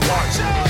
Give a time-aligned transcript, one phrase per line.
[0.00, 0.63] Lord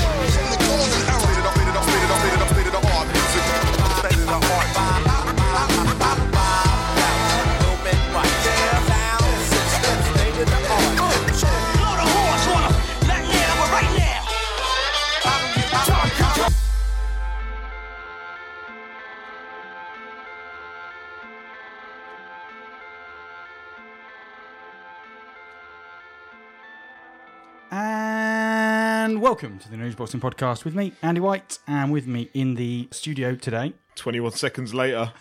[29.35, 32.87] welcome to the News Boxing Podcast with me, Andy White, and with me in the
[32.91, 33.73] studio today.
[33.95, 35.11] 21 seconds later.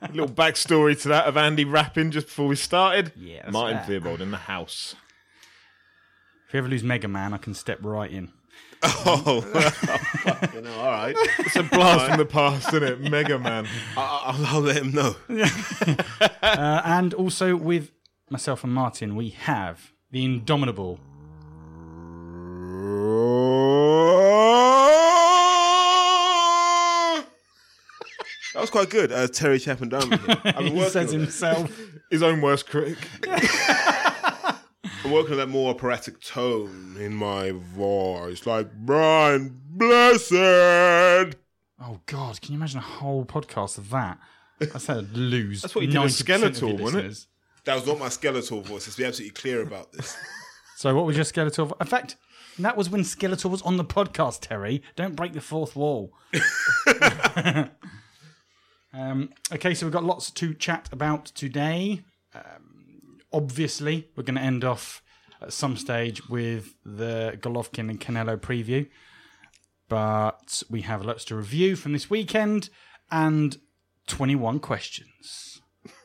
[0.00, 3.10] A little backstory to that of Andy rapping just before we started.
[3.16, 3.86] Yeah, that's Martin fair.
[3.86, 4.94] Theobald in the house.
[6.46, 8.30] If you ever lose Mega Man, I can step right in.
[8.84, 9.44] Oh,
[10.54, 11.16] you know, all right.
[11.40, 13.00] It's a blast from the past, isn't it?
[13.00, 13.66] Mega Man.
[13.96, 15.16] I, I'll, I'll let him know.
[16.40, 17.90] Uh, and also with
[18.30, 21.00] myself and Martin, we have the indomitable.
[28.54, 29.10] That was quite good.
[29.10, 30.18] Uh, Terry Chapman here.
[30.44, 31.76] I've He says himself.
[32.10, 32.98] His own worst critic.
[35.04, 40.32] I'm working on that more operatic tone in my voice, like Brian Blessed.
[40.34, 44.18] Oh God, can you imagine a whole podcast of that?
[44.60, 45.62] I said I'd lose.
[45.62, 47.26] That's what you did at 90% of your Skeletor, wasn't it?
[47.64, 48.86] That was not my skeletal voice.
[48.86, 50.16] Let's be absolutely clear about this.
[50.76, 51.66] So what was your Skeletor?
[51.66, 52.16] vo- In fact,
[52.58, 54.40] that was when Skeletor was on the podcast.
[54.40, 56.12] Terry, don't break the fourth wall.
[58.92, 62.02] um, okay, so we've got lots to chat about today.
[62.34, 65.02] Um, obviously, we're going to end off
[65.42, 68.88] at some stage with the Golovkin and Canelo preview,
[69.88, 72.70] but we have lots to review from this weekend
[73.10, 73.58] and
[74.06, 75.60] 21 questions,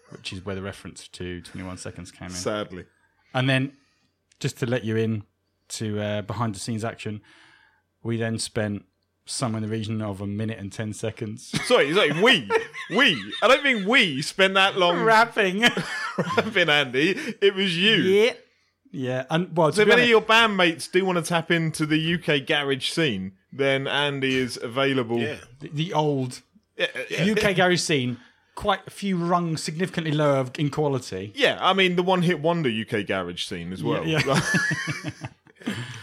[0.09, 2.33] which is where the reference to 21 seconds came in.
[2.33, 2.85] Sadly.
[3.33, 3.73] And then,
[4.39, 5.23] just to let you in
[5.69, 7.21] to uh, behind the scenes action,
[8.03, 8.85] we then spent
[9.25, 12.49] somewhere in the region of a minute and 10 seconds Sorry, sorry, we.
[12.89, 13.21] We.
[13.43, 15.61] I don't think we spent that long rapping.
[16.17, 17.11] rapping, Andy.
[17.41, 17.95] It was you.
[17.95, 18.33] yeah.
[18.91, 19.25] Yeah.
[19.29, 22.15] And, well, So if any of honest, your bandmates do want to tap into the
[22.15, 25.19] UK garage scene, then Andy is available.
[25.19, 25.35] Yeah.
[25.59, 26.41] the, the old
[26.75, 26.87] Yeah,
[27.31, 28.17] UK garage scene,
[28.55, 31.31] quite a few rungs significantly lower in quality.
[31.35, 34.03] Yeah, I mean the one-hit wonder UK garage scene as well.
[34.07, 35.11] Yeah, yeah.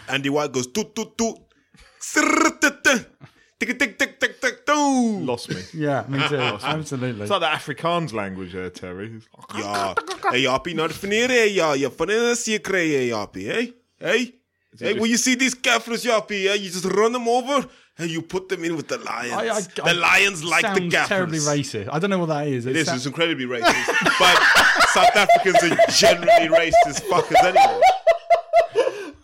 [0.08, 1.36] Andy White goes toot toot toot.
[3.58, 5.20] Tick tick tick tick tick doo.
[5.24, 5.56] Lost me.
[5.72, 6.36] Yeah, me too.
[6.36, 7.22] Absolutely.
[7.22, 9.20] It's like the Afrikaans language there, Terry.
[9.56, 9.94] Ja,
[10.30, 14.34] hey Jappie, not vanneer hey ja, je van een zeker hey Jappie, hey, hey,
[14.78, 14.94] hey.
[14.94, 17.64] When you see these gaffers, Jappie, hey, you just run them over
[17.96, 19.32] and you put them in with the lions.
[19.32, 21.08] I- I- the I- lions like the Sounds gaffers.
[21.08, 21.88] terribly racist.
[21.90, 22.66] I don't know what that is.
[22.66, 22.86] It is.
[22.88, 23.86] sou- It's incredibly racist.
[24.18, 24.36] but
[24.92, 27.80] South Africans are generally racist fuckers anyway.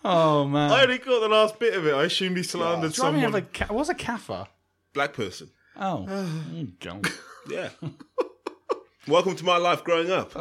[0.04, 0.70] Oh, man.
[0.70, 1.94] I only got the last bit of it.
[1.94, 3.24] I assumed he slandered Do you know what I mean?
[3.24, 3.42] someone.
[3.42, 4.46] A ca- What's a kaffa?
[4.94, 5.50] Black person.
[5.76, 6.06] Oh.
[6.80, 7.06] don't.
[7.48, 7.70] Yeah.
[9.08, 10.32] Welcome to my life growing up.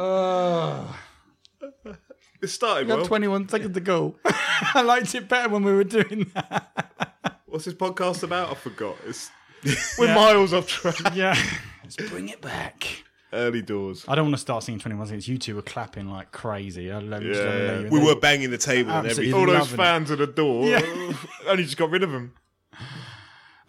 [2.40, 3.06] It started got well.
[3.06, 4.16] 21 seconds to go.
[4.24, 7.40] I liked it better when we were doing that.
[7.46, 8.50] What's this podcast about?
[8.50, 8.96] I forgot.
[9.06, 9.30] It's
[9.98, 10.96] we're miles off track.
[11.14, 11.36] Yeah.
[11.84, 13.04] Let's bring it back.
[13.32, 14.04] Early doors.
[14.06, 15.26] I don't want to start singing 21 seconds.
[15.28, 16.90] You two were clapping like crazy.
[16.92, 17.32] I love Yeah.
[17.32, 19.32] let you we were banging the table and Absolutely.
[19.32, 19.40] everything.
[19.40, 19.82] All those loving it.
[19.82, 20.66] fans at the door.
[20.66, 21.12] Yeah.
[21.46, 22.34] only just got rid of them.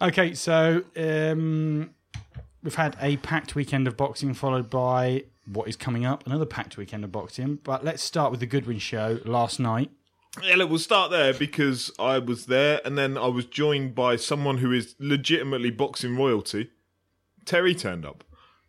[0.02, 1.90] Okay, so um,
[2.62, 6.76] we've had a packed weekend of boxing followed by what is coming up, another packed
[6.76, 7.60] weekend of boxing.
[7.62, 9.90] But let's start with the Goodwin show last night.
[10.42, 14.16] Yeah, look, we'll start there because I was there, and then I was joined by
[14.16, 16.70] someone who is legitimately boxing royalty.
[17.44, 18.24] Terry turned up.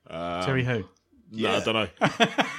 [0.09, 0.85] Terry who?
[1.31, 1.87] No, I don't know.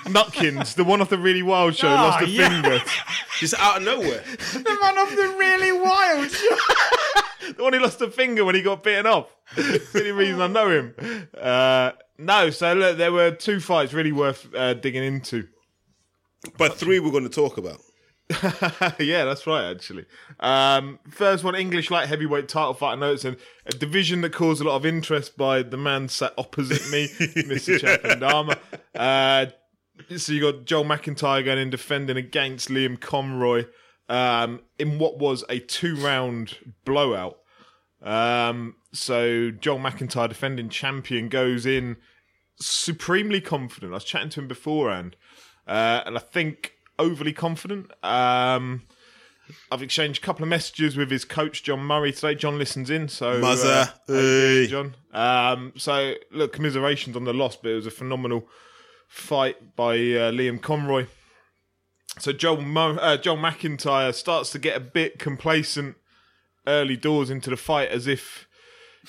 [0.06, 2.48] Nutkins, the one off the really wild show, lost a yeah.
[2.48, 2.84] finger.
[3.38, 4.22] Just out of nowhere.
[4.52, 6.56] The man off the really wild show.
[7.56, 9.28] The one who lost a finger when he got bitten off.
[9.56, 11.28] It's the only reason I know him.
[11.40, 15.46] Uh, no, so look, there were two fights really worth uh, digging into.
[16.58, 17.80] But three we're going to talk about.
[18.98, 20.04] yeah, that's right, actually.
[20.40, 22.92] Um, first one, English light heavyweight title fight.
[22.92, 23.36] I know it's a,
[23.66, 27.08] a division that caused a lot of interest by the man sat opposite me,
[27.44, 27.78] Mr.
[27.78, 28.58] Chapandama.
[28.94, 29.46] Uh,
[30.16, 33.66] so you got Joel McIntyre going in defending against Liam Conroy
[34.08, 37.38] um, in what was a two round blowout.
[38.02, 41.96] Um, so Joel McIntyre, defending champion, goes in
[42.60, 43.92] supremely confident.
[43.92, 45.16] I was chatting to him beforehand,
[45.66, 47.90] uh, and I think overly confident.
[48.04, 48.82] Um,
[49.70, 52.34] I've exchanged a couple of messages with his coach John Murray today.
[52.34, 54.20] John listens in, so uh, how you doing,
[54.64, 54.66] Hey.
[54.66, 54.94] John.
[55.12, 58.48] Um, so look, commiserations on the loss, but it was a phenomenal
[59.08, 61.06] fight by uh, Liam Conroy.
[62.18, 65.96] So Joel Mo- uh, Joel McIntyre starts to get a bit complacent
[66.66, 68.48] early doors into the fight, as if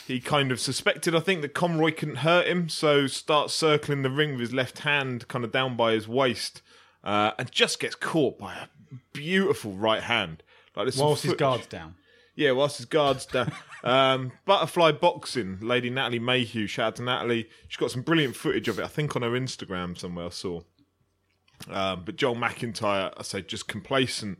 [0.05, 1.15] he kind of suspected.
[1.15, 4.79] I think that Conroy couldn't hurt him, so starts circling the ring with his left
[4.79, 6.61] hand, kind of down by his waist,
[7.07, 8.67] uh, and just gets caught by a
[9.13, 10.43] beautiful right hand.
[10.75, 11.95] Like this Whilst his guard's down.
[12.35, 13.51] yeah, whilst his guards down.
[13.83, 16.65] Um, butterfly boxing, lady Natalie Mayhew.
[16.67, 17.47] Shout out to Natalie.
[17.67, 18.83] She's got some brilliant footage of it.
[18.83, 20.61] I think on her Instagram somewhere I saw.
[21.69, 24.39] Um, but Joel McIntyre, I say, just complacent,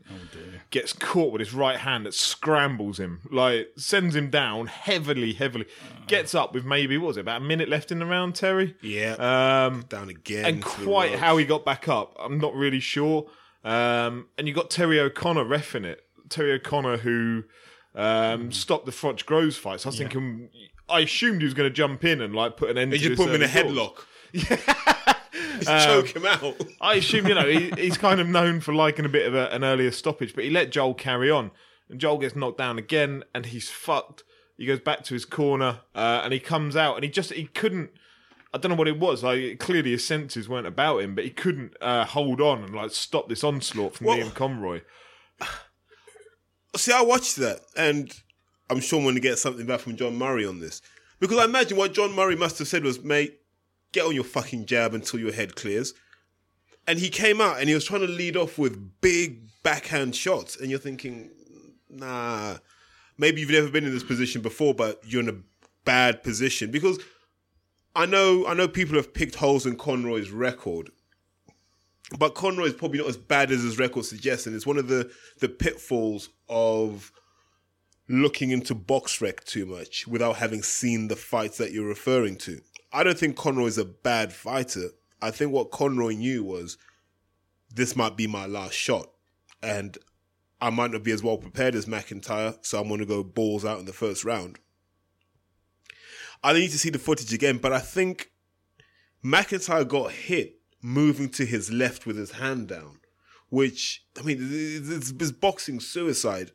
[0.70, 5.66] gets caught with his right hand that scrambles him, like sends him down heavily, heavily.
[6.06, 8.76] Gets up with maybe what was it about a minute left in the round, Terry?
[8.80, 9.14] Yeah.
[9.14, 10.44] Um, Down again.
[10.46, 13.26] and quite how he got back up, I'm not really sure.
[13.64, 16.02] Um, and you got Terry O'Connor refing it.
[16.30, 17.44] Terry O'Connor who
[17.94, 19.80] um, stopped the Froch Groves fight.
[19.80, 20.48] So I was thinking,
[20.88, 22.92] I assumed he was going to jump in and like put an end.
[22.92, 23.96] They to just put him in a headlock.
[24.32, 24.60] doors.
[25.60, 26.56] just choke him out.
[26.80, 29.48] I assume you know he, he's kind of known for liking a bit of a,
[29.48, 31.50] an earlier stoppage, but he let Joel carry on,
[31.88, 34.24] and Joel gets knocked down again, and he's fucked.
[34.56, 37.46] He goes back to his corner, uh, and he comes out, and he just he
[37.46, 37.90] couldn't.
[38.52, 39.22] I don't know what it was.
[39.22, 42.90] Like clearly his senses weren't about him, but he couldn't uh, hold on and like
[42.92, 44.80] stop this onslaught from Well- Liam Conroy.
[46.76, 48.12] See, I watched that, and
[48.70, 50.82] I'm sure I'm going to get something back from John Murray on this.
[51.20, 53.37] Because I imagine what John Murray must have said was, mate,
[53.92, 55.94] get on your fucking jab until your head clears.
[56.86, 60.56] And he came out and he was trying to lead off with big backhand shots.
[60.56, 61.30] And you're thinking,
[61.90, 62.56] nah,
[63.18, 65.40] maybe you've never been in this position before, but you're in a
[65.84, 66.70] bad position.
[66.70, 66.98] Because
[67.94, 70.90] I know, I know people have picked holes in Conroy's record,
[72.18, 74.88] but Conroy is probably not as bad as his record suggests, and it's one of
[74.88, 75.10] the
[75.40, 77.12] the pitfalls of
[78.08, 82.60] looking into BoxRec too much without having seen the fights that you're referring to.
[82.92, 84.90] I don't think Conroy is a bad fighter.
[85.20, 86.78] I think what Conroy knew was
[87.74, 89.10] this might be my last shot,
[89.62, 89.98] and
[90.60, 93.64] I might not be as well prepared as McIntyre, so I'm going to go balls
[93.64, 94.58] out in the first round.
[96.42, 98.30] I need to see the footage again, but I think
[99.24, 103.00] McIntyre got hit moving to his left with his hand down,
[103.50, 106.52] which I mean, it's, it's boxing suicide.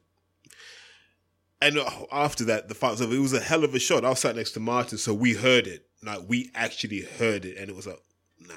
[1.62, 3.14] And uh, after that, the fight was over.
[3.14, 4.04] It was a hell of a shot.
[4.04, 5.88] I was sat next to Martin, so we heard it.
[6.04, 8.02] Like we actually heard it, and it was like,
[8.40, 8.54] nah,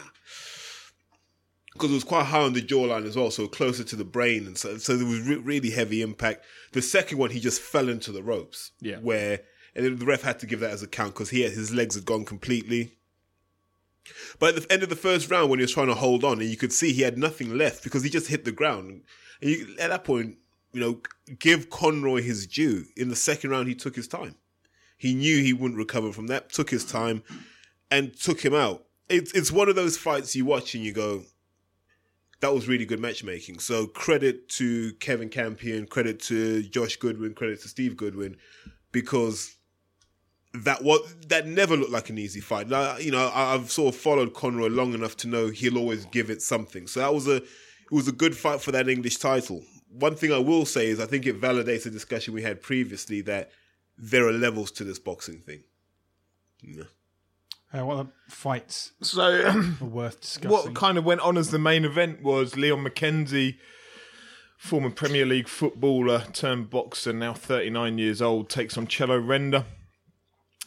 [1.72, 4.46] because it was quite high on the jawline as well, so closer to the brain,
[4.46, 6.44] and so so there was re- really heavy impact.
[6.72, 8.72] The second one, he just fell into the ropes.
[8.80, 8.96] Yeah.
[8.98, 9.40] where
[9.76, 11.72] and then the ref had to give that as a count because he had, his
[11.72, 12.92] legs had gone completely.
[14.38, 16.40] But at the end of the first round, when he was trying to hold on,
[16.40, 19.02] and you could see he had nothing left because he just hit the ground.
[19.42, 20.38] And you, at that point,
[20.72, 21.00] you know,
[21.38, 22.86] give Conroy his due.
[22.96, 24.36] In the second round, he took his time.
[24.96, 27.22] He knew he wouldn't recover from that, took his time,
[27.90, 28.84] and took him out.
[29.08, 31.22] It's it's one of those fights you watch and you go,
[32.40, 33.58] that was really good matchmaking.
[33.60, 38.36] So credit to Kevin Campion, credit to Josh Goodwin, credit to Steve Goodwin,
[38.92, 39.56] because
[40.64, 42.68] that what that never looked like an easy fight.
[42.68, 46.30] Now, you know, I've sort of followed Conroy long enough to know he'll always give
[46.30, 46.86] it something.
[46.86, 49.62] So that was a it was a good fight for that English title.
[49.90, 53.20] One thing I will say is I think it validates a discussion we had previously
[53.22, 53.50] that
[53.98, 55.62] there are levels to this boxing thing.
[56.62, 56.84] Yeah.
[57.72, 59.22] Uh, what other fights So
[59.80, 60.50] are worth discussing?
[60.50, 63.58] what kind of went on as the main event was Leon McKenzie,
[64.56, 69.64] former Premier League footballer turned boxer, now 39 years old, takes on Cello Renda.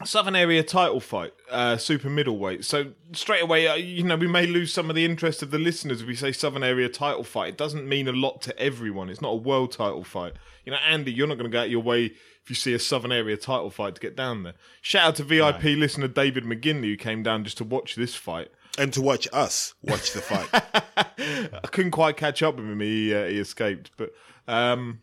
[0.05, 2.63] Southern Area title fight, uh, super middleweight.
[2.63, 5.59] So straight away, uh, you know, we may lose some of the interest of the
[5.59, 7.49] listeners if we say Southern Area title fight.
[7.49, 9.09] It doesn't mean a lot to everyone.
[9.09, 10.33] It's not a world title fight.
[10.65, 12.79] You know, Andy, you're not going to go out your way if you see a
[12.79, 14.53] Southern Area title fight to get down there.
[14.81, 18.49] Shout out to VIP listener David McGinley who came down just to watch this fight.
[18.77, 20.47] And to watch us watch the fight.
[21.17, 22.79] I couldn't quite catch up with him.
[22.79, 24.13] He uh, he escaped, but
[24.47, 25.01] um,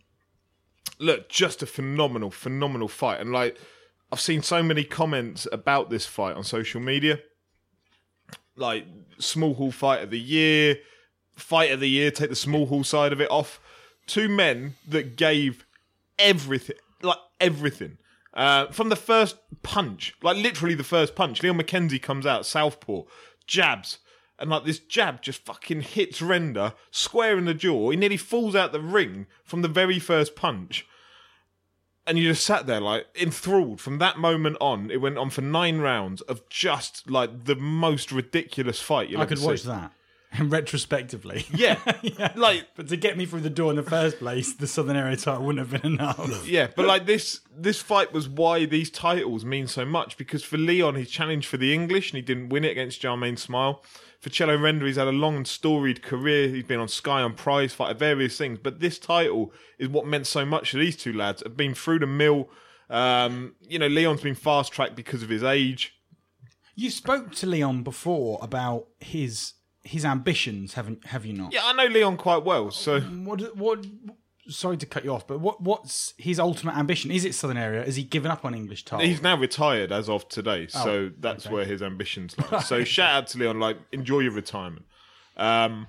[0.98, 3.20] look, just a phenomenal, phenomenal fight.
[3.20, 3.58] And like,
[4.12, 7.18] I've seen so many comments about this fight on social media,
[8.54, 8.86] like
[9.18, 10.76] small hall fight of the year,
[11.34, 12.10] fight of the year.
[12.10, 13.60] Take the small hall side of it off.
[14.06, 15.66] Two men that gave
[16.18, 17.98] everything, like everything.
[18.32, 23.02] Uh, from the first punch, like literally the first punch, Leon McKenzie comes out, southpaw,
[23.46, 23.98] jabs,
[24.38, 27.90] and like this jab just fucking hits Renda square in the jaw.
[27.90, 30.86] He nearly falls out the ring from the very first punch.
[32.06, 33.80] And you just sat there like enthralled.
[33.80, 38.12] From that moment on, it went on for nine rounds of just like the most
[38.12, 39.92] ridiculous fight you'll I ever could watch that.
[40.32, 41.46] And retrospectively.
[41.54, 41.78] Yeah,
[42.36, 45.16] like But to get me through the door in the first place, the Southern Area
[45.16, 46.46] title wouldn't have been enough.
[46.48, 50.58] Yeah, but like this this fight was why these titles mean so much because for
[50.58, 53.82] Leon he challenged for the English and he didn't win it against Jahmaine Smyle.
[54.20, 56.48] For Cello Renda he's had a long and storied career.
[56.48, 60.26] He's been on Sky on prize fight various things, but this title is what meant
[60.26, 61.42] so much to these two lads.
[61.42, 62.48] Have been through the mill.
[62.88, 65.94] Um, you know, Leon's been fast tracked because of his age.
[66.74, 71.52] You spoke to Leon before about his his ambitions, haven't have you not?
[71.52, 73.86] Yeah, I know Leon quite well, so What what
[74.48, 77.10] sorry to cut you off, but what what's his ultimate ambition?
[77.10, 77.84] Is it Southern Area?
[77.84, 79.06] Has he given up on English title?
[79.06, 81.54] He's now retired as of today, so Oh, that's okay.
[81.54, 82.60] where his ambitions lie.
[82.62, 84.84] So shout out to Leon, like enjoy your retirement.
[85.36, 85.88] Um,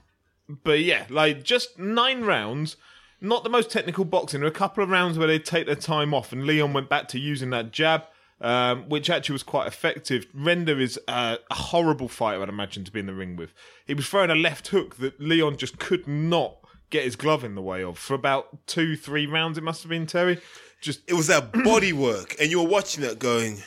[0.64, 2.78] but yeah, like just nine rounds,
[3.22, 4.40] not the most technical boxing.
[4.42, 6.90] There were a couple of rounds where they take their time off, and Leon went
[6.90, 8.04] back to using that jab.
[8.40, 10.28] Um, which actually was quite effective.
[10.32, 13.52] Renda is uh, a horrible fighter, I'd imagine, to be in the ring with.
[13.88, 16.58] He was throwing a left hook that Leon just could not
[16.90, 19.58] get his glove in the way of for about two, three rounds.
[19.58, 20.40] It must have been Terry.
[20.82, 23.58] Just it was that body work, and you were watching that going,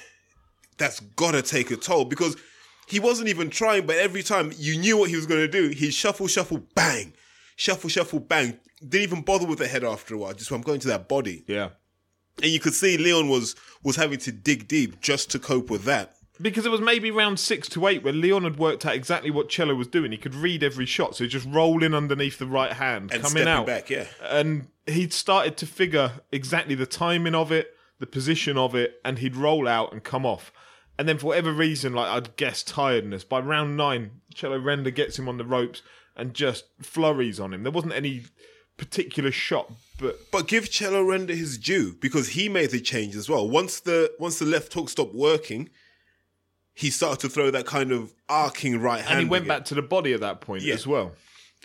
[0.79, 2.37] that's gotta take a toll because
[2.87, 5.93] he wasn't even trying, but every time you knew what he was gonna do, he'd
[5.93, 7.13] shuffle, shuffle, bang,
[7.57, 8.59] shuffle, shuffle, bang.
[8.81, 10.33] Didn't even bother with the head after a while.
[10.33, 11.71] Just I'm going to that body, yeah.
[12.43, 15.85] and you could see Leon was was having to dig deep just to cope with
[15.85, 16.17] that.
[16.41, 19.49] Because it was maybe round six to eight where Leon had worked out exactly what
[19.49, 20.11] Cello was doing.
[20.13, 23.23] He could read every shot, so he'd just roll in underneath the right hand, And
[23.23, 23.67] coming out.
[23.67, 24.07] back, yeah.
[24.23, 29.19] And he'd started to figure exactly the timing of it, the position of it, and
[29.19, 30.53] he'd roll out and come off.
[30.99, 35.19] And then for whatever reason, like I'd guess tiredness, by round nine, Cello Renda gets
[35.19, 35.83] him on the ropes
[36.17, 37.63] and just flurries on him.
[37.63, 38.25] There wasn't any
[38.77, 43.29] particular shot, but But give Cello Renda his due because he made the change as
[43.29, 43.49] well.
[43.49, 45.71] Once the once the left hook stopped working,
[46.75, 49.19] he started to throw that kind of arcing right hand.
[49.19, 49.59] and he went again.
[49.59, 50.75] back to the body at that point Yeah.
[50.75, 51.13] as well.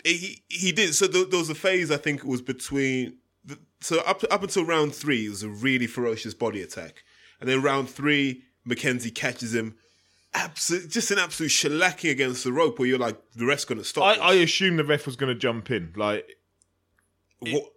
[0.04, 0.94] he he did.
[0.94, 3.18] So there, there was a phase I think it was between.
[3.44, 7.02] The, so up up until round three, it was a really ferocious body attack,
[7.40, 9.76] and then round three, Mackenzie catches him.
[10.34, 13.84] Absolute, just an absolute shellacking against the rope, where you're like, the ref's going to
[13.84, 14.04] stop.
[14.04, 14.14] I.
[14.20, 15.92] I assumed the ref was going to jump in.
[15.96, 16.28] Like
[17.40, 17.72] What-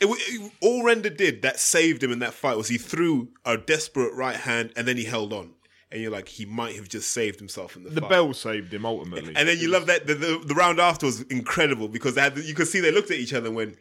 [0.00, 3.56] It, it- all Renda did that saved him in that fight was he threw a
[3.58, 5.50] desperate right hand and then he held on,
[5.92, 8.10] and you're like, he might have just saved himself in the, the fight.
[8.10, 9.34] bell saved him ultimately.
[9.36, 12.36] And then you love that the, the, the round after was incredible because they had
[12.38, 13.76] you could see they looked at each other and went,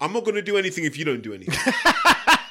[0.00, 1.54] "I'm not going to do anything if you don't do anything."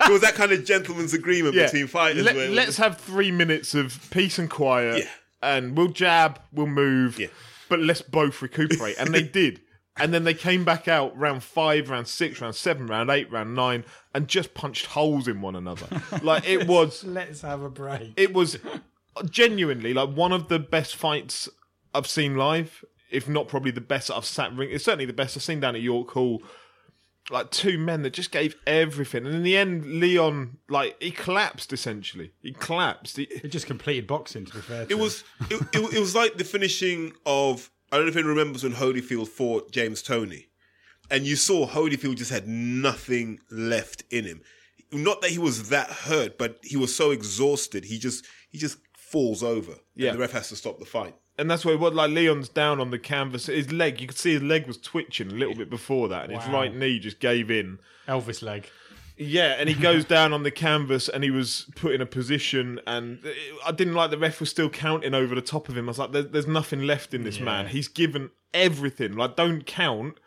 [0.01, 2.23] it was that kind of gentleman's agreement between fighters.
[2.25, 5.09] Let, where it was- us have three minutes of peace and quiet, Yeah.
[5.55, 7.27] and we'll jab, we'll move, Yeah.
[7.69, 8.97] but let's both recuperate.
[8.99, 9.61] and they did.
[9.99, 13.55] And then they came back out round five, round six, round seven, round eight, round
[13.55, 13.83] nine,
[14.13, 15.87] and just punched holes in one another.
[16.21, 18.13] Like it was, Let's have a break.
[18.15, 18.59] it was
[19.25, 21.49] genuinely like one of the best fights
[21.93, 24.69] I've seen live, if not probably the best that I've sat ring.
[24.71, 26.41] It's certainly the best I've seen down at York Hall.
[27.29, 31.73] Like two men that just gave everything, and in the end, Leon like he collapsed
[31.73, 32.31] essentially.
[32.41, 33.17] He collapsed.
[33.17, 34.85] He, It just completed boxing, to be fair.
[34.85, 34.99] to it him.
[35.01, 38.63] was it, it, it was like the finishing of I don't know if anyone remembers
[38.63, 40.47] when Holyfield fought James Toney,
[41.11, 44.41] and you saw Holyfield just had nothing left in him.
[44.93, 47.83] Not that he was that hurt, but he was so exhausted.
[47.83, 48.77] He just he just
[49.11, 49.73] falls over.
[49.95, 50.09] Yeah.
[50.09, 51.15] and the ref has to stop the fight.
[51.39, 53.45] and that's why what like Leon's down on the canvas.
[53.47, 56.33] His leg, you could see his leg was twitching a little bit before that, and
[56.37, 56.53] his Wow.
[56.61, 57.79] right knee just gave in.
[58.07, 58.69] Elvis leg.
[59.19, 62.79] Yeah, and he goes down on the canvas and he was put in a position,
[62.85, 63.19] and
[63.65, 65.85] I didn't like the ref was still counting over the top of him.
[65.87, 67.67] I was like, "There's, there's nothing left in this man.
[67.67, 69.13] He's given everything.
[69.15, 70.19] Like, don't count."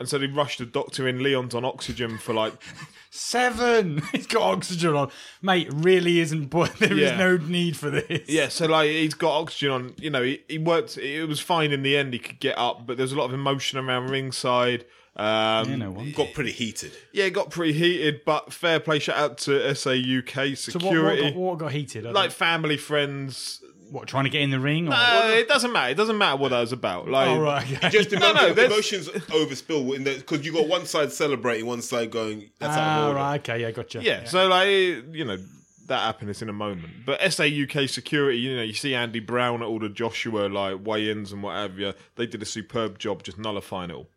[0.00, 1.22] And so they rushed the doctor in.
[1.22, 2.54] Leon's on oxygen for like,
[3.10, 4.02] Seven.
[4.12, 5.10] He's got oxygen on,
[5.42, 5.68] mate.
[5.72, 6.46] Really isn't.
[6.46, 7.16] But there is Yeah.
[7.16, 8.28] no need for this.
[8.28, 8.48] yeah.
[8.48, 9.94] So like, he's got oxygen on.
[9.98, 10.96] You know, he, he worked.
[10.96, 12.12] It was fine in the end.
[12.12, 14.84] He could get up, but there's a lot of emotion around ringside.
[15.16, 16.14] Um, You know what?
[16.14, 16.92] Got pretty heated.
[17.12, 19.00] Yeah, it got pretty heated, but fair play.
[19.00, 22.06] Shout out to SA UK So what, what, security, got, what got heated?
[22.06, 23.62] I like don't- family, friends.
[23.90, 24.08] What?
[24.08, 24.88] Trying to get in the ring?
[24.88, 25.90] Or, Uh, it doesn't matter.
[25.90, 27.08] It doesn't matter what that was about.
[27.08, 27.72] Like, oh right.
[27.72, 27.88] Okay.
[27.90, 32.10] Just No, emo- no, there's- emotions overspill because you got one side celebrating, one side
[32.10, 32.50] going.
[32.58, 33.16] That's out of Ah, order.
[33.18, 33.40] right.
[33.40, 33.60] Okay.
[33.62, 33.70] Yeah.
[33.72, 34.02] Gotcha.
[34.02, 35.38] yeah, So like, you know,
[35.86, 37.04] that happiness in a moment.
[37.04, 40.78] But SA UK security, you know, you see Andy Brown at all the Joshua like
[40.86, 41.92] weigh-ins and what have you.
[42.14, 44.08] They did a superb job just nullifying it all.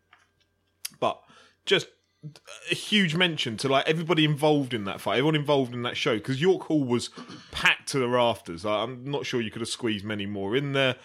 [1.00, 1.20] But
[1.66, 1.88] just
[2.70, 6.16] a huge mention to like everybody involved in that fight, everyone involved in that show,
[6.16, 7.10] because York Hall was
[7.50, 8.64] packed to the rafters.
[8.64, 10.96] I'm not sure you could have squeezed many more in there,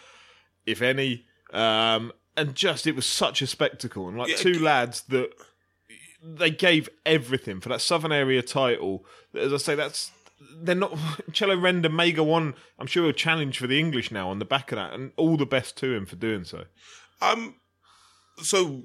[0.66, 1.26] if any.
[1.52, 5.32] Um, and just it was such a spectacle, and like Yeah, two lads that
[6.24, 9.06] they gave everything for that Southern Area title.
[9.36, 10.12] As I say, that's
[10.62, 10.98] they're not.
[11.34, 12.56] Cello Renda may go on.
[12.78, 15.38] I'm sure he'll challenge for the English now on the back of that, and all
[15.38, 16.66] the best to him for doing so.
[17.22, 17.56] Um,
[18.42, 18.84] so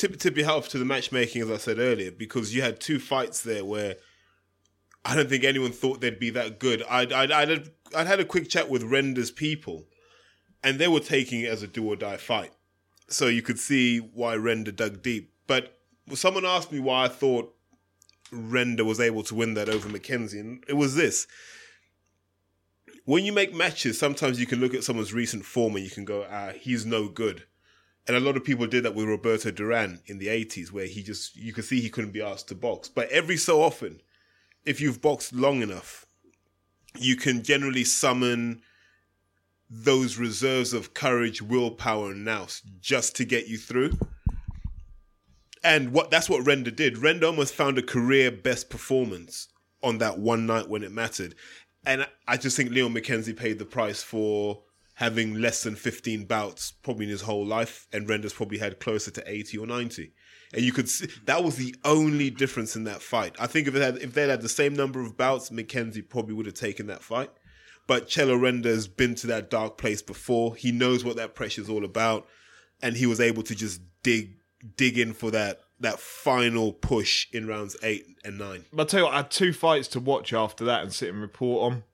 [0.00, 2.80] tip tip your hat off to the matchmaking, as I said earlier, because you had
[2.80, 3.96] two fights there where
[5.04, 6.82] I don't think anyone thought they'd be that good.
[6.88, 9.86] I'd I'd I'd, had- I'd had a quick chat with Renda's people,
[10.64, 12.52] and they were taking it as a do or die fight.
[13.08, 15.32] So you could see why Renda dug deep.
[15.46, 15.76] But
[16.14, 17.54] someone asked me why I thought
[18.32, 21.26] Renda was able to win that over Mackenzie, and it was this.
[23.04, 26.04] When you make matches, sometimes you can look at someone's recent form and you can
[26.04, 27.44] go, ah, he's no good.
[28.10, 31.00] And a lot of people did that with Roberto Duran in the 80s, where he
[31.00, 32.88] just, you could see he couldn't be asked to box.
[32.88, 34.00] But every so often,
[34.64, 36.06] if you've boxed long enough,
[36.98, 38.62] you can generally summon
[39.70, 43.92] those reserves of courage, willpower, and nous just to get you through.
[45.62, 46.96] And what that's what Renda did.
[46.96, 49.46] Renda almost found a career best performance
[49.84, 51.36] on that one night when it mattered.
[51.86, 54.64] And I just think Leon McKenzie paid the price for
[55.00, 59.10] having less than 15 bouts probably in his whole life, and Renda's probably had closer
[59.10, 60.12] to 80 or 90.
[60.52, 63.34] And you could see that was the only difference in that fight.
[63.40, 66.34] I think if it had if they'd had the same number of bouts, McKenzie probably
[66.34, 67.30] would have taken that fight.
[67.86, 70.54] But Cello Renda's been to that dark place before.
[70.54, 72.26] He knows what that pressure's all about,
[72.82, 74.36] and he was able to just dig
[74.76, 78.66] dig in for that that final push in rounds eight and nine.
[78.76, 81.22] I'll tell you what, I had two fights to watch after that and sit and
[81.22, 81.84] report on.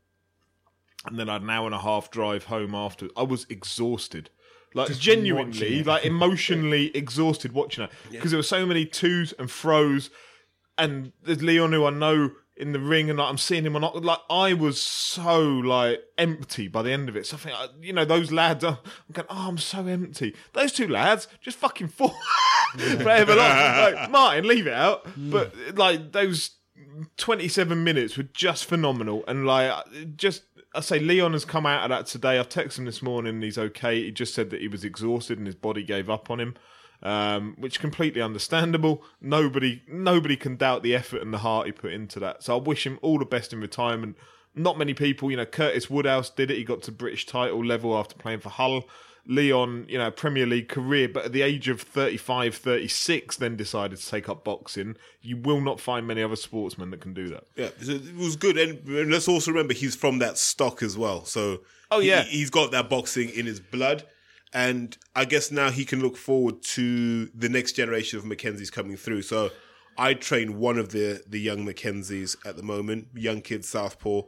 [1.06, 3.08] And then I had an hour and a half drive home after.
[3.16, 4.30] I was exhausted.
[4.74, 7.90] Like genuinely, like emotionally exhausted watching it.
[8.10, 10.10] Because there were so many twos and throws.
[10.76, 13.82] And there's Leon who I know in the ring and like, I'm seeing him on
[14.02, 17.26] like I was so like empty by the end of it.
[17.26, 20.34] So I think uh, you know, those lads are I'm going, Oh, I'm so empty.
[20.52, 22.14] Those two lads just fucking fought
[22.76, 23.46] forever long.
[23.94, 25.06] Like, Martin, leave it out.
[25.16, 26.52] But like those
[27.18, 29.72] 27 minutes were just phenomenal and like
[30.16, 30.42] just
[30.76, 32.38] I say Leon has come out of that today.
[32.38, 34.02] I've texted him this morning and he's okay.
[34.02, 36.54] He just said that he was exhausted and his body gave up on him.
[37.02, 39.04] Um, which completely understandable.
[39.20, 42.42] Nobody nobody can doubt the effort and the heart he put into that.
[42.42, 44.16] So I wish him all the best in retirement.
[44.54, 46.56] Not many people, you know, Curtis Woodhouse did it.
[46.56, 48.84] He got to British title level after playing for Hull.
[49.28, 53.98] Leon, you know, Premier League career, but at the age of 35, 36, then decided
[53.98, 54.96] to take up boxing.
[55.20, 57.44] You will not find many other sportsmen that can do that.
[57.56, 58.56] Yeah, it was good.
[58.56, 61.24] And, and let's also remember he's from that stock as well.
[61.24, 61.60] So
[61.90, 62.22] Oh, yeah.
[62.22, 64.04] he, has got that boxing in his blood.
[64.52, 68.96] And I guess now he can look forward to the next generation of Mackenzies coming
[68.96, 69.22] through.
[69.22, 69.50] So
[69.98, 74.22] I train one of the the young Mackenzies at the moment, young kid Southpaw,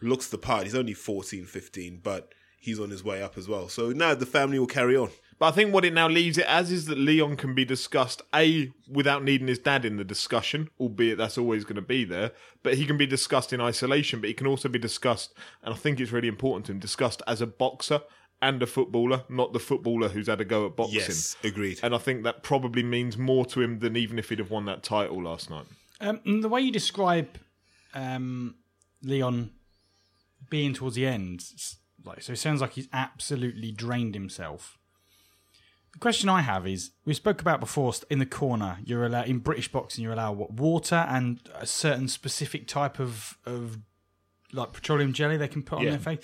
[0.00, 0.64] looks the part.
[0.64, 2.32] He's only 14, 15, but
[2.64, 3.68] he's on his way up as well.
[3.68, 5.10] So now the family will carry on.
[5.38, 8.22] But I think what it now leaves it as is that Leon can be discussed,
[8.34, 12.30] A, without needing his dad in the discussion, albeit that's always going to be there,
[12.62, 15.76] but he can be discussed in isolation, but he can also be discussed, and I
[15.76, 18.00] think it's really important to him, discussed as a boxer
[18.40, 20.96] and a footballer, not the footballer who's had a go at boxing.
[21.00, 21.80] Yes, agreed.
[21.82, 24.66] And I think that probably means more to him than even if he'd have won
[24.66, 25.66] that title last night.
[26.00, 27.28] Um, the way you describe
[27.94, 28.54] um,
[29.02, 29.50] Leon
[30.50, 34.78] being towards the end, s- like so, it sounds like he's absolutely drained himself.
[35.92, 38.78] The question I have is: we spoke about before in the corner.
[38.84, 40.02] You're allowed in British boxing.
[40.02, 43.78] You're allowed what water and a certain specific type of of
[44.52, 46.18] like petroleum jelly they can put on their face.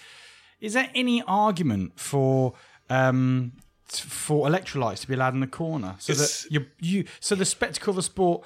[0.60, 2.54] Is there any argument for
[2.88, 3.52] um,
[3.86, 7.44] for electrolytes to be allowed in the corner so It's- that you you so the
[7.44, 8.44] spectacle of the sport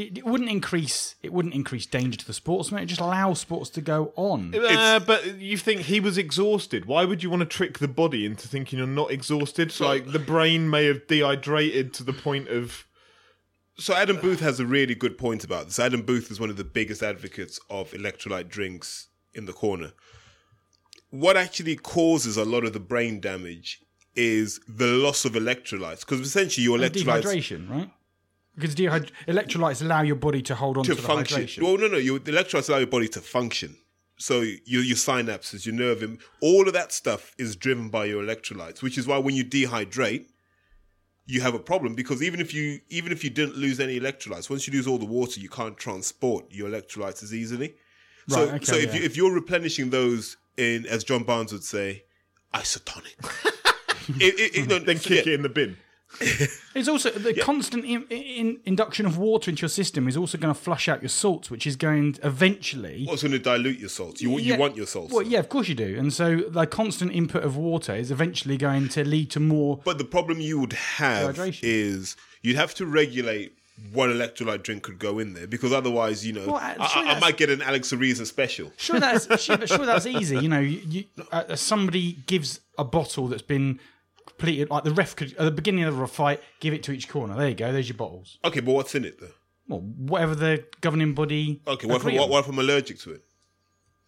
[0.00, 2.82] it, it wouldn't increase it wouldn't increase danger to the sportsman.
[2.82, 4.54] It just allows sports to go on.
[4.54, 6.86] Uh, but you think he was exhausted.
[6.86, 9.70] Why would you want to trick the body into thinking you're not exhausted?
[9.70, 12.86] So, like the brain may have dehydrated to the point of.
[13.76, 15.78] So Adam Booth has a really good point about this.
[15.78, 19.92] Adam Booth is one of the biggest advocates of electrolyte drinks in the corner.
[21.08, 23.80] What actually causes a lot of the brain damage
[24.14, 27.90] is the loss of electrolytes, because essentially your electrolytes Dehydration, right?
[28.60, 31.42] Because dehyd- electrolytes allow your body to hold on to, to the function.
[31.42, 31.62] hydration.
[31.62, 33.76] Well, no, no, your the electrolytes allow your body to function.
[34.18, 38.22] So your your synapses, your nerve, im- all of that stuff is driven by your
[38.22, 40.26] electrolytes, which is why when you dehydrate,
[41.26, 44.50] you have a problem because even if you even if you didn't lose any electrolytes,
[44.50, 47.74] once you lose all the water, you can't transport your electrolytes as easily.
[48.28, 49.00] So, Right, okay, so if yeah.
[49.00, 52.04] you if you're replenishing those in, as John Barnes would say,
[52.52, 53.14] isotonic.
[54.20, 55.76] it, it, it, no, Then kick it in the bin.
[56.72, 60.54] It's also the constant in, in, induction of water into your system is also going
[60.54, 63.04] to flush out your salts, which is going to eventually.
[63.06, 64.22] What's going to dilute your salts?
[64.22, 64.54] You, Yeah.
[64.54, 65.12] you want your salts.
[65.12, 65.98] Well, yeah, of course you do.
[65.98, 69.80] And so the constant input of water is eventually going to lead to more.
[69.84, 73.56] But the problem you would have is you'd have to regulate
[73.92, 77.06] what electrolyte drink could go in there because otherwise, you know, Well, I, uh, sure,
[77.06, 78.72] I, I might get an Alex Ariza special.
[78.76, 80.38] Sure, that's sure, sure that's easy.
[80.38, 83.80] You know, you, you, uh, somebody gives a bottle that's been
[84.40, 87.08] completed like the ref could at the beginning of a fight give it to each
[87.08, 87.36] corner.
[87.36, 87.72] There you go.
[87.72, 88.38] There's your bottles.
[88.44, 89.28] Okay, but what's in it though?
[89.68, 91.60] Well, whatever the governing body.
[91.66, 93.24] Okay, what if, agree what, what if I'm allergic to it?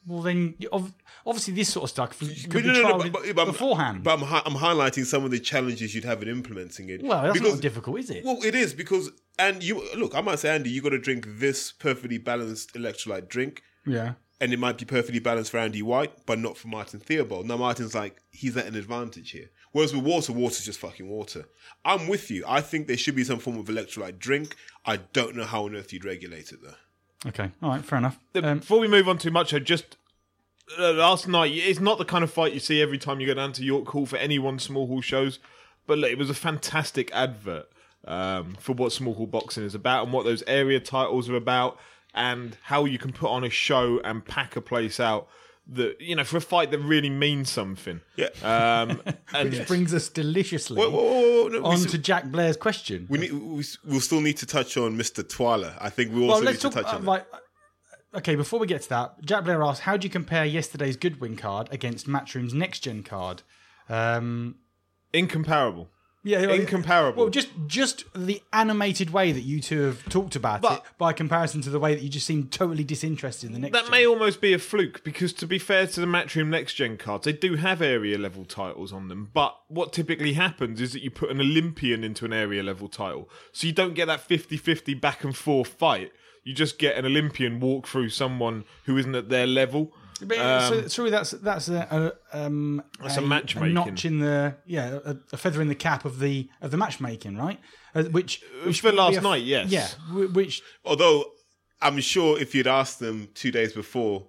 [0.04, 0.92] Well, then you- ob-
[1.24, 4.02] obviously this sort of stuff could be trialled but- but I'm- beforehand.
[4.02, 7.02] But I'm, hi- I'm highlighting some of the challenges you'd have in implementing it.
[7.02, 8.24] well, that's not difficult, is it?
[8.24, 11.26] Well, it is because, and you look, I might say, Andy, you got to drink
[11.28, 14.14] this perfectly balanced electrolyte drink, yeah.
[14.40, 17.46] and it might be perfectly balanced for Andy White, but not for Martin Theobald.
[17.46, 19.50] Now, Martin's like, he's at an advantage here.
[19.72, 21.46] Whereas with water, water's just fucking water.
[21.84, 22.44] I'm with you.
[22.46, 24.54] I think there should be some form of electrolyte drink.
[24.84, 27.28] I don't know how on earth you'd regulate it though.
[27.28, 27.50] Okay.
[27.62, 27.84] All right.
[27.84, 28.18] Fair enough.
[28.34, 29.96] Um, Before we move on too much, I just
[30.78, 33.34] uh, last night it's not the kind of fight you see every time you go
[33.34, 35.38] down to York Hall for any one small hall shows,
[35.86, 37.68] but look, it was a fantastic advert
[38.04, 41.78] um, for what small hall boxing is about and what those area titles are about,
[42.14, 45.28] and how you can put on a show and pack a place out
[45.68, 48.00] that you know for a fight that really means something.
[48.16, 48.28] Yeah.
[48.42, 49.00] Um,
[49.34, 52.56] and which brings us deliciously Whoa, whoa, whoa, whoa, no, on s- to Jack Blair's
[52.56, 53.06] question.
[53.08, 55.26] we need, we, we'll still need to touch on Mr.
[55.26, 55.76] Twala.
[55.80, 56.84] I think we also well, need let's to talk.
[56.84, 57.10] touch Uh, on that.
[57.10, 57.24] right.
[58.14, 61.36] Okay, before we get to that, Jack Blair asked, "How do you compare yesterday's Goodwin
[61.36, 63.42] card against Matchroom's next gen card?"
[63.88, 64.56] Um,
[65.14, 65.88] incomparable.
[66.24, 67.24] Yeah, Incomparable.
[67.24, 71.12] Well, just just the animated way that you two have talked about But- it, by
[71.12, 73.72] comparison to the way that you just seem totally disinterested in the next.
[73.72, 73.90] That gen.
[73.90, 77.24] may almost be a fluke because, to be fair to the Matchroom Next Gen cards,
[77.24, 79.30] they do have area level titles on them.
[79.32, 83.28] But what typically happens is that you put an Olympian into an area level title.
[83.52, 86.12] So you don't get that 50 50 back and forth fight.
[86.44, 89.92] You just get an Olympian walk through someone who isn't at their level.
[90.20, 93.74] But, so, sorry, that's that's a, a um That's a matchmaking.
[93.74, 97.36] notch in the yeah a, a feather in the cap of the of the matchmaking,
[97.36, 97.58] right?
[97.94, 99.70] Uh, which which for last a f- night, yes.
[99.70, 99.88] Yeah,
[100.26, 101.24] which Although
[101.80, 104.26] I'm sure if you'd asked them two days before,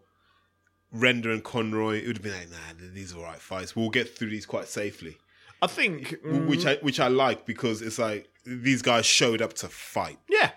[0.96, 2.58] Renda and Conroy, it would have been like, nah,
[2.93, 3.76] these are all right fights.
[3.76, 5.17] We'll get through these quite safely.
[5.62, 6.15] I think.
[6.26, 10.17] mm, Which I which I like because it's like these guys showed up to fight.
[10.30, 10.52] Yeah.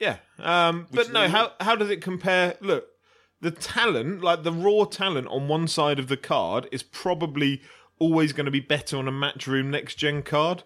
[0.00, 0.16] Yeah.
[0.38, 2.56] Um, but is- no, how how does it compare?
[2.60, 2.86] Look,
[3.44, 7.60] the talent, like the raw talent on one side of the card, is probably
[7.98, 10.64] always going to be better on a matchroom next gen card.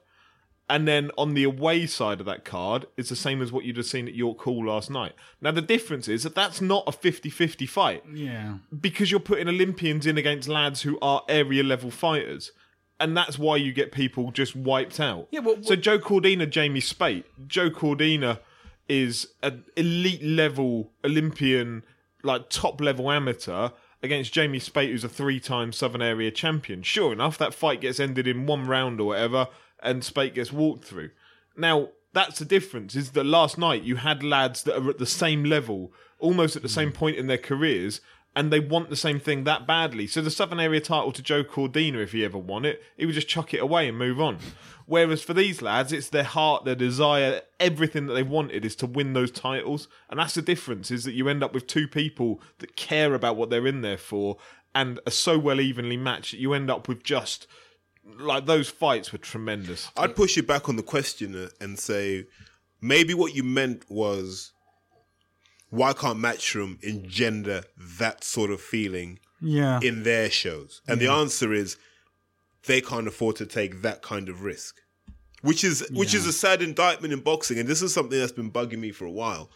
[0.71, 3.79] And then on the away side of that card, it's the same as what you'd
[3.79, 5.15] have seen at York Hall last night.
[5.41, 8.59] Now, the difference is that that's not a 50 50 fight yeah.
[8.79, 12.53] because you're putting Olympians in against lads who are area level fighters.
[13.01, 15.29] And that's why you get people just wiped out.
[15.33, 17.25] Yeah, well, so Joe Cordina, Jamie Speight.
[17.49, 18.39] Joe Cordina
[18.89, 21.83] is an elite level Olympian,
[22.23, 23.71] like top level amateur
[24.03, 26.83] against Jamie Speight, who's a three time Southern Area champion.
[26.83, 29.49] Sure enough, that fight gets ended in one round or whatever,
[29.83, 31.11] and Speight gets walked through.
[31.57, 35.07] Now, that's the difference, is that last night you had lads that are at the
[35.07, 36.97] same level, almost at the same hmm.
[36.97, 38.01] point in their careers,
[38.37, 40.07] and they want the same thing that badly.
[40.07, 43.15] So the Southern Area title to Joe Cordina, if he ever won it, he would
[43.15, 44.39] just chuck it away and move on.
[44.87, 48.87] Whereas for these lads, it's their heart, their desire, everything that they wanted is to
[48.87, 49.89] win those titles.
[50.09, 53.37] And that's the difference, is that you end up with two people that care about
[53.37, 54.37] what they're in there for
[54.75, 57.47] and are so well evenly matched that you end up with just
[58.19, 59.91] like those fights were tremendous.
[59.97, 62.27] I'd push you back on the question and say
[62.81, 64.53] maybe what you meant was
[65.71, 67.63] why can't Matchroom engender
[67.99, 69.81] that sort of feeling Yeah.
[69.83, 70.81] in their shows?
[70.89, 71.77] And the answer is
[72.67, 74.77] they can't afford to take that kind of risk.
[75.43, 78.51] Which is which is a sad indictment in boxing, and this is something that's been
[78.51, 79.51] bugging me for a while.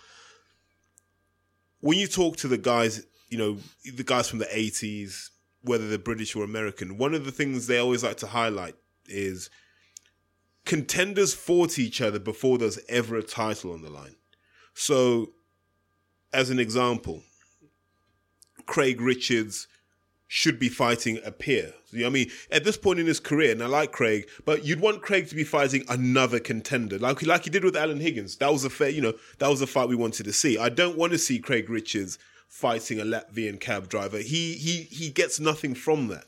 [1.80, 5.30] When you talk to the guys, you know, the guys from the eighties,
[5.62, 8.76] whether they're British or American, one of the things they always like to highlight
[9.08, 9.50] is
[10.64, 14.14] contenders fought each other before there's ever a title on the line.
[14.74, 15.32] So,
[16.32, 17.22] as an example,
[18.66, 19.68] Craig Richards
[20.28, 21.74] should be fighting a peer.
[21.90, 22.30] You know I mean?
[22.50, 25.34] At this point in his career, and I like Craig, but you'd want Craig to
[25.34, 28.36] be fighting another contender, like like he did with Alan Higgins.
[28.36, 30.56] That was a fair, you know, that was a fight we wanted to see.
[30.56, 32.18] I don't want to see Craig Richards
[32.48, 34.18] fighting a Latvian cab driver.
[34.18, 36.24] He he he gets nothing from that.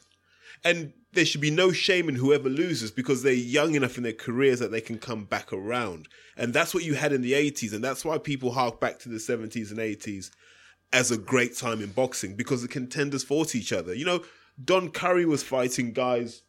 [0.64, 4.12] And there should be no shame in whoever loses because they're young enough in their
[4.12, 6.08] careers that they can come back around.
[6.36, 7.72] And that's what you had in the 80s.
[7.72, 10.30] And that's why people hark back to the 70s and 80s
[10.92, 13.94] as a great time in boxing because the contenders fought each other.
[13.94, 14.24] You know,
[14.62, 16.42] Don Curry was fighting guys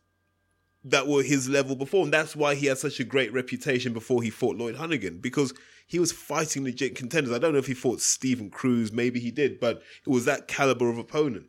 [0.85, 2.03] that were his level before.
[2.03, 5.53] And that's why he had such a great reputation before he fought Lloyd Honeyghan because
[5.87, 7.33] he was fighting legit contenders.
[7.33, 10.47] I don't know if he fought Stephen Cruz, maybe he did, but it was that
[10.47, 11.47] caliber of opponent.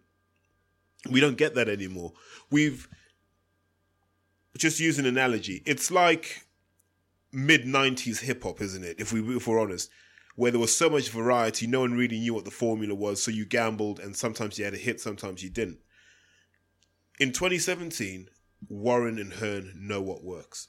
[1.11, 2.13] We don't get that anymore.
[2.51, 2.89] We've
[4.57, 5.63] just use an analogy.
[5.67, 6.47] It's like
[7.33, 8.97] mid '90s hip hop, isn't it?
[8.99, 9.91] If we if we're honest,
[10.37, 13.31] where there was so much variety, no one really knew what the formula was, so
[13.31, 15.79] you gambled, and sometimes you had a hit, sometimes you didn't.
[17.19, 18.29] In 2017,
[18.69, 20.69] Warren and Hearn know what works.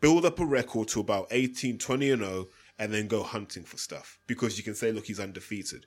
[0.00, 2.46] Build up a record to about 18, 20 and 0,
[2.78, 5.86] and then go hunting for stuff because you can say, look, he's undefeated.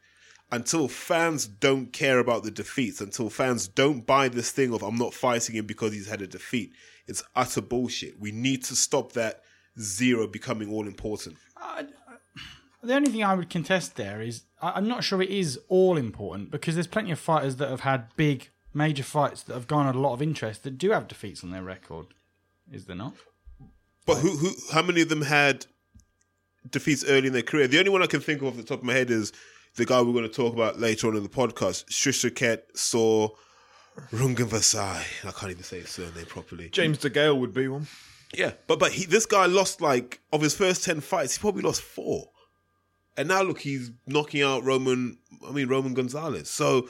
[0.51, 4.97] Until fans don't care about the defeats, until fans don't buy this thing of I'm
[4.97, 6.73] not fighting him because he's had a defeat,
[7.07, 8.19] it's utter bullshit.
[8.19, 9.43] We need to stop that
[9.79, 11.37] zero becoming all important.
[12.83, 16.51] The only thing I would contest there is I'm not sure it is all important
[16.51, 19.99] because there's plenty of fighters that have had big major fights that have garnered a
[19.99, 22.07] lot of interest that do have defeats on their record.
[22.71, 23.13] Is there not?
[24.05, 25.65] But who, who, how many of them had
[26.69, 27.67] defeats early in their career?
[27.67, 29.31] The only one I can think of off the top of my head is
[29.75, 33.29] the guy we're going to talk about later on in the podcast, Shishaket Saw
[34.11, 35.01] Rungan Vasai.
[35.27, 36.69] I can't even say his surname properly.
[36.69, 37.87] James DeGale would be one.
[38.33, 41.63] Yeah, but but he, this guy lost like of his first ten fights, he probably
[41.63, 42.29] lost four,
[43.17, 45.17] and now look, he's knocking out Roman.
[45.47, 46.49] I mean Roman Gonzalez.
[46.49, 46.87] So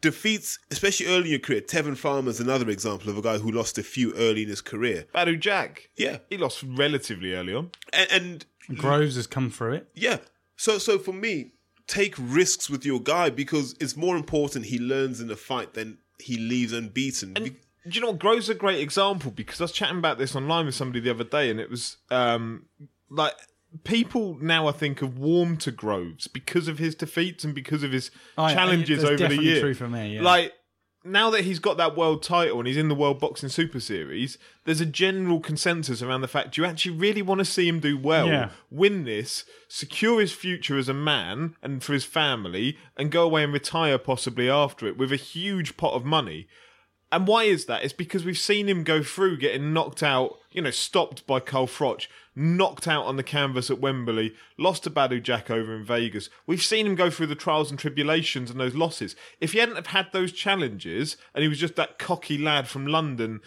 [0.00, 1.60] defeats, especially early in your career.
[1.60, 4.60] Tevin Farmer is another example of a guy who lost a few early in his
[4.60, 5.06] career.
[5.14, 5.88] Badou Jack.
[5.96, 7.70] Yeah, He lost relatively early on.
[7.92, 9.88] and, and Groves has come through it.
[9.94, 10.18] yeah.
[10.56, 11.52] So so for me,
[11.86, 15.98] take risks with your guy because it's more important he learns in the fight than
[16.18, 17.34] he leaves unbeaten.
[17.34, 17.56] Be- Do
[17.90, 18.18] you know what?
[18.18, 21.24] Grove's a great example because I was chatting about this online with somebody the other
[21.24, 22.66] day, and it was um,
[23.08, 23.34] like
[23.84, 27.92] people now I think have warmed to Groves because of his defeats and because of
[27.92, 29.60] his Oh, challenges that's over the definitely year.
[29.60, 30.22] true for me, yeah.
[30.22, 30.52] Like
[31.06, 34.38] now that he's got that world title and he's in the World Boxing Super Series,
[34.64, 37.96] there's a general consensus around the fact you actually really want to see him do
[37.96, 38.48] well, Yeah.
[38.70, 43.44] win this, secure his future as a man and for his family, and go away
[43.44, 46.48] and retire possibly after it with a huge pot of money.
[47.12, 47.84] And why is that?
[47.84, 51.68] It's because we've seen him go through getting knocked out, you know, stopped by Carl
[51.68, 56.28] Froch, knocked out on the canvas at Wembley, lost to Badou Jack over in Vegas.
[56.46, 59.16] We've seen him go through the trials and tribulations and those losses.
[59.40, 62.86] If he hadn't have had those challenges and he was just that cocky lad from
[62.86, 63.40] London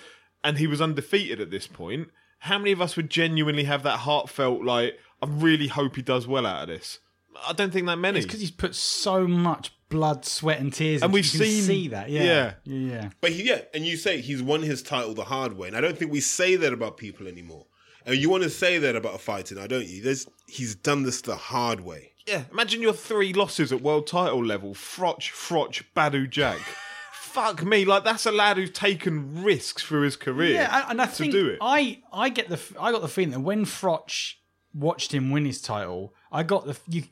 [0.44, 4.00] and he was undefeated at this point, how many of us would genuinely have that
[4.00, 7.00] heartfelt like, I really hope he does well out of this?
[7.48, 8.18] I don't think that many.
[8.20, 11.02] It's because he's put so much blood, sweat, and tears.
[11.04, 12.10] And we've You can seen- see that.
[12.10, 12.54] Yeah, yeah.
[12.64, 13.10] yeah, yeah.
[13.22, 15.82] But he, yeah, and you say he's won his title the hard way, and I
[15.82, 17.66] don't think we say that about people anymore.
[18.06, 20.02] And you want to say that about a fighter now, don't you?
[20.02, 22.14] There's, he's done this the hard way.
[22.28, 26.60] Yeah, imagine your three losses at world title level: Froch, Froch, Badou Jack.
[27.14, 31.02] Fuck me, like that's a lad who's taken risks through his career Yeah, and- and
[31.02, 31.60] I to think do it.
[31.62, 34.34] I I get the I got the feeling that when Froch
[34.74, 37.04] watched him win his title, I got the you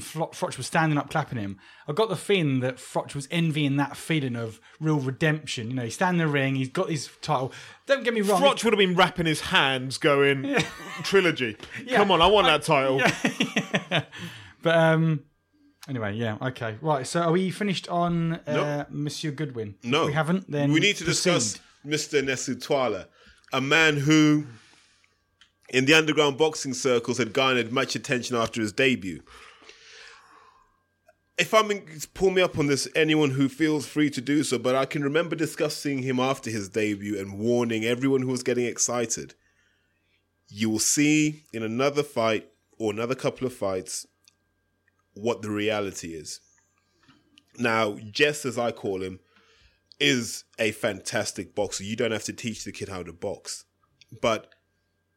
[0.00, 1.58] Fro- Froch was standing up clapping him.
[1.88, 5.70] I got the feeling that Froch was envying that feeling of real redemption.
[5.70, 7.52] You know, he's standing in the ring, he's got his title.
[7.86, 8.42] Don't get me wrong.
[8.42, 10.56] Froch would have been wrapping his hands, going
[11.04, 11.56] trilogy.
[11.90, 13.00] Come on, I want that title.
[14.62, 15.22] But um,
[15.88, 17.06] anyway, yeah, okay, right.
[17.06, 19.76] So are we finished on uh, Monsieur Goodwin?
[19.84, 20.50] No, If we haven't.
[20.50, 21.30] Then we need to proceed.
[21.30, 22.20] discuss Mr.
[22.22, 23.06] Nesutwala,
[23.52, 24.46] a man who,
[25.68, 29.22] in the underground boxing circles, had garnered much attention after his debut.
[31.38, 34.58] If I'm in, pull me up on this, anyone who feels free to do so.
[34.58, 38.64] But I can remember discussing him after his debut and warning everyone who was getting
[38.64, 39.34] excited.
[40.48, 42.48] You will see in another fight
[42.78, 44.06] or another couple of fights
[45.14, 46.40] what the reality is.
[47.58, 49.20] Now, Jess, as I call him,
[49.98, 51.84] is a fantastic boxer.
[51.84, 53.64] You don't have to teach the kid how to box,
[54.20, 54.54] but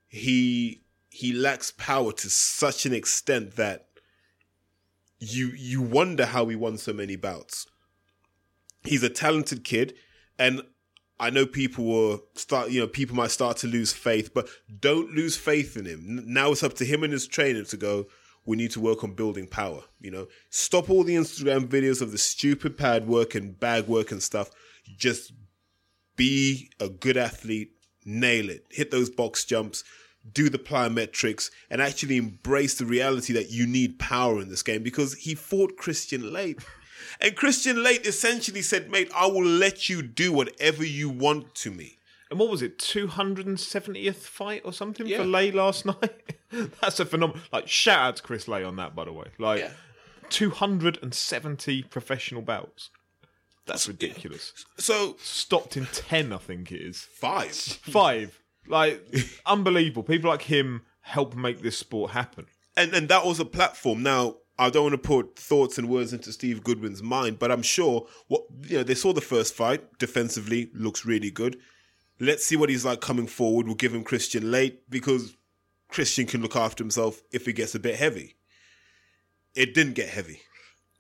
[0.10, 3.88] he he lacks power to such an extent that
[5.20, 7.68] you you wonder how he won so many bouts.
[8.84, 9.94] He's a talented kid,
[10.38, 10.64] and
[11.20, 12.72] I know people will start.
[12.72, 16.24] You know, people might start to lose faith, but don't lose faith in him.
[16.26, 18.08] Now it's up to him and his trainer to go.
[18.46, 19.84] We need to work on building power.
[20.00, 24.12] You know, stop all the Instagram videos of the stupid pad work and bag work
[24.12, 24.50] and stuff.
[24.98, 25.34] Just
[26.16, 27.74] be a good athlete,
[28.10, 29.84] nail it, hit those box jumps,
[30.34, 34.84] do the plyometrics, and actually embrace the reality that you need power in this game
[34.84, 36.64] because he fought Kristian Laight.
[37.22, 41.72] And Kristian Laight essentially said, mate, I will let you do whatever you want to
[41.72, 41.98] me.
[42.30, 45.18] And what was it, 270th fight or something Yeah.
[45.18, 46.36] for Laight last night?
[46.82, 47.42] That's a phenomenal.
[47.52, 49.28] Like, shout out to Chris Laight on that, by the way.
[49.40, 49.72] Like, Yeah.
[50.30, 52.90] 270 professional bouts.
[53.70, 54.54] That's ridiculous.
[54.78, 57.08] So, Stopped in 10, I think it is.
[57.14, 57.50] five.
[57.54, 58.40] Five.
[58.68, 59.04] Like,
[59.46, 60.04] unbelievable.
[60.04, 62.46] People like him help make this sport happen.
[62.78, 64.04] and and that was a platform.
[64.04, 67.64] Now I don't want to put thoughts and words into Steve Goodwin's mind, but I'm
[67.64, 71.58] sure what you know they saw the first fight defensively looks really good.
[72.20, 73.66] Let's see what he's like coming forward.
[73.66, 75.36] We'll give him Kristian Laight because
[75.92, 78.36] Kristian can look after himself if he gets a bit heavy.
[79.56, 80.42] It didn't get heavy.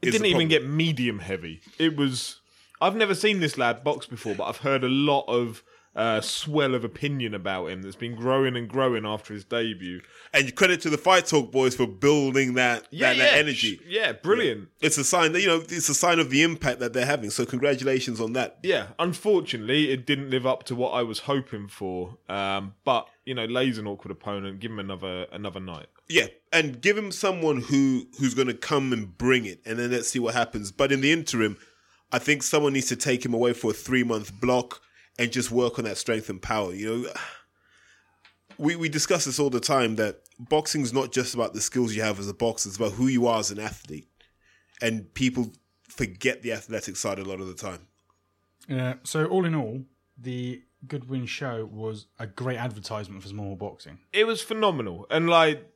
[0.01, 1.61] It didn't even get medium heavy.
[1.77, 2.38] It was.
[2.81, 5.63] I've never seen this lad box before, but I've heard a lot of
[5.95, 10.01] uh, swell of opinion about him that's been growing and growing after his debut.
[10.33, 13.81] And credit to the Fight Talk boys for building that that, that energy.
[13.85, 14.69] Yeah, brilliant.
[14.81, 17.31] It's a sign that you know it's a sign of the impact that they're having.
[17.31, 18.59] So congratulations on that.
[18.63, 22.17] Yeah, unfortunately, it didn't live up to what I was hoping for.
[22.29, 24.59] Um, but you know, Laight's an awkward opponent.
[24.59, 25.87] Give him another another night.
[26.07, 29.91] Yeah, and give him someone who who's going to come and bring it, and then
[29.91, 30.71] let's see what happens.
[30.71, 31.57] But in the interim,
[32.11, 34.81] I think someone needs to take him away for a three month block
[35.17, 36.73] and just work on that strength and power.
[36.73, 37.13] You know,
[38.57, 41.95] we we discuss this all the time that boxing is not just about the skills
[41.95, 44.09] you have as a boxer; it's about who you are as an athlete,
[44.81, 45.51] and people
[45.83, 47.87] forget the athletic side a lot of the time.
[48.67, 48.95] Yeah.
[49.03, 49.81] So all in all,
[50.17, 53.99] the Goodwin show was a great advertisement for small boxing.
[54.13, 55.69] It was phenomenal, and like,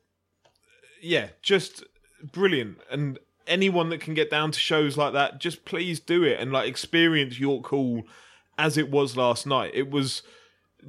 [1.02, 1.84] yeah, just
[2.32, 2.78] brilliant.
[2.89, 6.52] And anyone that can get down to shows like that, just please do it and
[6.52, 8.04] like experience York Hall
[8.58, 9.72] as it was last night.
[9.74, 10.24] It was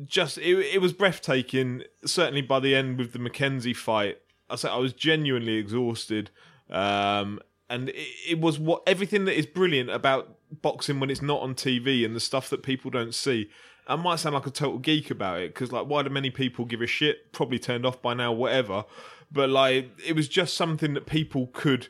[0.05, 1.83] just it, it was breathtaking.
[2.05, 4.19] Certainly by the end with the Mackenzie fight,
[4.51, 6.31] I said I was genuinely exhausted,
[6.71, 11.41] um, and it, it was what everything that is brilliant about boxing when it's not
[11.41, 13.51] on TV and the stuff that people don't see.
[13.87, 16.65] I might sound like a total geek about it because, like, why do many people
[16.65, 17.33] give a shit?
[17.33, 18.85] Probably turned off by now, whatever.
[19.31, 21.89] But like, it was just something that people could,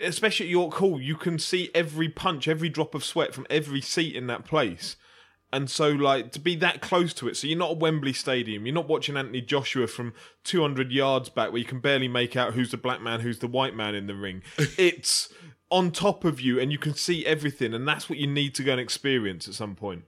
[0.00, 3.80] especially at York Hall, you can see every punch, every drop of sweat from every
[3.80, 4.96] seat in that place.
[5.52, 8.64] And so, like, to be that close to it, so you're not at Wembley Stadium,
[8.64, 12.54] you're not watching Anthony Joshua from 200 yards back where you can barely make out
[12.54, 14.42] who's the black man, who's the white man in the ring.
[14.78, 15.30] it's
[15.70, 18.62] on top of you and you can see everything, and that's what you need to
[18.62, 20.04] go and experience at some point.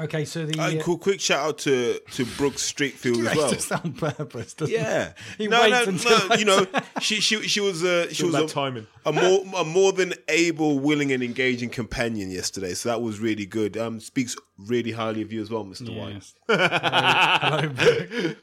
[0.00, 3.50] Okay, so the Uh, cool, quick shout out to to Brooks Streetfield as well.
[3.50, 4.54] just on purpose.
[4.54, 6.00] Doesn't Yeah, He no, no, no.
[6.30, 6.66] I You know,
[7.00, 8.86] she she she was uh, she All was a, timing.
[9.04, 12.74] a more a more than able, willing, and engaging companion yesterday.
[12.74, 13.76] So that was really good.
[13.76, 16.14] Um, speaks really highly of you as well, Mister White.
[16.14, 16.34] Yes.
[16.48, 18.36] Hello, Brooke.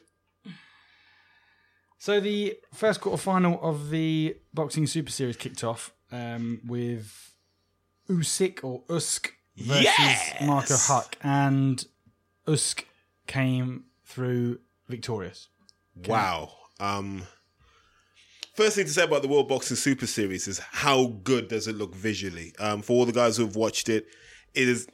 [1.97, 7.31] So the first quarter final of the boxing super series kicked off um, with
[8.09, 10.33] Usyk or Usk versus Yes!
[10.41, 11.85] Marco Huck, and
[12.47, 12.85] Usk
[13.27, 15.47] came through victorious.
[16.07, 16.51] Wow.
[16.79, 17.23] Um,
[18.55, 21.75] first thing to say about the World Boxing Super Series is how good does it
[21.75, 22.53] look visually?
[22.59, 24.07] Um, for all the guys who have watched it,
[24.53, 24.87] it is.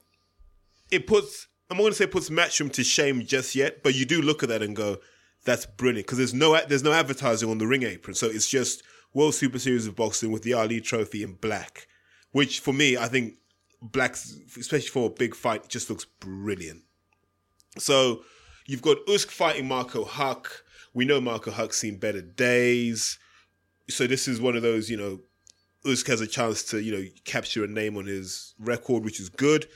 [0.92, 1.48] It puts.
[1.70, 4.22] I'm not going to say it puts Matchroom to shame just yet, but you do
[4.22, 4.98] look at that and go,
[5.46, 8.84] "That's brilliant," because there's no there's no advertising on the ring apron, so it's just
[9.14, 11.88] World Super Series of Boxing with the Ali Trophy in black,
[12.32, 13.36] which for me, I think
[13.82, 14.14] black,
[14.58, 16.84] especially for a big fight, just looks brilliant.
[17.78, 18.24] So
[18.68, 20.64] you've got Usk fighting Marco Huck.
[20.94, 23.18] We know Marco Huck's seen better days.
[23.90, 25.20] So this is one of those, you know,
[25.90, 29.30] Usk has a chance to, you know, capture a name on his record, which is
[29.30, 29.68] good.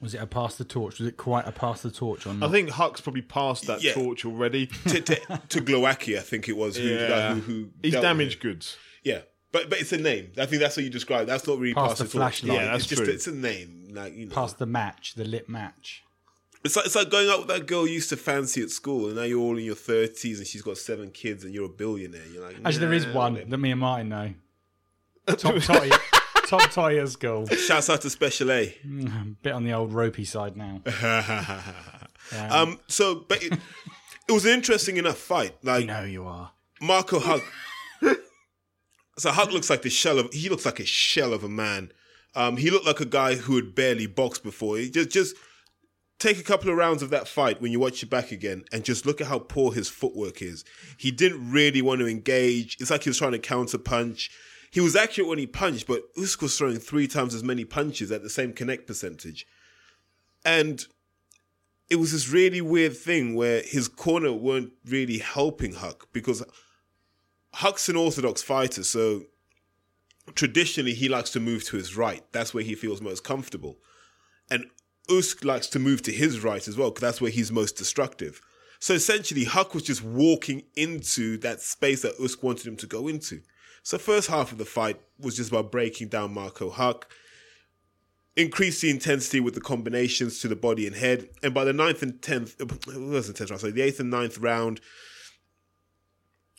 [0.00, 0.98] Was it a pass the torch?
[1.00, 2.42] Was it quite a pass the torch on?
[2.42, 3.94] I think Huck's probably passed that Yeah.
[3.94, 4.66] torch already.
[4.86, 5.14] To, to,
[5.48, 6.76] to Glowacki, I think it was.
[6.76, 7.34] Who, Yeah.
[7.34, 8.76] who, who He's damaged goods.
[9.02, 9.22] Yeah.
[9.52, 10.32] But but it's a name.
[10.38, 11.26] I think that's what you describe.
[11.26, 12.58] That's not really Past past the flashlight.
[12.60, 13.88] Yeah, that's it's just it's a name.
[13.92, 16.04] Like you know, Past the match, the lit match.
[16.64, 19.06] It's like it's like going out with that girl you used to fancy at school,
[19.06, 21.70] and now you're all in your thirties, and she's got seven kids, and you're a
[21.70, 22.26] billionaire.
[22.32, 24.34] You're like, Actually, there is one that me and Martin know.
[25.28, 25.90] Top Totty,
[26.46, 27.46] Top at school.
[27.46, 28.74] Shouts out to Special A.
[29.42, 30.82] Bit on the old ropey side now.
[32.50, 33.54] Um, so, but it,
[34.28, 35.54] it was an interesting enough fight.
[35.62, 36.52] Like No, you are.
[36.80, 37.42] Marco Huck.
[39.18, 40.32] So Huck looks like the shell of.
[40.32, 41.92] He looks like a shell of a man.
[42.34, 44.78] Um, he looked like a guy who had barely boxed before.
[44.78, 45.36] He just just
[46.18, 48.84] take a couple of rounds of that fight when you watch it back again, and
[48.84, 50.64] just look at how poor his footwork is.
[50.96, 52.76] He didn't really want to engage.
[52.80, 54.30] It's like he was trying to counter punch.
[54.70, 58.12] He was accurate when he punched, but Usyk was throwing three times as many punches
[58.12, 59.46] at the same connect percentage.
[60.44, 60.84] And
[61.88, 66.44] it was this really weird thing where his corner weren't really helping Huck because
[67.54, 69.24] Huck's an orthodox fighter, so
[70.34, 72.22] traditionally he likes to move to his right.
[72.32, 73.78] That's where he feels most comfortable.
[74.50, 74.66] And
[75.10, 78.40] Usk likes to move to his right as well, because that's where he's most destructive.
[78.80, 83.08] So essentially, Huck was just walking into that space that Usk wanted him to go
[83.08, 83.40] into.
[83.82, 87.10] So first half of the fight was just about breaking down Marco Huck,
[88.36, 92.02] increase the intensity with the combinations to the body and head, and by the ninth
[92.02, 94.80] and tenth, uh, it wasn't tenth round, sorry, the eighth and ninth round,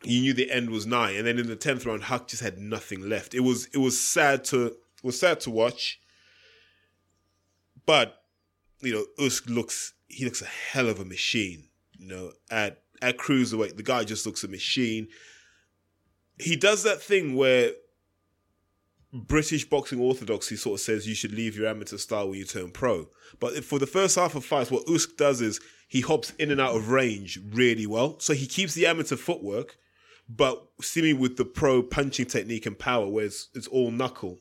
[0.04, 2.58] you knew the end was nigh, and then in the tenth round, Huck just had
[2.58, 3.34] nothing left.
[3.34, 6.00] It was it was sad to it was sad to watch,
[7.86, 8.22] but
[8.82, 11.68] you know, Usk looks he looks a hell of a machine.
[11.98, 15.08] You know, at at cruiserweight, the guy just looks a machine.
[16.40, 17.72] He does that thing where
[19.12, 22.72] British boxing orthodoxy sort of says you should leave your amateur style when you turn
[22.72, 23.10] pro.
[23.40, 26.62] But for the first half of fights, what Usk does is he hops in and
[26.62, 28.20] out of range really well.
[28.20, 29.78] So he keeps the amateur footwork,
[30.30, 34.40] but seeming with the pro punching technique and power, where it's, it's all knuckle.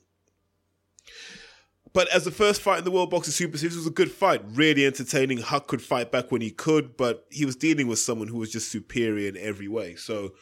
[1.94, 4.42] But as the first fight in the World Boxing Super Series, was a good fight,
[4.46, 5.38] really entertaining.
[5.38, 8.52] Huck could fight back when he could, but he was dealing with someone who was
[8.52, 9.94] just superior in every way.
[9.94, 10.34] So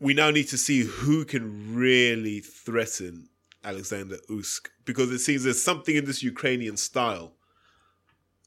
[0.00, 3.28] we now need to see who can really threaten
[3.62, 7.34] Alexander Usk because it seems there's something in this Ukrainian style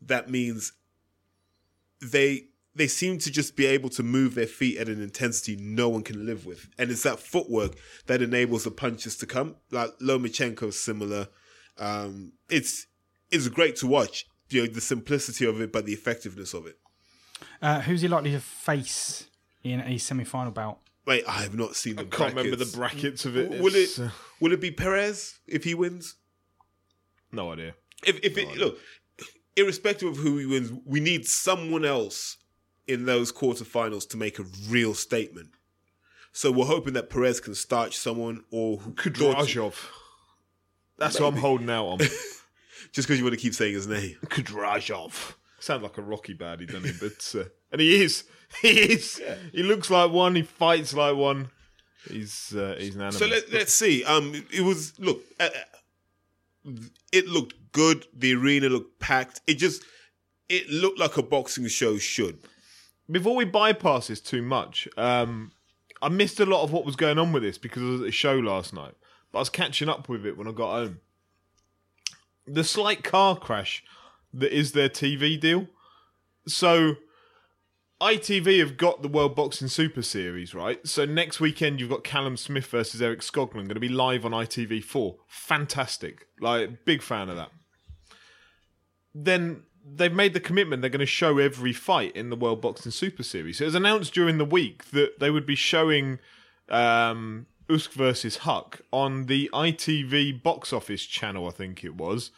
[0.02, 0.74] that means
[2.02, 5.90] they they seem to just be able to move their feet at an intensity no
[5.90, 7.74] one can live with, and it's that footwork
[8.08, 9.56] that enables the punches to come.
[9.72, 11.28] Like Lomachenko is similar.
[11.78, 12.88] Um, it's
[13.32, 14.26] it's great to watch.
[14.50, 16.78] You know the simplicity of it, but the effectiveness of it.
[17.62, 19.28] Uh, who's he likely to face
[19.64, 20.80] in a semi-final bout?
[21.06, 23.24] Wait, I have not seen the I can't remember the brackets.
[23.24, 23.62] brackets of it.
[23.62, 24.10] Will it uh,
[24.40, 26.16] will it be Perez if he wins?
[27.32, 27.74] no idea.
[28.06, 28.78] If if it, look,
[29.56, 32.38] irrespective of who he wins, we need someone else
[32.88, 35.50] in those quarterfinals to make a real statement.
[36.32, 39.76] So we're hoping that Perez can starch someone or who Kudryashov.
[40.98, 41.98] That's what I'm holding out on.
[42.92, 44.18] just because you want to keep saying his name.
[44.26, 45.36] Kudryashov.
[45.60, 46.94] Sounds like a Rocky baddie, doesn't he?
[47.00, 48.24] But uh, and he is.
[48.62, 49.20] He is.
[49.52, 50.36] He looks like one.
[50.36, 51.50] He fights like one.
[52.08, 53.20] He's uh, he's an animal.
[53.20, 54.04] So let, let's see.
[54.04, 55.24] Um, it was look.
[55.40, 55.50] Uh,
[57.12, 58.06] it looked good.
[58.14, 59.42] The arena looked packed.
[59.48, 59.84] It just
[60.50, 62.38] it looked like a boxing show should.
[63.10, 65.52] Before we bypass this too much, um,
[66.02, 68.06] I missed a lot of what was going on with this because I was at
[68.06, 68.94] the show last night.
[69.32, 71.00] But I was catching up with it when I got home.
[72.46, 73.84] The slight car crash
[74.34, 75.68] that is their TV deal.
[76.48, 76.96] So
[78.02, 80.86] ITV have got the World Boxing Super Series, right?
[80.86, 84.32] So next weekend you've got Callum Smith versus Eric Skoglund going to be live on
[84.32, 85.16] ITV4.
[85.28, 86.28] Fantastic.
[86.42, 87.50] Like big fan of that.
[89.16, 92.92] Then they've made the commitment they're going to show every fight in the World Boxing
[92.92, 93.60] Super Series.
[93.60, 96.20] It was announced during the week that they would be showing
[96.70, 102.32] um, Usyk versus Huck on the ITV box office channel, I think it was,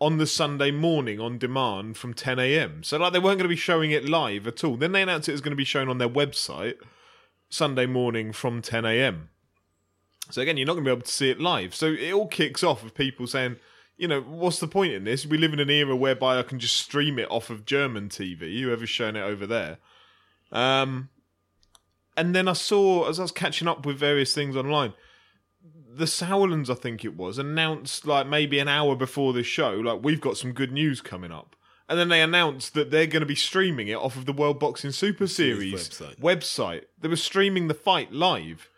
[0.00, 2.82] on the Sunday morning on demand from 10 a.m.
[2.82, 4.76] So like they weren't going to be showing it live at all.
[4.76, 6.76] Then they announced it was going to be shown on their website
[7.48, 9.28] Sunday morning from 10 a.m.
[10.30, 11.74] So again, you're not going to be able to see it live.
[11.74, 13.56] So it all kicks off with people saying,
[14.00, 15.26] you know, what's the point in this?
[15.26, 18.62] We live in an era whereby I can just stream it off of German TV,
[18.62, 19.76] whoever's showing it over there.
[20.50, 21.10] Um,
[22.16, 24.94] and then I saw, as I was catching up with various things online,
[25.92, 30.02] the Sauerlands, I think it was, announced like maybe an hour before this show, like,
[30.02, 31.54] we've got some good news coming up.
[31.86, 34.58] And then they announced that they're going to be streaming it off of the World
[34.58, 36.20] Boxing Super Series website.
[36.20, 36.84] website.
[36.98, 38.69] They were streaming the fight live.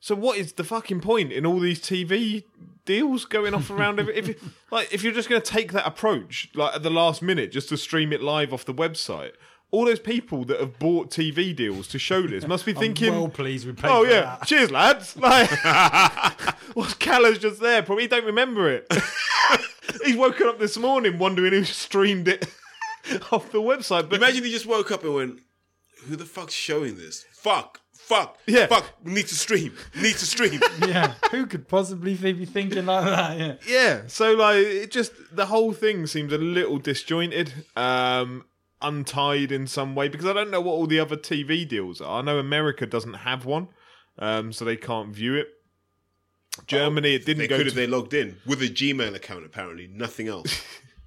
[0.00, 2.44] So what is the fucking point in all these TV
[2.86, 4.00] deals going off around?
[4.00, 4.36] every, if you-
[4.70, 7.68] like if you're just going to take that approach, like at the last minute, just
[7.68, 9.32] to stream it live off the website,
[9.70, 13.28] all those people that have bought TV deals to show this must be thinking, well
[13.28, 14.46] pleased we paid "Oh yeah, that.
[14.46, 15.48] cheers lads!" Like,
[16.74, 17.82] what's Caller's just there?
[17.82, 18.90] Probably don't remember it.
[20.04, 22.46] He's woken up this morning wondering who streamed it
[23.30, 24.08] off the website.
[24.08, 25.40] But Imagine he just woke up and went,
[26.06, 27.24] "Who the fuck's showing this?
[27.32, 28.66] Fuck, fuck, Yeah.
[28.66, 28.84] fuck.
[29.04, 29.74] We need to stream.
[29.94, 33.38] Need to stream." yeah, who could possibly be thinking like that?
[33.38, 33.54] Yeah.
[33.66, 38.44] Yeah, so like it just the whole thing seems a little disjointed, um,
[38.82, 42.20] untied in some way because I don't know what all the other TV deals are.
[42.20, 43.68] I know America doesn't have one,
[44.18, 45.48] um, so they can't view it.
[46.66, 49.44] Germany, it didn't go could to if they logged in with a Gmail account.
[49.46, 50.62] Apparently, nothing else.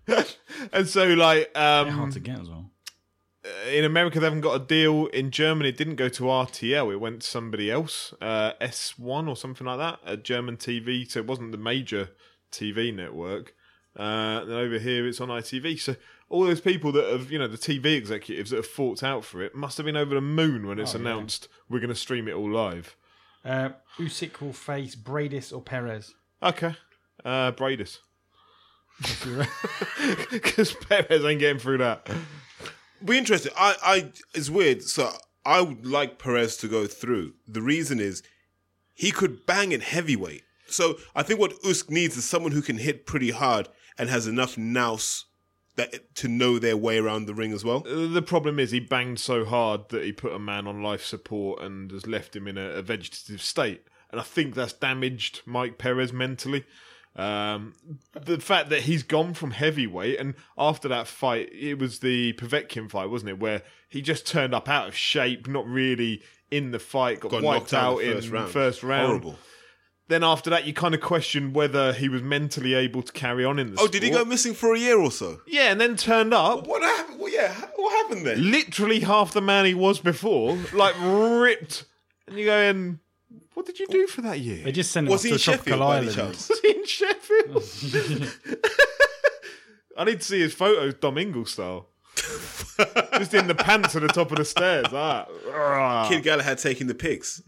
[0.71, 2.62] and so like Hard um, to get as well.
[3.69, 5.07] In America they haven't got a deal.
[5.07, 9.35] In Germany, it didn't go to RTL; it went to somebody else, uh, S1 or
[9.35, 11.09] something like that, a German TV.
[11.09, 12.09] So it wasn't the major
[12.51, 13.53] TV network.
[13.97, 15.79] Uh, then over here, it's on ITV.
[15.79, 15.95] So
[16.29, 19.41] all those people that have, you know, the TV executives that have fought out for
[19.41, 21.01] it must have been over the moon when it's Oh, yeah.
[21.01, 22.95] announced we're going to stream it all live.
[23.45, 23.69] Uh,
[23.99, 26.15] Usyk will face Briedis or Perez.
[26.41, 26.75] Okay,
[27.25, 27.99] uh, Briedis,
[30.31, 32.09] because Perez ain't getting through that.
[33.05, 33.51] Be interesting.
[33.57, 34.83] I, I, it's weird.
[34.83, 35.11] So
[35.45, 37.33] I would like Perez to go through.
[37.47, 38.23] The reason is
[38.93, 40.43] he could bang at heavyweight.
[40.67, 44.27] So I think what Usk needs is someone who can hit pretty hard and has
[44.27, 45.25] enough nous
[45.75, 47.83] that to know their way around the ring as well.
[47.87, 51.03] Uh, The problem is he banged so hard that he put a man on life
[51.03, 53.83] support and has left him in a, a vegetative state.
[54.11, 56.65] And I think that's damaged Mike Perez mentally.
[57.15, 57.73] Um,
[58.19, 62.89] the fact that he's gone from heavyweight and after that fight, it was the Povetkin
[62.89, 63.39] fight, wasn't it?
[63.39, 67.43] Where he just turned up out of shape, not really in the fight, got, Got
[67.43, 68.51] wiped out out in the first round.
[68.51, 69.07] first round.
[69.07, 69.39] Horrible.
[70.07, 73.59] then after that, you kind of question whether he was mentally able to carry on
[73.59, 75.39] in the Oh, did he go missing for a year or so?
[75.47, 76.65] Yeah, and then turned up.
[76.67, 77.19] What happened?
[77.19, 78.51] Well, yeah, what happened then?
[78.51, 81.85] literally half the man he was before, like ripped.
[82.27, 82.99] And you go in,
[83.63, 84.61] what did you do for that year?
[84.61, 86.17] They just sent him was off to tropical island.
[86.17, 87.63] Was he in Sheffield?
[89.97, 91.87] I need to see his photos, Dom Ingle style.
[93.17, 94.87] just in the pants at the top of the stairs.
[94.91, 96.07] Ah.
[96.09, 97.41] Kid Galahad taking the pics.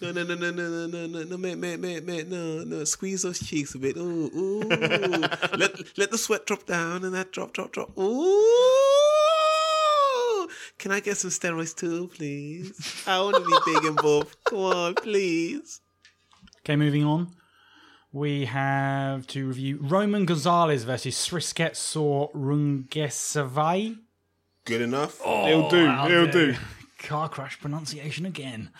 [0.00, 3.22] No, no, no, no, no, no, no, no, mate, mate, mate, mate, no, no, squeeze
[3.22, 3.96] those cheeks a bit.
[3.96, 4.60] Ooh, ooh.
[5.56, 7.98] let, let the sweat drop down and that drop, drop, drop.
[7.98, 9.11] Ooh.
[10.82, 13.04] Can I get some steroids too, please?
[13.06, 14.34] I want to be big and buff.
[14.42, 15.80] Come on, please.
[16.64, 17.28] Okay, moving on.
[18.12, 23.96] We have to review Roman Gonzalez versus Srisket Saw Rungesavai.
[24.64, 25.20] Good enough.
[25.22, 25.86] He'll do.
[25.86, 26.32] Wow, He'll there.
[26.32, 26.56] do.
[26.98, 28.70] Car crash pronunciation again.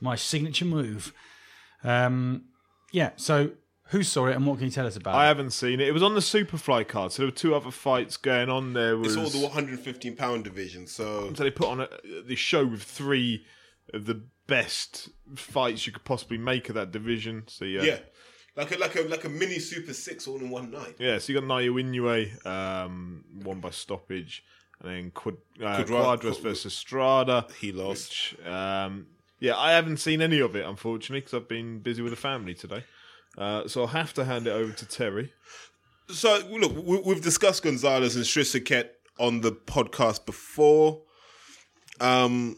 [0.00, 1.12] My signature move.
[1.84, 2.46] Um,
[2.90, 3.52] yeah, so
[3.88, 5.18] who saw it and what can you tell us about it?
[5.18, 5.28] I it?
[5.28, 5.88] haven't seen it.
[5.88, 8.72] It was on the Superfly card, so there were two other fights going on.
[8.72, 11.88] There was It's all the 115 pound division, so so they put on a,
[12.26, 13.44] the show with three
[13.92, 17.44] of the best fights you could possibly make of that division.
[17.46, 17.98] So yeah, yeah,
[18.56, 20.96] like a like a like a mini Super Six all in one night.
[20.98, 24.44] Yeah, so you got Nayo Inoue, um, won by stoppage,
[24.80, 27.46] and then Quad, uh, Quadra- Cuadras versus Strada.
[27.60, 28.32] He lost.
[28.32, 29.06] Which, um,
[29.38, 32.54] yeah, I haven't seen any of it, unfortunately, because I've been busy with the family
[32.54, 32.84] today.
[33.36, 35.32] Uh, so I'll have to hand it over to Terry.
[36.08, 41.02] So look, we, we've discussed Gonzalez and Shrisaket on the podcast before,
[42.00, 42.56] um,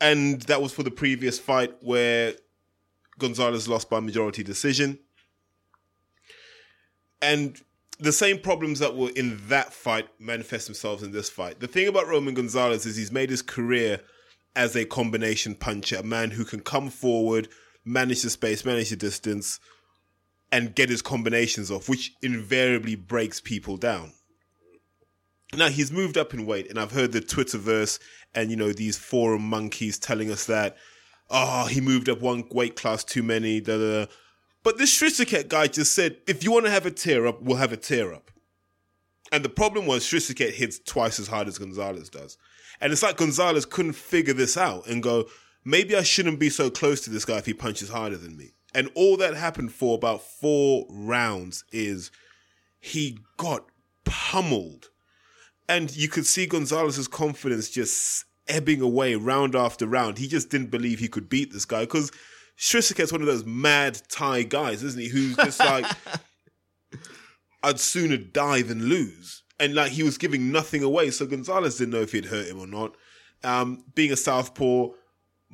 [0.00, 2.34] and that was for the previous fight where
[3.18, 4.98] Gonzalez lost by majority decision,
[7.22, 7.60] and
[7.98, 11.60] the same problems that were in that fight manifest themselves in this fight.
[11.60, 14.00] The thing about Roman Gonzalez is he's made his career
[14.56, 17.48] as a combination puncher, a man who can come forward,
[17.84, 19.60] manage the space, manage the distance,
[20.50, 24.12] and get his combinations off, which invariably breaks people down.
[25.54, 27.98] Now he's moved up in weight, and I've heard the Twitterverse
[28.34, 30.76] and you know these forum monkeys telling us that
[31.30, 33.60] oh he moved up one weight class too many.
[33.60, 34.12] Da, da, da.
[34.64, 37.58] But this Shrisaket guy just said, if you want to have a tear up, we'll
[37.58, 38.30] have a tear up.
[39.30, 42.38] And the problem was Shrisaket hits twice as hard as Gonzalez does.
[42.80, 45.26] And it's like Gonzalez couldn't figure this out and go,
[45.64, 48.52] maybe I shouldn't be so close to this guy if he punches harder than me.
[48.74, 52.10] And all that happened for about four rounds is
[52.80, 53.66] he got
[54.04, 54.90] pummeled.
[55.68, 60.18] And you could see Gonzalez's confidence just ebbing away round after round.
[60.18, 62.12] He just didn't believe he could beat this guy because
[62.58, 65.08] Shrisaket's one of those mad Thai guys, isn't he?
[65.08, 65.86] Who's just like,
[67.62, 69.42] I'd sooner die than lose.
[69.58, 72.58] And like he was giving nothing away, so Gonzalez didn't know if he'd hurt him
[72.58, 72.96] or not.
[73.42, 74.88] Um, being a southpaw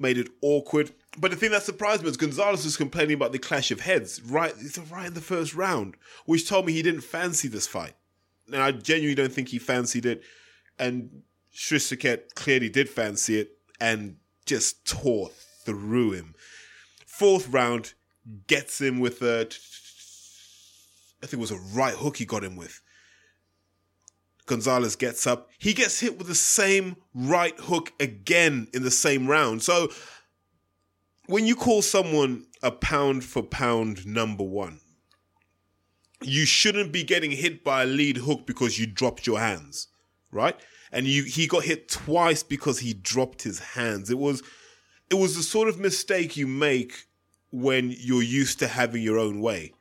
[0.01, 0.93] made it awkward.
[1.19, 4.23] But the thing that surprised me was Gonzalez was complaining about the clash of heads
[4.23, 4.55] right,
[4.91, 7.95] right in the first round, which told me he didn't fancy this fight.
[8.47, 10.23] And I genuinely don't think he fancied it.
[10.79, 11.23] And
[11.55, 15.31] Shrisaket clearly did fancy it and just tore
[15.65, 16.35] through him.
[17.07, 17.95] Fourth round
[18.47, 19.49] gets him with a,
[21.23, 22.81] I think it was a right hook he got him with.
[24.51, 25.49] Gonzalez gets up.
[25.59, 29.63] He gets hit with the same right hook again in the same round.
[29.63, 29.93] So
[31.27, 34.81] when you call someone a pound for pound number one,
[36.21, 39.87] you shouldn't be getting hit by a lead hook because you dropped your hands,
[40.33, 40.59] right?
[40.91, 44.11] And you he got hit twice because he dropped his hands.
[44.11, 44.43] It was
[45.11, 47.07] it was the sort of mistake you make
[47.53, 49.75] when you're used to having your own way.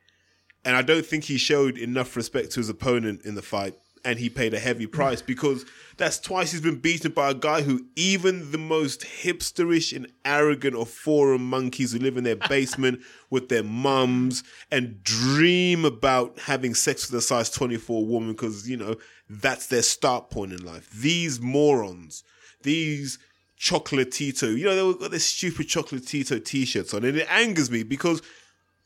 [0.64, 3.74] And I don't think he showed enough respect to his opponent in the fight,
[4.04, 5.64] and he paid a heavy price because
[5.96, 10.74] that's twice he's been beaten by a guy who even the most hipsterish and arrogant
[10.74, 16.74] of forum monkeys who live in their basement with their mums and dream about having
[16.74, 18.96] sex with a size 24 woman because, you know,
[19.28, 20.90] that's their start point in life.
[20.90, 22.24] These morons,
[22.62, 23.18] these
[23.58, 28.22] chocolatito, you know, they've got this stupid chocolatito t-shirts on, and it angers me because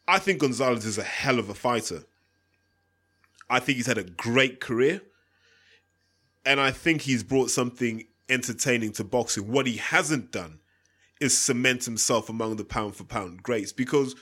[0.06, 2.04] I think Gonzalez is a hell of a fighter.
[3.48, 5.02] I think he's had a great career.
[6.46, 9.50] And I think he's brought something entertaining to boxing.
[9.50, 10.60] What he hasn't done
[11.20, 14.14] is cement himself among the pound for pound greats because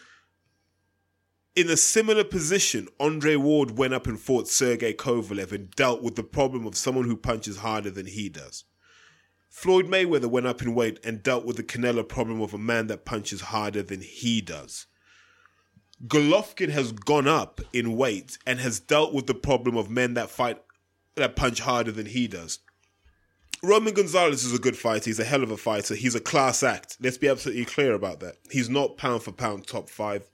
[1.54, 6.16] in a similar position, Andre Ward went up and fought Sergey Kovalev and dealt with
[6.16, 8.64] the problem of someone who punches harder than he does.
[9.50, 12.86] Floyd Mayweather went up in weight and dealt with the Canelo problem of a man
[12.86, 14.86] that punches harder than he does.
[16.06, 20.30] Golovkin has gone up in weight and has dealt with the problem of men that
[20.30, 20.60] fight
[21.14, 22.58] that punch harder than he does.
[23.62, 25.04] Roman Gonzalez is a good fighter.
[25.04, 25.94] He's a hell of a fighter.
[25.94, 26.96] He's a class act.
[27.00, 28.36] Let's be absolutely clear about that.
[28.50, 30.28] He's not pound for pound top five.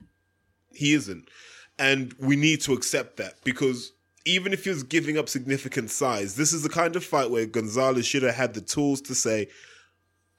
[0.73, 1.29] He isn't.
[1.77, 3.91] And we need to accept that because
[4.25, 7.45] even if he was giving up significant size, this is the kind of fight where
[7.45, 9.47] Gonzalez should have had the tools to say,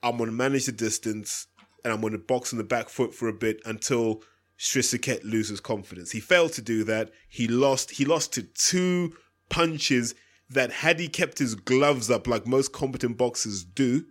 [0.03, 1.47] I'm going to manage the distance
[1.83, 4.21] and I'm going to box in the back foot for a bit until
[4.61, 6.11] Strisaket loses confidence.
[6.11, 7.09] He failed to do that.
[7.27, 7.91] He lost.
[7.91, 9.13] He lost to two
[9.49, 10.13] punches
[10.51, 14.05] that, had he kept his gloves up like most competent boxers do,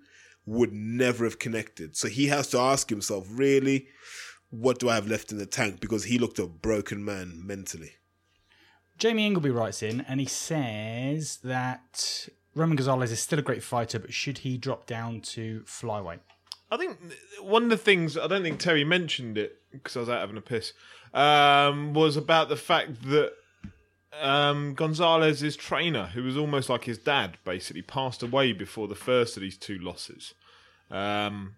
[0.45, 1.97] would never have connected.
[1.97, 3.87] So he has to ask himself, really,
[4.49, 5.79] what do I have left in the tank?
[5.79, 7.93] Because he looked a broken man mentally.
[8.99, 14.01] Jamie Ingleby writes in and he says that Roman Gonzalez is still a great fighter,
[14.01, 16.21] but should he drop down to flyweight?
[16.71, 16.99] I think
[17.41, 20.37] one of the things I don't think Terry mentioned it because I was out having
[20.37, 20.73] a piss
[21.13, 23.33] um, was about the fact that
[24.21, 29.37] um, Gonzalez's trainer, who was almost like his dad, basically passed away before the first
[29.37, 30.35] of these two losses.
[30.91, 31.57] Um,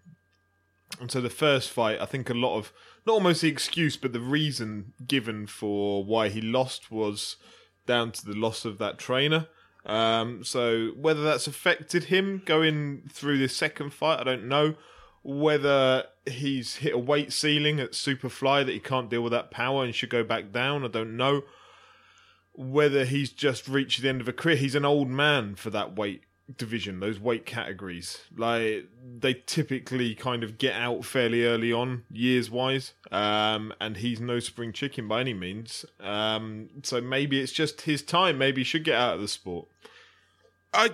[0.99, 2.71] and so the first fight, I think a lot of
[3.05, 7.37] not almost the excuse, but the reason given for why he lost was
[7.85, 9.47] down to the loss of that trainer.
[9.85, 14.75] Um, so whether that's affected him going through this second fight, I don't know.
[15.23, 19.83] Whether he's hit a weight ceiling at Superfly that he can't deal with that power
[19.83, 21.43] and should go back down, I don't know.
[22.53, 25.95] Whether he's just reached the end of a career, he's an old man for that
[25.95, 26.23] weight
[26.57, 28.19] division, those weight categories.
[28.35, 32.93] Like they typically kind of get out fairly early on, years wise.
[33.11, 35.85] Um, and he's no spring chicken by any means.
[35.99, 38.37] Um, so maybe it's just his time.
[38.37, 39.67] Maybe he should get out of the sport.
[40.73, 40.91] I.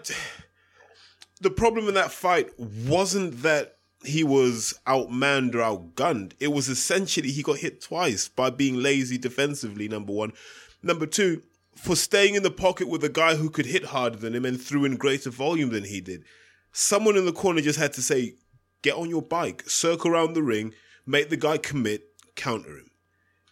[1.42, 6.34] The problem in that fight wasn't that he was outmanned or outgunned.
[6.40, 9.88] It was essentially he got hit twice by being lazy defensively.
[9.88, 10.34] Number one,
[10.82, 11.44] number two,
[11.76, 14.62] for staying in the pocket with a guy who could hit harder than him and
[14.62, 16.24] threw in greater volume than he did.
[16.72, 18.36] Someone in the corner just had to say,
[18.82, 20.74] "Get on your bike, circle around the ring,
[21.06, 22.92] make the guy commit, counter him."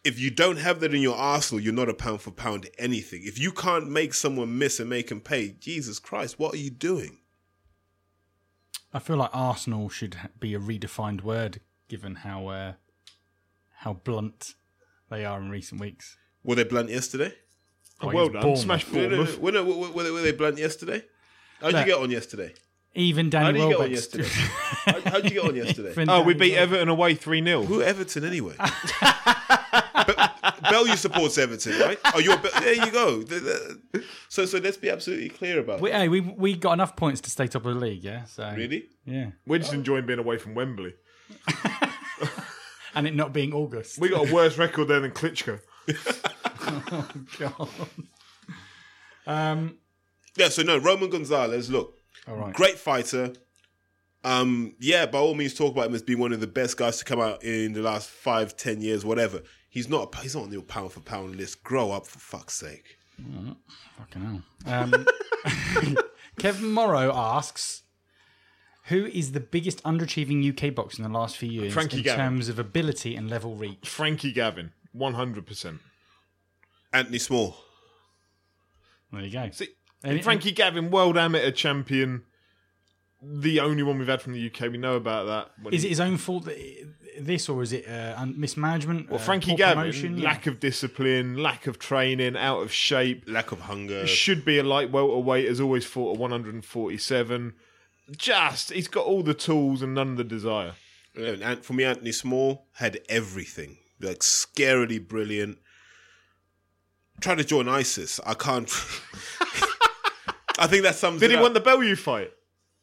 [0.03, 3.23] If you don't have that in your arsenal, you're not a pound for pound anything.
[3.23, 6.69] If you can't make someone miss and make him pay, Jesus Christ, what are you
[6.69, 7.17] doing?
[8.93, 12.73] I feel like Arsenal should be a redefined word, given how uh,
[13.79, 14.55] how blunt
[15.09, 16.17] they are in recent weeks.
[16.43, 17.33] Were they blunt yesterday?
[18.01, 18.41] Oh, well done.
[18.41, 18.59] Bournemouth.
[18.61, 18.85] Smash.
[18.85, 19.39] Bournemouth.
[19.39, 21.03] Were, they- were, were they, were they blunt yesterday?
[21.61, 22.53] How'd you get on yesterday?
[22.93, 24.27] Even How Danny did you get on yesterday?
[24.29, 25.91] How, how'd you get on yesterday?
[25.91, 27.63] Even Oh, we Danny beat Everton away 3 0.
[27.63, 28.55] Who Everton anyway?
[30.07, 30.13] Be-
[30.69, 31.99] Bellew supports Everton, right?
[32.13, 32.73] Oh, you're Be- there.
[32.85, 33.21] You go.
[33.23, 33.39] The-
[33.91, 35.95] the- So, so let's be absolutely clear about We, it.
[35.95, 38.23] hey, we we got enough points to stay top of the league, yeah.
[38.25, 38.87] So Really?
[39.05, 40.93] yeah, We're just enjoying being away from Wembley.
[42.95, 43.99] and it not being August.
[43.99, 45.59] We got a worse record there than Klitschko.
[46.69, 47.07] Oh
[47.39, 47.69] God.
[49.25, 49.77] Um.
[50.35, 50.49] Yeah.
[50.49, 51.69] So no, Roman Gonzalez.
[51.69, 51.95] Look,
[52.27, 52.53] All right.
[52.53, 53.33] great fighter.
[54.23, 56.97] Um, yeah, by all means, talk about him as being one of the best guys
[56.97, 59.41] to come out in the last five, ten years, whatever.
[59.69, 60.13] He's not.
[60.15, 61.63] A, He's not on the pound for pound list.
[61.63, 62.97] Grow up, for fuck's sake.
[63.97, 64.73] Fucking hell.
[64.83, 65.07] Um,
[66.39, 67.83] Kevin Morrow asks,
[68.85, 72.19] "Who is the biggest underachieving UK boxer in the last few years Frankie in Gavin.
[72.25, 75.79] terms of ability and level reach?" Frankie Gavin, 100%.
[76.93, 77.57] Anthony Small.
[79.11, 79.49] There you go.
[79.51, 79.69] See,
[80.03, 82.23] And- Frankie Gavin, world amateur champion.
[83.21, 84.71] The only one we've had from the UK.
[84.71, 85.51] We know about that.
[85.63, 86.55] When Is it his own fault that
[87.19, 89.09] this, or is it uh, mismanagement?
[89.09, 90.17] Well, uh, Frankie poor Gavin, promotion?
[90.17, 90.25] Yeah.
[90.25, 93.23] lack of discipline, lack of training, out of shape.
[93.27, 94.05] Lack of hunger.
[94.07, 97.53] Should be a light welterweight, has always fought at 147.
[98.15, 100.73] Just, he's got all the tools and none of the desire.
[101.15, 103.77] And for me, Anthony Small had everything.
[103.99, 105.57] Like scarily brilliant.
[107.19, 108.19] Tried to join ISIS.
[108.25, 108.69] I can't.
[110.59, 111.41] I think that sums Did it he up.
[111.41, 112.31] want the Bellew fight?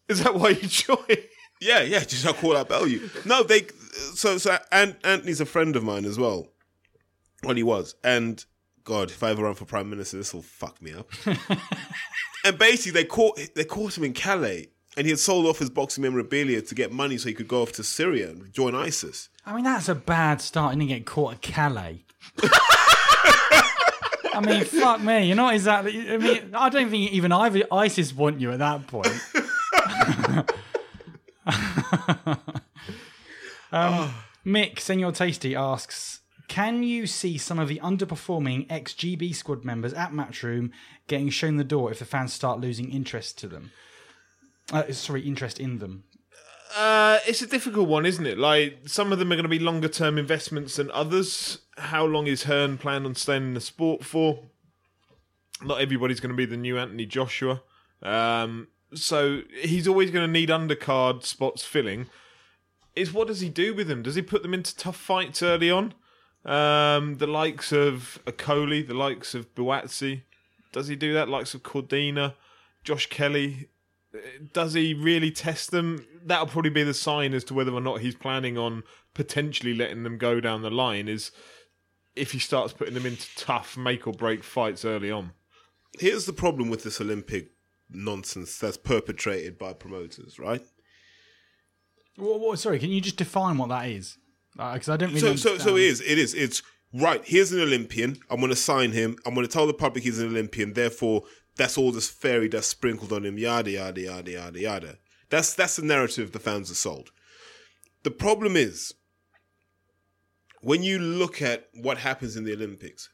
[0.08, 1.24] Is that why you joined?
[1.60, 2.00] Yeah, yeah.
[2.00, 3.08] Just I call out Bellew.
[3.24, 3.66] No, they.
[4.14, 6.48] So, so Ant- Anthony's a friend of mine as well.
[7.42, 8.44] Well, he was, and
[8.84, 11.10] God, if I ever run for prime minister, this will fuck me up.
[12.44, 15.70] and basically, they caught they caught him in Calais, and he had sold off his
[15.70, 19.28] boxing memorabilia to get money so he could go off to Syria and join ISIS.
[19.46, 20.72] I mean, that's a bad start.
[20.72, 22.04] And you get caught at Calais.
[24.34, 25.26] I mean, fuck me.
[25.26, 26.10] You're not exactly.
[26.10, 29.08] I mean, I don't think even ISIS want you at that point.
[33.74, 34.14] um,
[34.44, 39.92] Mick, Senor Tasty asks Can you see some of the underperforming ex GB squad members
[39.92, 40.70] at Matchroom
[41.08, 43.72] getting shown the door if the fans start losing interest to them?
[44.72, 46.04] Uh, sorry, interest in them.
[46.76, 48.38] Uh, it's a difficult one, isn't it?
[48.38, 51.58] Like some of them are going to be longer term investments than others.
[51.76, 54.40] How long is Hearn planned on staying in the sport for?
[55.62, 57.62] Not everybody's going to be the new Anthony Joshua.
[58.02, 62.08] Um, so he's always going to need undercard spots filling.
[62.96, 64.02] Is what does he do with them?
[64.02, 65.94] Does he put them into tough fights early on?
[66.44, 70.22] Um, the likes of Okoli, the likes of Buatsi.
[70.72, 71.28] Does he do that?
[71.28, 72.34] Likes of Cordina,
[72.82, 73.68] Josh Kelly.
[74.52, 76.06] Does he really test them?
[76.24, 78.82] That'll probably be the sign as to whether or not he's planning on
[79.14, 81.08] potentially letting them go down the line.
[81.08, 81.32] Is
[82.14, 85.32] if he starts putting them into tough make or break fights early on.
[85.98, 87.50] Here's the problem with this Olympic
[87.90, 90.64] nonsense that's perpetrated by promoters, right?
[92.16, 94.18] Wha- wha- sorry, can you just define what that is?
[94.58, 95.20] Uh, because I don't really.
[95.20, 96.00] So, so, so it is.
[96.00, 96.34] It is.
[96.34, 96.62] It's
[96.92, 97.22] right.
[97.24, 98.18] Here's an Olympian.
[98.30, 99.16] I'm going to sign him.
[99.26, 100.74] I'm going to tell the public he's an Olympian.
[100.74, 101.22] Therefore,
[101.56, 103.38] that's all this fairy that's sprinkled on him.
[103.38, 104.98] Yada yada yada yada yada.
[105.30, 107.10] That's that's the narrative the fans are sold.
[108.04, 108.94] The problem is
[110.60, 113.08] when you look at what happens in the Olympics,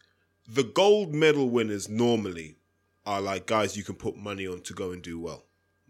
[0.46, 2.56] the gold medal winners normally
[3.06, 5.46] are like guys you can put money on to go and do well,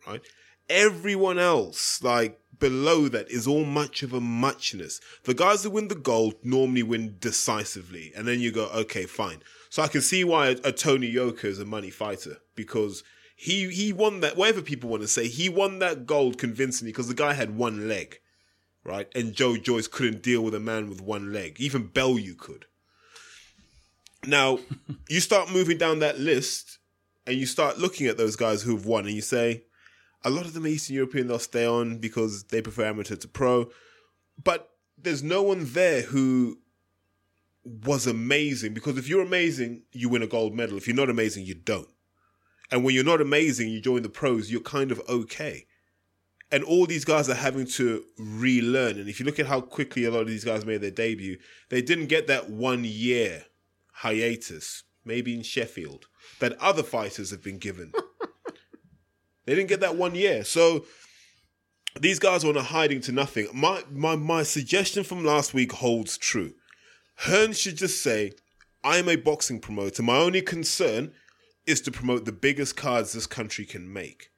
[0.07, 0.21] right?
[0.69, 5.01] Everyone else, like below that, is all much of a muchness.
[5.25, 9.43] The guys who win the gold normally win decisively, and then you go, okay, fine.
[9.71, 13.03] So I can see why a, a Tony Yoka is a money fighter because
[13.35, 14.37] he he won that.
[14.37, 17.89] Whatever people want to say, he won that gold convincingly because the guy had one
[17.89, 18.21] leg,
[18.85, 19.09] right?
[19.15, 21.57] And Joe Joyce couldn't deal with a man with one leg.
[21.59, 22.67] Even Bellew could.
[24.27, 24.59] Now,
[25.09, 26.79] you start moving down that list
[27.27, 29.65] and you start looking at those guys who've won and you say,
[30.25, 33.29] a lot of them are Eastern European, they'll stay on because they prefer amateur to
[33.29, 33.71] pro.
[34.43, 36.59] But there's no one there who
[37.65, 40.77] was amazing because if you're amazing, you win a gold medal.
[40.77, 41.89] If you're not amazing, you don't.
[42.71, 45.67] And when you're not amazing, you join the pros, you're kind of okay.
[46.53, 48.99] And all these guys are having to relearn.
[48.99, 51.39] And if you look at how quickly a lot of these guys made their debut,
[51.69, 53.45] they didn't get that one year
[53.93, 56.07] hiatus, maybe in Sheffield,
[56.41, 57.93] that other fighters have been given.
[59.47, 60.45] they didn't get that one year.
[60.45, 60.85] So
[61.99, 63.49] these guys are on a hiding to nothing.
[63.53, 66.55] My my my suggestion from last week holds true.
[67.17, 68.33] Hearn should just say,
[68.83, 70.03] I'm a boxing promoter.
[70.03, 71.13] My only concern
[71.67, 74.31] is to promote the biggest cards this country can make.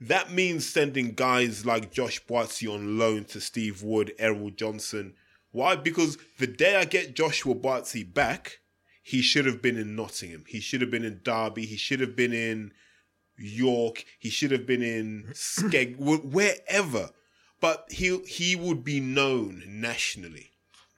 [0.00, 5.14] That means sending guys like Josh Buatsi on loan to Steve Wood, Errol Johnson.
[5.50, 5.76] Why?
[5.76, 8.58] Because the day I get Joshua Buatsi back,
[9.02, 10.44] he should have been in Nottingham.
[10.46, 11.64] He should have been in Derby.
[11.66, 12.72] He should have been in
[13.38, 14.04] York.
[14.18, 17.10] He should have been in Skeg, wherever.
[17.60, 20.50] But he he would be known nationally.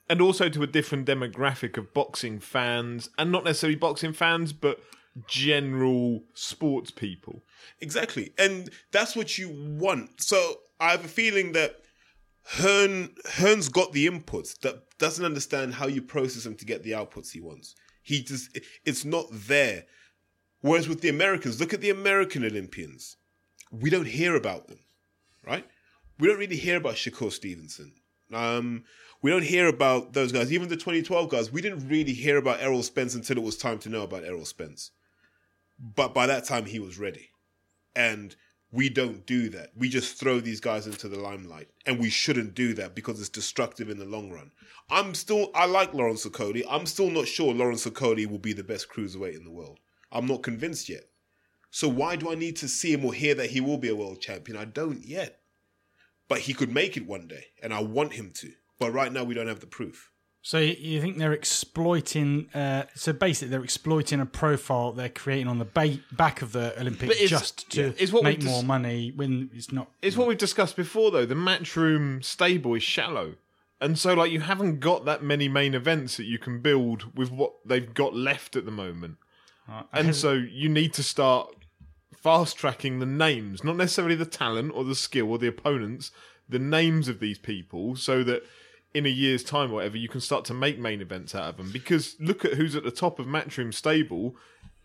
[0.08, 4.80] and also to a different demographic of boxing fans, and not necessarily boxing fans, but
[5.26, 7.42] general sports people.
[7.80, 8.32] Exactly.
[8.38, 10.20] And that's what you want.
[10.22, 11.76] So I have a feeling that
[12.44, 16.92] Hearn Hearn's got the inputs that doesn't understand how you process them to get the
[16.92, 17.74] outputs he wants.
[18.02, 19.84] He just it's not there.
[20.60, 23.16] Whereas with the Americans, look at the American Olympians.
[23.70, 24.80] We don't hear about them,
[25.46, 25.64] right?
[26.18, 27.92] We don't really hear about Shakur Stevenson.
[28.32, 28.84] Um,
[29.22, 30.52] we don't hear about those guys.
[30.52, 33.78] Even the 2012 guys, we didn't really hear about Errol Spence until it was time
[33.80, 34.90] to know about Errol Spence.
[35.78, 37.30] But by that time, he was ready.
[37.96, 38.36] And
[38.72, 39.70] we don't do that.
[39.76, 41.68] We just throw these guys into the limelight.
[41.86, 44.52] And we shouldn't do that because it's destructive in the long run.
[44.90, 46.64] I'm still, I like Lawrence Okoli.
[46.68, 49.80] I'm still not sure Lawrence Okoli will be the best cruiserweight in the world.
[50.12, 51.04] I'm not convinced yet.
[51.70, 53.94] So why do I need to see him or hear that he will be a
[53.94, 54.56] world champion?
[54.58, 55.38] I don't yet.
[56.28, 58.52] But he could make it one day, and I want him to.
[58.78, 60.10] But right now, we don't have the proof.
[60.42, 62.48] So you think they're exploiting?
[62.54, 66.78] Uh, so basically, they're exploiting a profile they're creating on the ba- back of the
[66.80, 69.70] Olympics But it's- just to yeah, it's what make we've dis- more money when it's
[69.70, 69.90] not.
[70.02, 71.26] It's what we've discussed before, though.
[71.26, 73.34] The matchroom stable is shallow.
[73.82, 77.30] And so, like, you haven't got that many main events that you can build with
[77.30, 79.16] what they've got left at the moment.
[79.92, 81.54] And so, you need to start
[82.16, 86.10] fast tracking the names, not necessarily the talent or the skill or the opponents,
[86.48, 88.42] the names of these people, so that
[88.92, 91.56] in a year's time or whatever, you can start to make main events out of
[91.56, 91.70] them.
[91.72, 94.36] Because look at who's at the top of matchroom stable,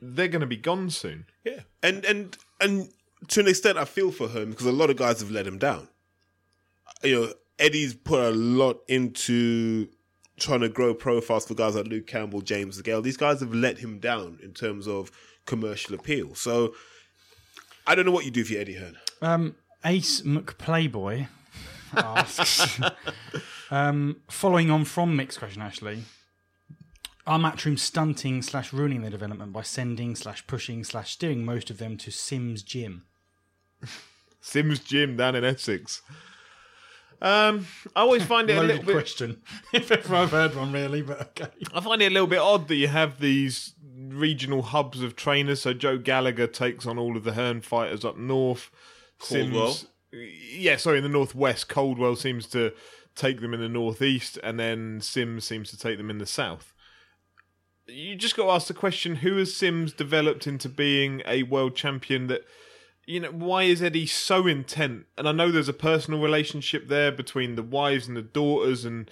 [0.01, 1.25] they're going to be gone soon.
[1.43, 2.89] Yeah, and and and
[3.29, 5.57] to an extent, I feel for him because a lot of guys have let him
[5.57, 5.88] down.
[7.03, 9.89] You know, Eddie's put a lot into
[10.38, 13.03] trying to grow profiles for guys like Luke Campbell, James DeGale.
[13.03, 15.11] These guys have let him down in terms of
[15.45, 16.36] commercial appeal.
[16.36, 16.73] So
[17.88, 18.97] I don't know what you do for Eddie Hearn.
[19.21, 21.27] Um, Ace McPlayboy
[21.95, 22.79] asks,
[23.71, 26.03] um, following on from Mick's question, actually,
[27.27, 31.77] are Matchroom stunting slash ruining their development by sending slash pushing slash steering most of
[31.77, 33.05] them to Sims Gym?
[34.41, 36.01] Sims Gym down in Essex.
[37.22, 38.93] Um, I always find it a little Loaded bit.
[38.93, 39.41] question,
[39.74, 41.01] if ever I've heard one, really.
[41.01, 41.51] But okay.
[41.74, 45.61] I find it a little bit odd that you have these regional hubs of trainers.
[45.61, 48.70] So Joe Gallagher takes on all of the Hearn fighters up north.
[49.20, 49.72] Coldwell?
[49.72, 51.68] Sims, yeah, sorry, in the northwest.
[51.70, 52.72] Coldwell seems to
[53.16, 56.74] take them in the northeast, and then Sims seems to take them in the south.
[57.88, 61.76] You just got to ask the question: Who has Sims developed into being a world
[61.76, 62.28] champion?
[62.28, 62.45] That
[63.06, 65.06] you know, why is Eddie so intent?
[65.18, 69.10] And I know there's a personal relationship there between the wives and the daughters and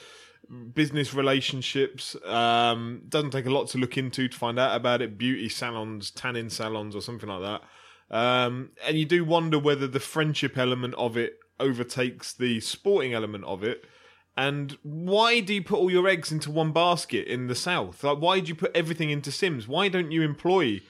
[0.74, 2.16] business relationships.
[2.26, 5.18] Um, doesn't take a lot to look into to find out about it.
[5.18, 8.16] Beauty salons, tanning salons, or something like that.
[8.16, 13.44] Um, and you do wonder whether the friendship element of it overtakes the sporting element
[13.46, 13.86] of it.
[14.36, 18.04] And why do you put all your eggs into one basket in the south?
[18.04, 19.68] Like, why do you put everything into Sims?
[19.68, 20.82] Why don't you employ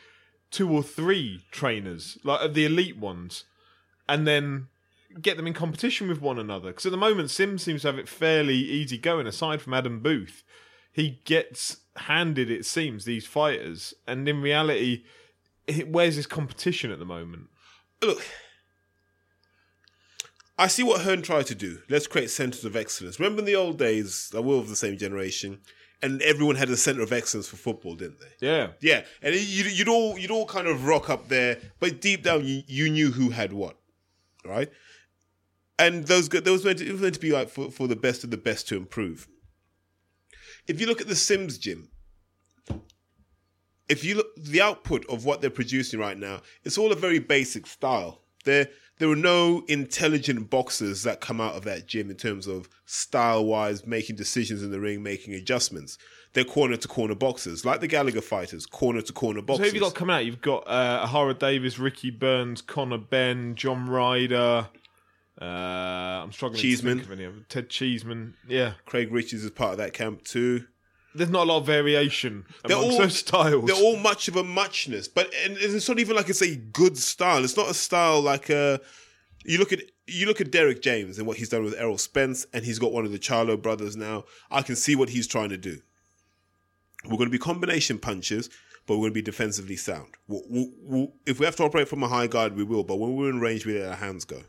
[0.54, 3.44] two or three trainers, like the elite ones,
[4.08, 4.68] and then
[5.20, 6.70] get them in competition with one another?
[6.70, 9.26] Because at the moment, Sims seems to have it fairly easy going.
[9.26, 10.44] Aside from Adam Booth,
[10.92, 15.04] he gets handed, it seems, these fighters, and in reality,
[15.66, 17.50] it- where's his competition at the moment?
[18.02, 18.24] Look,
[20.56, 21.82] I see what Hearn tried to do.
[21.90, 23.20] Let's create centers of excellence.
[23.20, 25.62] Remember in the old days, will of the same generation,
[26.04, 28.48] and everyone had a center of excellence for football, didn't they?
[28.48, 32.24] Yeah, Yeah, and you'd, you'd all you'd all kind of rock up there, but deep
[32.24, 33.78] down you, you knew who had what,
[34.46, 34.70] right?
[35.80, 38.38] And those those meant to, meant to be like for, for the best of the
[38.38, 39.28] best to improve.
[40.68, 41.90] If you look at the Sims gym,
[43.90, 47.20] if you look the output of what they're producing right now, it's all a very
[47.20, 48.22] basic style.
[48.44, 48.68] There
[49.00, 53.44] there are no intelligent boxers that come out of that gym in terms of style
[53.46, 55.98] wise, making decisions in the ring, making adjustments.
[56.34, 59.58] They're corner to corner boxers, like the Gallagher fighters, corner to corner boxers.
[59.58, 60.26] So who have you got coming out?
[60.26, 64.68] You've got uh, Ohara Davies, Ricky Burns, Conor Benn, John Ryder.
[65.42, 66.98] Uh, I'm struggling Cheeseman.
[66.98, 67.46] to think of any of them.
[67.50, 68.36] Ted Cheeseman.
[68.48, 70.66] Yeah, Craig Richards is part of that camp too.
[71.16, 73.66] There's not a lot of variation They're amongst all those styles.
[73.66, 76.98] They're all much of a muchness, but and it's not even like it's a good
[76.98, 77.44] style.
[77.44, 78.80] It's not a style like a.
[79.46, 82.46] You look at you look at Derrick James and what he's done with Errol Spence,
[82.54, 84.26] and he's got one of the Charlo brothers now.
[84.52, 85.80] I can see what he's trying to do.
[87.06, 88.50] We're going to be combination punchers,
[88.86, 90.16] but we're going to be defensively sound.
[90.28, 92.84] We'll, we'll, we'll, if we have to operate from a high guard, we will.
[92.84, 94.42] But when we're in range, we let our hands go.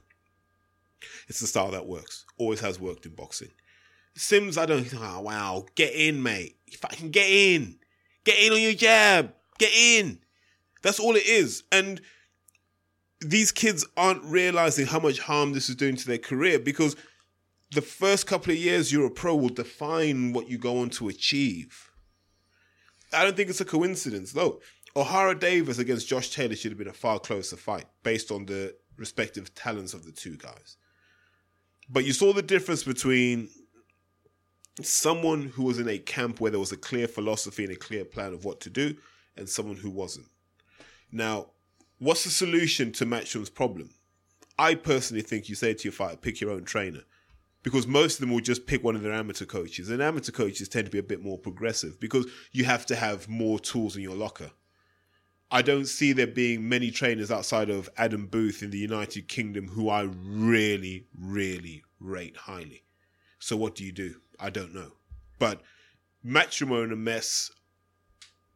[1.29, 2.25] It's the style that works.
[2.39, 3.51] Always has worked in boxing.
[4.17, 4.93] Sims, I don't.
[4.97, 6.57] Oh wow, get in, mate.
[6.79, 7.79] Fucking get in.
[8.25, 9.35] Get in on your jab.
[9.59, 10.21] Get in.
[10.83, 11.65] That's all it is.
[11.73, 12.01] And
[13.21, 16.97] these kids aren't realizing how much harm this is doing to their career because
[17.73, 21.09] the first couple of years you're a pro will define what you go on to
[21.09, 21.91] achieve.
[23.13, 24.33] I don't think it's a coincidence.
[24.33, 24.61] though.
[24.97, 28.77] Ohara Davies against Josh Taylor should have been a far closer fight based on the
[28.97, 30.77] respective talents of the two guys.
[31.89, 33.49] But you saw the difference between
[34.83, 38.05] someone who was in a camp where there was a clear philosophy and a clear
[38.05, 38.97] plan of what to do
[39.37, 40.27] and someone who wasn't.
[41.13, 41.51] Now,
[41.99, 43.91] what's the solution to Matchroom's problem?
[44.59, 47.03] I personally think you say to your fighter, pick your own trainer.
[47.63, 49.89] Because most of them will just pick one of their amateur coaches.
[49.89, 53.29] And amateur coaches tend to be a bit more progressive because you have to have
[53.29, 54.51] more tools in your locker.
[55.51, 59.69] I don't see there being many trainers outside of Adam Booth in the United Kingdom
[59.69, 62.83] who I really, really rate highly.
[63.39, 64.17] So what do you do?
[64.41, 64.93] I don't know.
[65.39, 65.63] But
[66.25, 67.51] Matchroom a mess.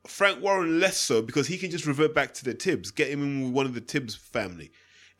[0.06, 3.22] Frank Warren less so because he can just revert back to the Tibbs, get him
[3.22, 4.70] in with one of the Tibbs family.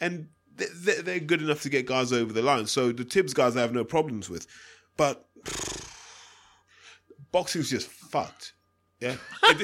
[0.00, 2.66] And they- they- they're good enough to get guys over the line.
[2.66, 4.46] So the Tibbs guys I have no problems with.
[4.96, 5.28] But
[7.32, 8.54] boxing's just fucked.
[9.00, 9.16] Yeah.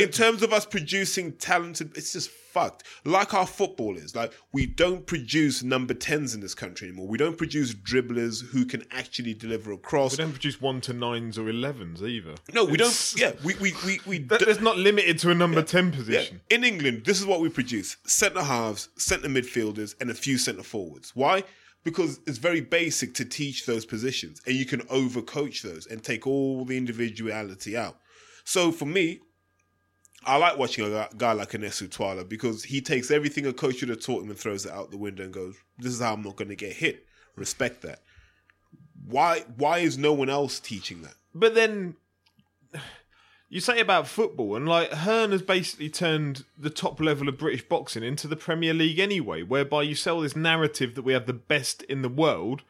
[0.00, 2.84] in, terms of us producing talented, it's just fucked.
[3.04, 4.14] Like our footballers.
[4.14, 7.06] Like, we don't produce number 10s in this country anymore.
[7.06, 10.12] We don't produce dribblers who can actually deliver a cross.
[10.12, 12.34] we don't produce one to nines or elevens either.
[12.52, 13.14] No, we don't.
[13.16, 15.96] Yeah, we, we, we, we That, that's not limited to a number ten yeah.
[15.96, 16.40] position.
[16.50, 20.62] In England, this is what we produce centre halves, centre midfielders, and a few centre
[20.62, 21.12] forwards.
[21.14, 21.44] Why?
[21.84, 26.26] Because it's very basic to teach those positions, and you can overcoach those and take
[26.26, 27.98] all the individuality out.
[28.44, 29.20] So for me,
[30.24, 33.88] I like watching a guy- like Anesu Twala because he takes everything a coach should
[33.88, 36.22] have taught him and throws it out the window and goes, "This is how I'm
[36.22, 37.06] not going to get hit."
[37.36, 38.02] Respect that.
[39.06, 39.44] Why?
[39.56, 41.14] Why is no one else teaching that?
[41.34, 41.96] But then
[43.48, 47.62] you say about football, and like Hearn has basically turned the top level of British
[47.62, 51.32] boxing into the Premier League anyway, whereby you sell this narrative that we have the
[51.32, 52.62] best in the world,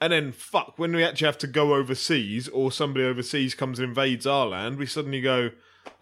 [0.00, 3.88] and then fuck, when we actually have to go overseas or somebody overseas comes and
[3.88, 5.50] invades our land, we suddenly go,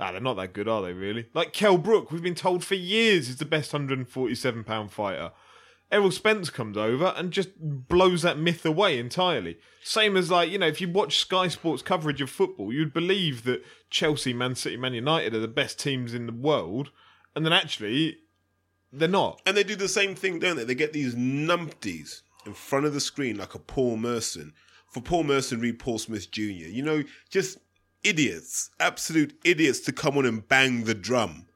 [0.01, 1.27] ah, they're not that good, are they really?
[1.35, 5.33] Like Kel Brook, we've been told for years is the best 147 pound fighter.
[5.91, 9.59] Errol Spence comes over and just blows that myth away entirely.
[9.83, 13.45] Same as like you know, if you watch Sky Sports coverage of football, you'd believe
[13.45, 16.91] that Chelsea, Man City, Man United are the best teams in the world,
[17.35, 18.19] and then actually
[18.93, 19.41] they're not.
[19.47, 20.65] And they do the same thing, don't they?
[20.65, 24.53] They get these numpties in front of the screen like a Paul Merson.
[24.91, 26.43] For Paul Merson, read Paul Smith Jr.
[26.43, 27.59] You know, just
[28.05, 31.47] idiots, absolute idiots to come on and bang the drum.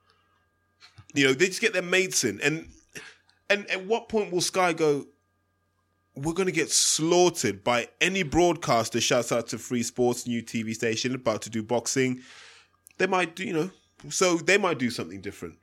[1.15, 2.41] You know, they just get their mates in.
[2.41, 2.69] And
[3.51, 5.07] and at what point will Sky go,
[6.15, 10.75] we're going to get slaughtered by any broadcaster, shouts out to Free Sports, new TV
[10.75, 12.21] station, about to do boxing.
[12.99, 13.71] They might do, you know,
[14.09, 15.57] so they might do something different.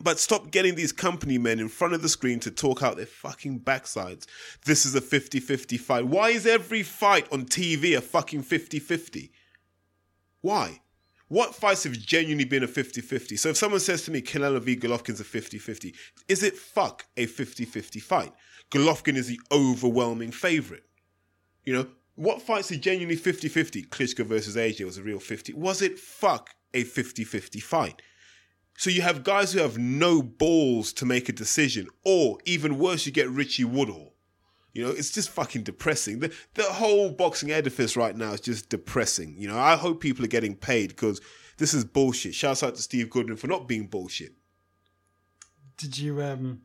[0.00, 3.06] But stop getting these company men in front of the screen to talk out their
[3.06, 4.26] fucking backsides.
[4.64, 6.06] This is a 50 50 fight.
[6.06, 9.32] Why is every fight on TV a fucking 50 50?
[10.40, 10.80] Why?
[11.28, 13.36] What fights have genuinely been a 50 50?
[13.36, 14.76] So if someone says to me, Canelo v.
[14.76, 15.94] Golovkin's a 50 50,
[16.26, 18.32] is it fuck a 50 50 fight?
[18.70, 20.84] Golovkin is the overwhelming favourite.
[21.64, 23.84] You know, what fights are genuinely 50 50?
[23.84, 25.52] Klitschko versus AJ was a real 50.
[25.52, 28.02] Was it fuck a 50 50 fight?
[28.78, 33.06] So you have guys who have no balls to make a decision, or even worse,
[33.06, 34.14] you get Richie Woodhall.
[34.72, 36.20] You know, it's just fucking depressing.
[36.20, 39.34] The the whole boxing edifice right now is just depressing.
[39.38, 41.20] You know, I hope people are getting paid because
[41.56, 42.34] this is bullshit.
[42.34, 44.32] Shouts out to Steve Goodwin for not being bullshit.
[45.76, 46.62] Did you um?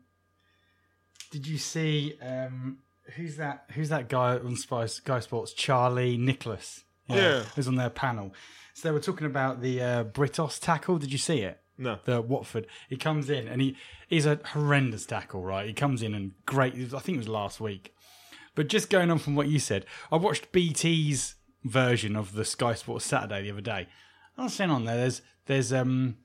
[1.30, 2.78] Did you see um?
[3.16, 3.64] Who's that?
[3.74, 5.52] Who's that guy on Spy Sky Sports?
[5.52, 6.84] Charlie Nicholas.
[7.08, 7.42] Yeah.
[7.54, 8.32] who's on their panel.
[8.72, 10.98] So they were talking about the uh, Britos tackle.
[10.98, 11.60] Did you see it?
[11.76, 11.98] No.
[12.04, 12.66] the Watford.
[12.88, 13.76] He comes in and he
[14.08, 15.66] he's a horrendous tackle, right?
[15.66, 16.74] He comes in and great.
[16.74, 17.93] I think it was last week.
[18.54, 21.34] But just going on from what you said, I watched BT's
[21.64, 23.88] version of the Sky Sports Saturday the other day.
[24.36, 26.16] I was saying on there, there's there's um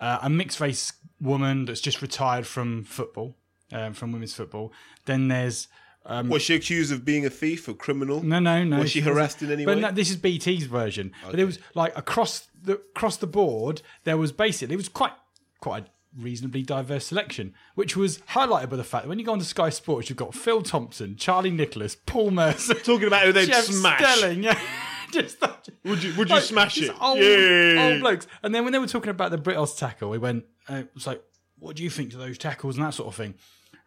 [0.00, 3.36] uh, a mixed race woman that's just retired from football,
[3.72, 4.72] um, from women's football.
[5.06, 5.68] Then there's
[6.06, 8.22] Was she accused of being a thief, or criminal?
[8.22, 8.78] no, no, no.
[8.78, 9.16] Was she wasn't.
[9.16, 9.82] harassed in any but way?
[9.82, 11.12] no, this is BT's version.
[11.26, 15.12] But it was like across the across the board, there was basically it was quite
[15.60, 15.86] quite a
[16.18, 19.44] reasonably diverse selection, which was highlighted by the fact that when you go on to
[19.44, 23.64] Sky Sports, you've got Phil Thompson, Charlie Nicholas, Paul Merson, Talking about who they'd Jeff
[23.64, 24.00] smash.
[24.00, 24.58] Stelling, yeah.
[25.10, 25.38] Just
[25.84, 26.96] Would you would you smash just it?
[27.00, 27.92] Old, yeah.
[27.92, 28.26] old blokes.
[28.42, 31.06] And then when they were talking about the Britos tackle, we went, uh, it was
[31.06, 31.22] like,
[31.58, 33.34] what do you think to those tackles and that sort of thing?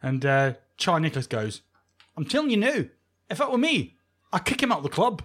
[0.02, 1.62] And uh, Charlie Nicholas goes,
[2.18, 2.86] I'm telling you now,
[3.30, 3.98] if that were me,
[4.34, 5.22] I'd kick him out of the club.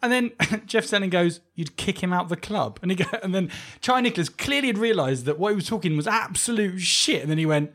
[0.00, 0.30] And then
[0.66, 3.50] Jeff Stelling goes, "You'd kick him out of the club," and he go, and then
[3.80, 7.38] Charlie Nicholas clearly had realised that what he was talking was absolute shit, and then
[7.38, 7.72] he went,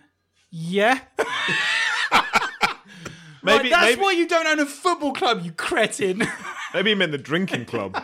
[0.49, 0.99] "Yeah,
[3.43, 6.23] maybe Like, that's maybe, why you don't own a football club, you cretin."
[6.73, 8.01] maybe he meant the drinking club.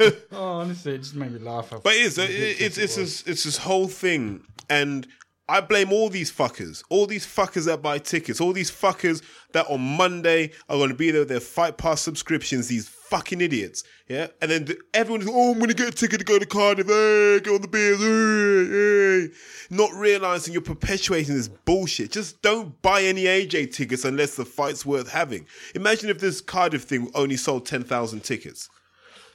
[0.00, 1.70] oh, honestly, it just made me laugh.
[1.82, 2.18] But it is.
[2.18, 5.06] Uh, it, it's it's this, it's this whole thing, and
[5.48, 9.22] I blame all these fuckers, all these fuckers that buy tickets, all these fuckers
[9.52, 12.68] that on Monday are going to be there with their Fight Pass subscriptions.
[12.68, 14.28] These fucking idiots, yeah.
[14.40, 16.86] And then the, everyone's oh, I'm going to get a ticket to go to Cardiff.
[16.86, 17.98] Hey, get on the beers.
[17.98, 19.76] Hey, hey.
[19.76, 22.12] Not realizing you're perpetuating this bullshit.
[22.12, 25.46] Just don't buy any AJ tickets unless the fight's worth having.
[25.74, 28.70] Imagine if this Cardiff thing only sold ten thousand tickets.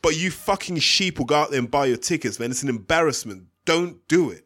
[0.01, 2.51] But you fucking sheep will go out there and buy your tickets, man.
[2.51, 3.45] It's an embarrassment.
[3.65, 4.44] Don't do it.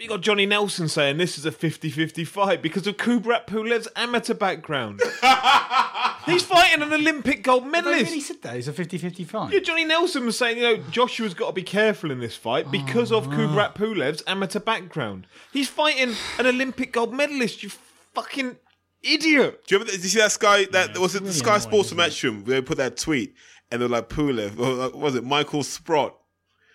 [0.00, 4.34] You got Johnny Nelson saying this is a 50-50 fight because of Kubrat Pulev's amateur
[4.34, 5.00] background.
[6.26, 8.12] He's fighting an Olympic gold medalist.
[8.12, 8.56] He said that.
[8.56, 9.52] It's a 50-50 fight.
[9.52, 12.72] Yeah, Johnny Nelson was saying, you know, Joshua's got to be careful in this fight
[12.72, 15.28] because of Kubrat Pulev's amateur background.
[15.52, 17.62] He's fighting an Olympic gold medalist.
[17.62, 17.70] You
[18.14, 18.56] fucking
[19.04, 19.60] idiot.
[19.68, 19.92] Do you remember?
[19.92, 20.64] Did you see that Sky?
[20.72, 21.20] That was it.
[21.20, 22.02] The really Sky annoying, Sports isn't it?
[22.10, 22.44] Matchroom.
[22.46, 23.34] They put that tweet,
[23.70, 24.58] and they're like Pulev.
[24.58, 26.16] Or uh, was it Michael Sprott?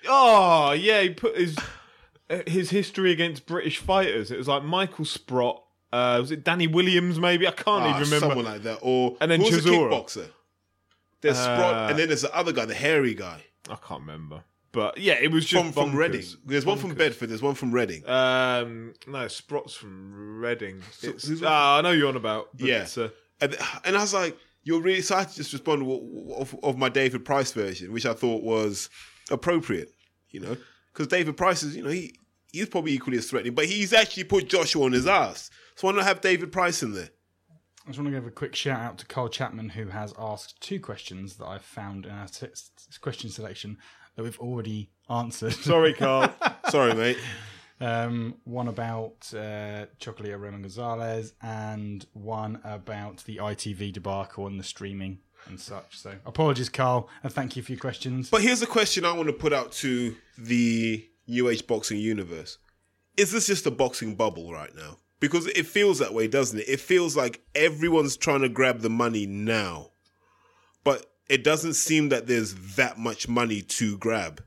[0.08, 1.58] Oh yeah, he put his
[2.48, 4.32] his history against British fighters.
[4.32, 5.64] It was like Michael Sprott.
[5.92, 7.20] Uh, was it Danny Williams?
[7.20, 8.20] Maybe I can't Ah, even remember.
[8.28, 8.80] someone like that.
[8.82, 10.30] Or And then who was the kickboxer?
[11.22, 14.44] There's Sprott, and then there's the other guy, the hairy guy I can't remember.
[14.72, 15.96] But yeah, it was just from from.
[15.96, 16.24] Reading.
[16.46, 17.30] There's one from Bedford.
[17.30, 18.08] There's one from Reading.
[18.08, 20.84] Um, no, Sprott's from Reading.
[21.02, 22.50] It's, who's- ah, I know you're on about.
[22.56, 22.88] But Yeah.
[22.96, 23.10] uh,
[23.42, 25.02] And, and I was like, you're really.
[25.02, 25.82] So I had to just respond
[26.38, 28.90] of, of my David Price version, which I thought was
[29.32, 29.90] appropriate,
[30.30, 30.56] you know,
[30.94, 32.14] because David Price is, you know, he
[32.52, 35.50] he's probably equally as threatening, but he's actually put Joshua on his ass.
[35.76, 37.10] So why not have David Price in there?
[37.86, 40.62] I just want to give a quick shout out to Carl Chapman, who has asked
[40.62, 42.48] two questions that I've found in our t-
[43.02, 43.78] question selection
[44.16, 45.54] that we've already answered.
[45.54, 46.32] sorry, Carl.
[46.70, 47.18] Sorry, mate.
[47.82, 54.64] Um, one about uh, Chocolate Roman Gonzalez and one about the ITV debacle and the
[54.64, 55.98] streaming and such.
[55.98, 58.30] So apologies, Carl, and thank you for your questions.
[58.30, 62.58] But here's a question I want to put out to the Age boxing universe:
[63.18, 64.98] Is this just a boxing bubble right now?
[65.20, 66.70] because it feels that way, doesn't it?
[66.70, 69.92] It feels like everyone's trying to grab the money now,
[70.84, 74.44] but it doesn't seem that there's that much money to grab.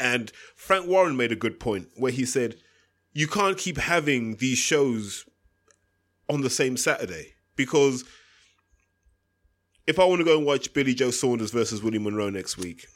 [0.00, 2.56] And Frank Warren made a good point where he said,
[3.12, 5.24] you can't keep having these shows
[6.28, 8.04] on the same Saturday because
[9.86, 12.88] if I want to go and watch Billy Joe Saunders versus Willie Monroe next week,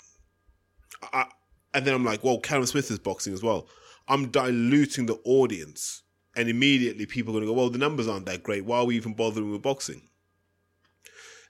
[1.13, 1.27] I,
[1.75, 3.69] and then I'm like, well, Callum Smith is boxing as well.
[4.09, 6.03] I'm diluting the audience,
[6.37, 8.65] and immediately people are going to go, well, the numbers aren't that great.
[8.65, 10.03] Why are we even bothering with boxing?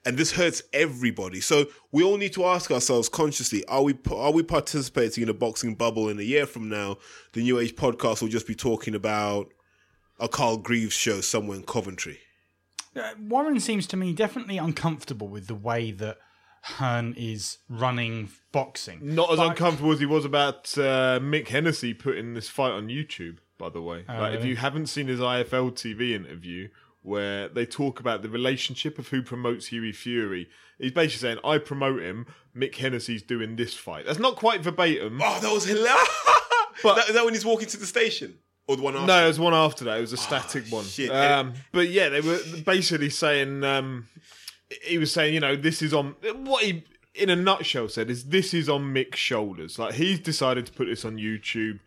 [0.03, 1.41] And this hurts everybody.
[1.41, 5.33] So we all need to ask ourselves consciously: Are we are we participating in a
[5.33, 6.09] boxing bubble?
[6.09, 6.97] In a year from now,
[7.33, 9.53] the New Age podcast will just be talking about
[10.19, 12.17] a Carl Greaves show somewhere in Coventry.
[12.95, 16.17] Uh, Warren seems to me definitely uncomfortable with the way that
[16.63, 18.99] Hearn is running boxing.
[19.15, 22.87] Not as But- uncomfortable as he was about uh, Mick Hennessy putting this fight on
[22.87, 23.37] YouTube.
[23.57, 26.69] By the way, like, if you haven't seen his IFL TV interview
[27.03, 30.49] where they talk about the relationship of who promotes Hughie Fury,
[30.79, 32.25] he's basically saying, "I promote him.
[32.57, 35.21] Mick Hennessy's doing this fight." That's not quite verbatim.
[35.23, 36.09] Oh, that was hilarious!
[36.83, 39.05] But- that, is that when he's walking to the station or the one after?
[39.05, 39.97] No, it was one after that.
[39.99, 40.85] It was a static one.
[40.85, 41.11] Ah, shit.
[41.11, 44.07] Um, but yeah, they were basically saying um,
[44.83, 48.25] he was saying, you know, this is on what he in a nutshell said is
[48.25, 49.77] this is on Mick's shoulders.
[49.77, 51.79] Like he's decided to put this on YouTube.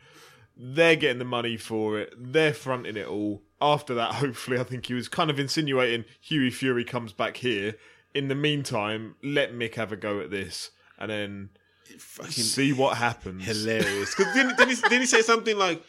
[0.57, 2.13] They're getting the money for it.
[2.17, 3.43] They're fronting it all.
[3.61, 7.75] After that, hopefully, I think he was kind of insinuating Hughie Fury comes back here.
[8.13, 11.49] In the meantime, let Mick have a go at this, and then
[11.99, 13.45] Fucking see what happens.
[13.45, 14.15] hilarious.
[14.17, 15.83] Because didn't, didn't, he, didn't he say something like,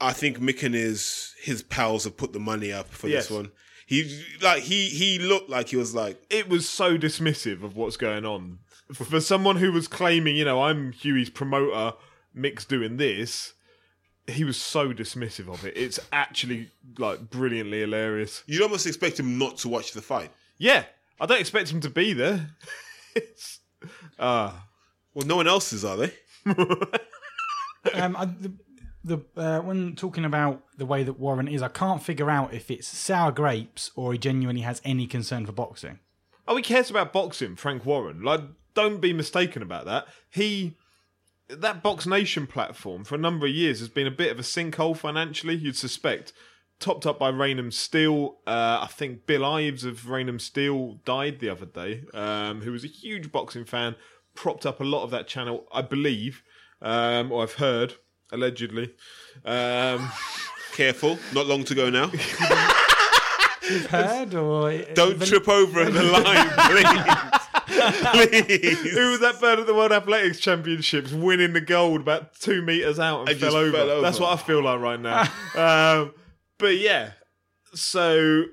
[0.00, 3.28] "I think Mick and his his pals have put the money up for Yes.
[3.28, 3.52] this one."
[3.90, 7.96] He like he he looked like he was like, it was so dismissive of what's
[7.96, 8.60] going on.
[8.94, 11.96] For someone who was claiming, you know, I'm Hughie's promoter,
[12.32, 13.52] Mick's doing this,
[14.28, 15.76] he was so dismissive of it.
[15.76, 18.44] It's actually like brilliantly hilarious.
[18.46, 20.30] you'd almost expect him not to watch the fight.
[20.56, 20.84] Yeah,
[21.20, 22.50] I don't expect him to be there.
[23.16, 23.58] it's,
[24.20, 24.52] uh,
[25.14, 26.12] Well, no one else is, are they?
[27.94, 28.52] um, I, the,
[29.02, 32.70] the uh, when talking about the way that Warren is, I can't figure out if
[32.70, 35.98] it's sour grapes or he genuinely has any concern for boxing.
[36.46, 38.22] oh, he cares about boxing, Frank Warren.
[38.22, 38.42] Like,
[38.74, 40.06] don't be mistaken about that.
[40.28, 40.76] He.
[41.48, 44.42] That Box Nation platform for a number of years has been a bit of a
[44.42, 46.32] sinkhole financially, you'd suspect.
[46.78, 48.36] Topped up by Rainham Steel.
[48.46, 52.84] Uh, I think Bill Ives of Rainham Steel died the other day, um, who was
[52.84, 53.96] a huge boxing fan,
[54.32, 56.44] propped up a lot of that channel, I believe,
[56.80, 57.94] um, or I've heard,
[58.32, 58.90] allegedly.
[59.44, 60.10] Um,
[60.72, 62.10] Careful, not long to go now.
[63.88, 67.46] Heard or Don't trip over the line, please.
[68.30, 68.92] please.
[68.94, 72.98] Who was that bird at the World Athletics Championships winning the gold about two meters
[72.98, 73.76] out and, And fell, just over.
[73.76, 74.02] fell over.
[74.02, 75.22] That's what I feel like right now.
[76.02, 76.14] um,
[76.58, 77.10] but yeah,
[77.74, 78.44] so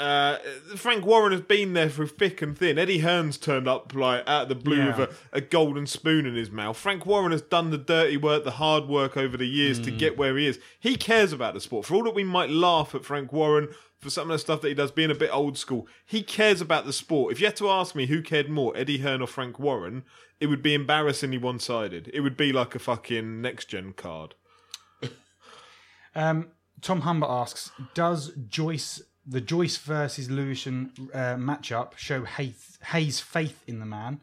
[0.00, 0.38] uh,
[0.76, 2.78] Frank Warren has been there through thick and thin.
[2.78, 4.96] Eddie Hearn's turned up like out of the blue Yeah.
[4.96, 6.76] with a, a golden spoon in his mouth.
[6.76, 10.16] Frank Warren has done the dirty work, the hard work over the years to get
[10.16, 10.58] where he is.
[10.80, 11.84] He cares about the sport.
[11.86, 14.68] For all that we might laugh at Frank Warren for some of the stuff that
[14.68, 17.32] he does being a bit old school, he cares about the sport.
[17.32, 20.04] If you had to ask me who cared more, Eddie Hearn or Frank Warren,
[20.40, 22.10] it would be embarrassingly one sided.
[22.14, 24.34] It would be like a fucking next gen card.
[26.14, 26.48] Um,
[26.80, 29.00] Tom Humber asks, does Joyce
[29.30, 34.20] the Joyce versus Lewison uh, matchup show Hayes, Hayes' faith in the man,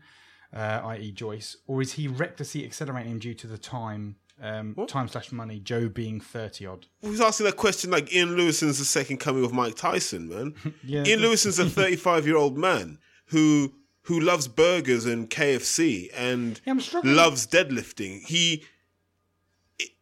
[0.54, 5.08] uh, i.e., Joyce, or is he recklessly accelerating him due to the time, um, time
[5.08, 6.86] slash money, Joe being thirty odd?
[7.02, 10.54] Who's asking that question like Ian Lewison's the second coming of Mike Tyson, man?
[10.84, 11.04] Yeah.
[11.06, 16.76] Ian Lewison's a 35 year old man who who loves burgers and KFC and Yeah,
[17.04, 18.22] loves deadlifting.
[18.26, 18.64] He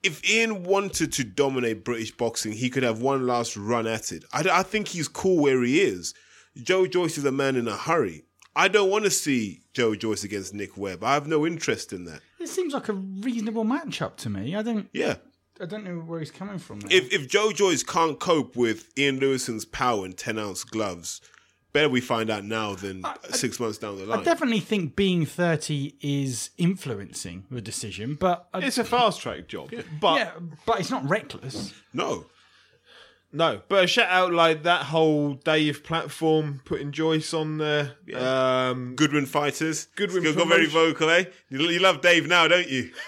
[0.03, 4.23] if Ian wanted to dominate British boxing, he could have one last run at it.
[4.31, 6.13] I, I think he's cool where he is.
[6.55, 8.23] Joe Joyce is a man in a hurry.
[8.55, 11.03] I don't want to see Joe Joyce against Nick Webb.
[11.03, 12.21] I have no interest in that.
[12.39, 14.55] It seems like a reasonable matchup to me.
[14.55, 15.15] I don't, Yeah.
[15.59, 16.81] I don't know where he's coming from.
[16.81, 16.97] There.
[16.97, 21.21] If if Joe Joyce can't cope with Ian Lewison's power and ten ounce gloves,
[21.75, 24.19] better we find out now than six months down the line.
[24.19, 29.47] I definitely think being thirty is influencing the decision, but I, It's a fast track
[29.47, 29.71] job.
[29.99, 30.31] But yeah,
[30.65, 31.73] but it's not reckless.
[31.93, 32.27] no,
[33.33, 37.95] No, but a shout out like that whole Dave platform putting Joyce on there.
[38.15, 39.87] Um, Goodwin fighters.
[39.97, 41.25] Goodwin You got very vocal, eh?
[41.49, 42.91] You, you love Dave now, don't you?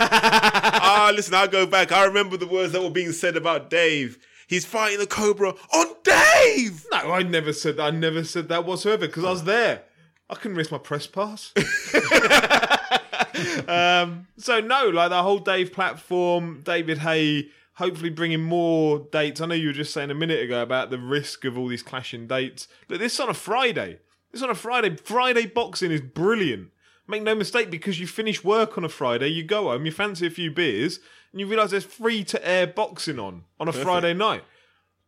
[0.90, 1.92] Ah, listen, I'll go back.
[1.92, 4.18] I remember the words that were being said about Dave.
[4.48, 6.86] He's fighting the Cobra on Dave.
[6.92, 7.84] no, I never said that.
[7.84, 9.84] I never said that whatsoever because I was there.
[10.30, 11.54] I couldn't risk my press pass.
[13.68, 19.40] um, so no, like the whole Dave platform, David Haye hopefully bringing more dates.
[19.40, 21.84] I know you were just saying a minute ago about the risk of all these
[21.84, 22.68] clashing dates.
[22.90, 24.00] Look, this is on a Friday.
[24.32, 24.96] This is on a Friday.
[24.96, 26.72] Friday boxing is brilliant.
[27.08, 30.26] Make no mistake, because you finish work on a Friday, you go home, you fancy
[30.26, 31.00] a few beers,
[31.38, 34.44] and you realise there's free to air boxing on on a Friday night.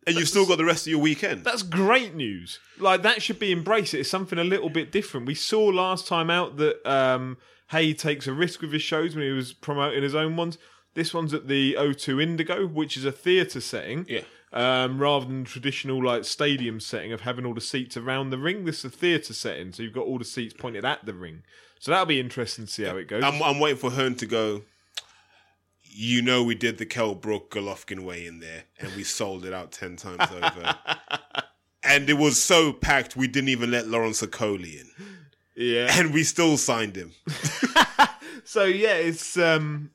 [0.06, 1.42] and you've still got the rest of your weekend.
[1.42, 2.60] That's great news.
[2.78, 3.94] Like that should be embraced.
[3.94, 5.26] It's something a little bit different.
[5.26, 7.36] We saw last time out that um,
[7.72, 10.56] Haye takes a risk with his shows when he was promoting his own ones.
[10.94, 14.06] This one's at the O2 Indigo, which is a theatre setting.
[14.08, 14.22] Yeah.
[14.52, 18.64] Um, rather than traditional like stadium setting of having all the seats around the ring,
[18.66, 21.42] this is a theatre setting, so you've got all the seats pointed at the ring.
[21.80, 23.24] So that'll be interesting to see how it goes.
[23.24, 24.62] I'm, I'm waiting for Hearn to go.
[25.92, 29.52] You know, we did the Kell Brook Golovkin way in there, and we sold it
[29.52, 30.74] out ten times over.
[31.82, 34.90] and it was so packed, we didn't even let Lawrence Okoli in,
[35.56, 35.88] yeah.
[35.98, 37.12] and we still signed him.
[38.44, 39.90] So yeah, it's um,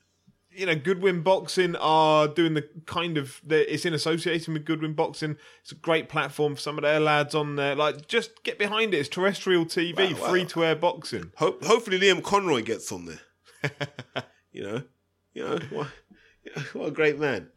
[0.51, 4.93] you know, Goodwin Boxing are doing the kind of the, it's in association with Goodwin
[4.93, 5.35] Boxing.
[5.61, 7.75] It's a great platform for some of their lads on there.
[7.75, 8.99] Like, just get behind it.
[8.99, 10.29] It's terrestrial TV, Wow, wow.
[10.29, 11.31] free to air boxing.
[11.37, 14.23] Ho- hopefully, Liam Conroy gets on there.
[14.53, 14.83] you know,
[15.35, 15.87] you know, what,
[16.73, 17.49] what a great man.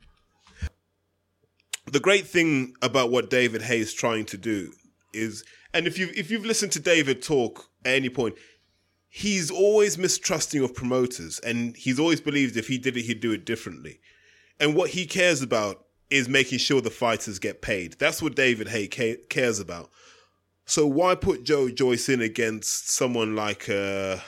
[1.87, 4.73] The great thing about what David Hayes is trying to do
[5.15, 5.43] is,
[5.73, 8.35] and if you if you've listened to David talk at any point,
[9.09, 13.33] he's always mistrusting of promoters, and he's always believed if he did it, he'd do
[13.33, 14.01] it differently.
[14.61, 17.95] And what he cares about is making sure the fighters get paid.
[17.99, 19.91] That's what David Haye ca- cares about.
[20.67, 24.19] So why put Joe Joyce in against someone like uh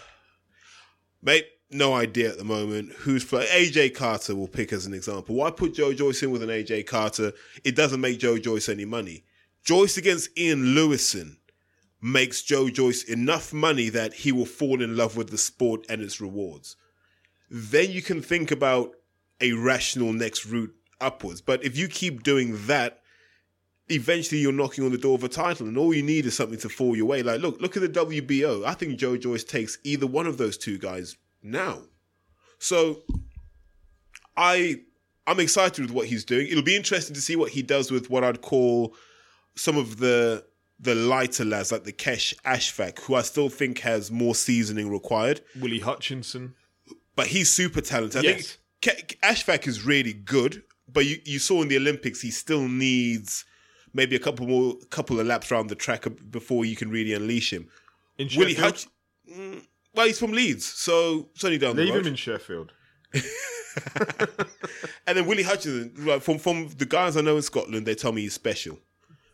[1.23, 5.37] mate, no idea at the moment who's play AJ Carter will pick as an example.
[5.37, 7.33] Why put Joe Joyce in with an AJ Carter?
[7.65, 9.25] It doesn't make Joe Joyce any money.
[9.63, 11.37] Joyce against Ian Lewison
[12.03, 16.01] makes Joe Joyce enough money that he will fall in love with the sport and
[16.01, 16.77] its rewards.
[17.51, 18.93] Then you can think about
[19.41, 21.41] a rational next route upwards.
[21.41, 23.01] But if you keep doing that,
[23.89, 26.59] eventually you're knocking on the door of a title, and all you need is something
[26.61, 27.23] to fall your way.
[27.23, 28.65] Like, look, look at the WBO.
[28.65, 31.83] I think Joe Joyce takes either one of those two guys now.
[32.59, 33.03] So,
[34.37, 34.81] I
[35.27, 36.47] I'm excited with what he's doing.
[36.49, 38.95] It'll be interesting to see what he does with what I'd call
[39.55, 40.45] some of the
[40.79, 45.43] the lighter lads, like the Kesh Ashfaq, who I still think has more seasoning required.
[45.61, 46.55] Willie Hutchinson.
[47.15, 48.25] But he's super talented.
[48.25, 48.57] I Yes.
[48.83, 52.67] think Ke- Ashfaq is really good, but you, you saw in the Olympics he still
[52.67, 53.45] needs
[53.93, 57.53] maybe a couple more couple of laps around the track before you can really unleash
[57.53, 57.69] him.
[58.17, 58.55] In Willie.
[58.55, 58.87] Hutch,
[59.31, 59.63] mm,
[59.95, 62.07] well, he's from Leeds, so it's only down the Leave road.
[62.07, 62.73] him in Sheffield.
[65.07, 68.13] and then Willie Hutchinson, like, from from the guys I know in Scotland, they tell
[68.13, 68.79] me he's special.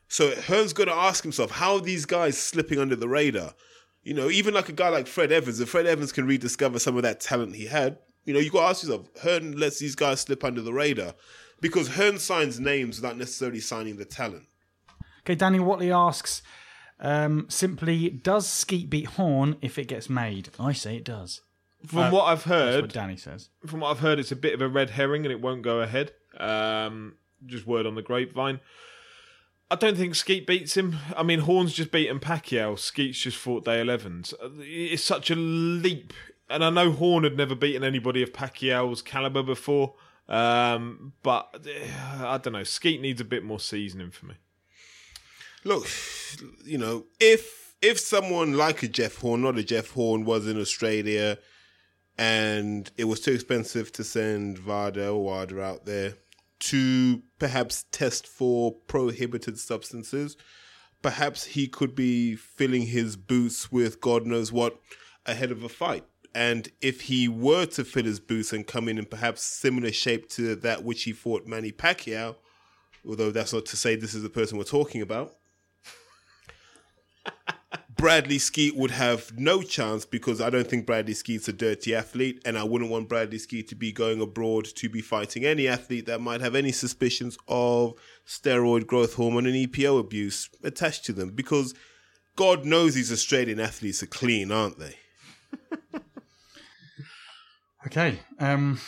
[0.09, 3.55] So Hearn's got to ask himself how are these guys slipping under the radar.
[4.03, 6.97] You know, even like a guy like Fred Evans, if Fred Evans can rediscover some
[6.97, 9.97] of that talent he had, you know, you got to ask yourself, Hearn lets these
[9.97, 11.15] guys slip under the radar
[11.61, 14.47] because Hearn signs names without necessarily signing the talent.
[15.20, 16.43] Okay, Danny Watley asks
[17.01, 20.48] um, simply, does Skeete beat Horn if it gets made?
[20.59, 21.43] I say it does.
[21.86, 23.51] From Uh, what I've That's heard, what Danny says.
[23.66, 25.81] from what I've heard, it's a bit of a red herring and it won't go
[25.81, 26.12] ahead.
[26.39, 28.60] Um, just word on the grapevine.
[29.70, 30.97] I don't think Skeete beats him.
[31.16, 32.78] I mean, Horn's just beaten Pacquiao.
[32.78, 34.32] Skeete's just fought day 11s.
[34.60, 36.12] It's such a leap.
[36.48, 39.94] And I know Horn had never beaten anybody of Pacquiao's caliber before.
[40.28, 41.89] Um, but eh,
[42.24, 42.62] I don't know.
[42.62, 44.35] Skeete needs a bit more seasoning for me.
[45.66, 45.88] Look,
[46.64, 50.60] you know, if if someone like a Jeff Horn, not a Jeff Horn, was in
[50.60, 51.38] Australia
[52.16, 56.14] and it was too expensive to send Vada or Wada out there
[56.60, 60.36] to perhaps test for prohibited substances,
[61.02, 64.78] perhaps he could be filling his boots with God knows what
[65.26, 66.05] ahead of a fight.
[66.32, 70.28] And if he were to fill his boots and come in in perhaps similar shape
[70.30, 72.36] to that which he fought Manny Pacquiao,
[73.05, 75.34] although that's not to say this is the person we're talking about,
[77.97, 82.43] Bradley Skeete would have no chance because I don't think Bradley Skeete's a dirty athlete,
[82.44, 86.07] and I wouldn't want Bradley Skeete to be going abroad to be fighting any athlete
[86.07, 87.94] that might have any suspicions of
[88.27, 91.74] steroid growth hormone and EPO abuse attached to them because
[92.36, 94.97] God knows these Australian athletes are clean, aren't they?
[97.86, 98.19] Okay.
[98.40, 98.81] Um,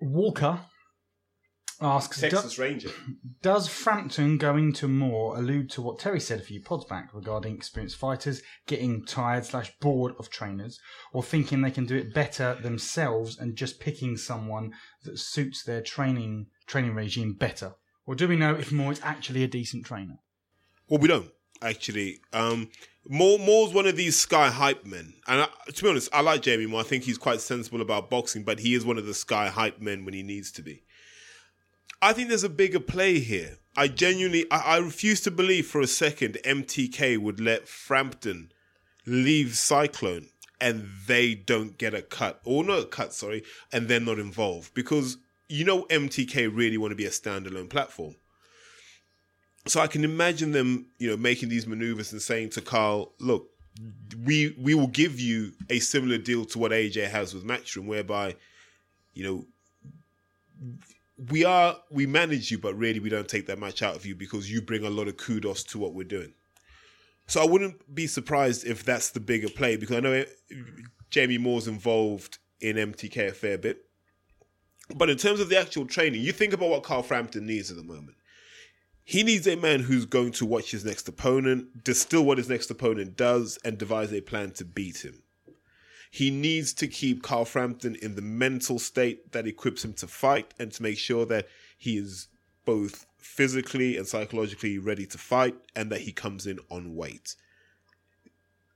[0.00, 0.58] Walker
[1.80, 2.90] asks, "Do- Ranger.
[3.42, 7.54] Does Frampton going to more allude to what Terry said a few pods back regarding
[7.54, 10.80] experienced fighters getting tired slash bored of trainers
[11.12, 14.72] or thinking they can do it better themselves and just picking someone
[15.04, 17.74] that suits their training training regime better?
[18.06, 20.18] Or do we know if Moore is actually a decent trainer?
[20.88, 21.30] Well, we don't
[21.62, 22.20] actually.
[22.32, 22.70] Um,
[23.08, 26.42] Moore, Moore's one of these sky hype men, and I, to be honest, I like
[26.42, 26.80] Jamie Moore.
[26.80, 29.80] I think he's quite sensible about boxing, but he is one of the sky hype
[29.80, 30.82] men when he needs to be.
[32.02, 33.58] I think there's a bigger play here.
[33.76, 38.52] I genuinely, I, I refuse to believe for a second MTK would let Frampton
[39.06, 40.28] leave Cyclone
[40.60, 43.42] and they don't get a cut, or not a cut, sorry,
[43.72, 45.18] and they're not involved because
[45.48, 48.16] you know MTK really want to be a standalone platform.
[49.66, 53.50] So I can imagine them, you know, making these maneuvers and saying to Carl, "Look,
[54.24, 58.36] we we will give you a similar deal to what AJ has with Matchroom, whereby,
[59.12, 59.46] you know,
[61.16, 64.14] we are we manage you, but really we don't take that much out of you
[64.14, 66.34] because you bring a lot of kudos to what we're doing.
[67.26, 70.24] So I wouldn't be surprised if that's the bigger play because I know
[71.10, 73.82] Jamie Moore's involved in MTK a fair bit.
[74.94, 77.76] But in terms of the actual training, you think about what Carl Frampton needs at
[77.76, 78.16] the moment.
[79.02, 82.70] He needs a man who's going to watch his next opponent, distill what his next
[82.70, 85.22] opponent does, and devise a plan to beat him.
[86.16, 90.54] He needs to keep Carl Frampton in the mental state that equips him to fight
[90.58, 92.28] and to make sure that he is
[92.64, 97.36] both physically and psychologically ready to fight and that he comes in on weight.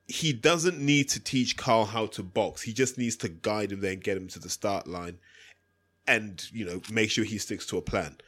[0.06, 2.60] He doesn't need to teach Carl how to box.
[2.60, 5.16] He just needs to guide him there and get him to the start line
[6.06, 8.18] and, you know, make sure he sticks to a plan.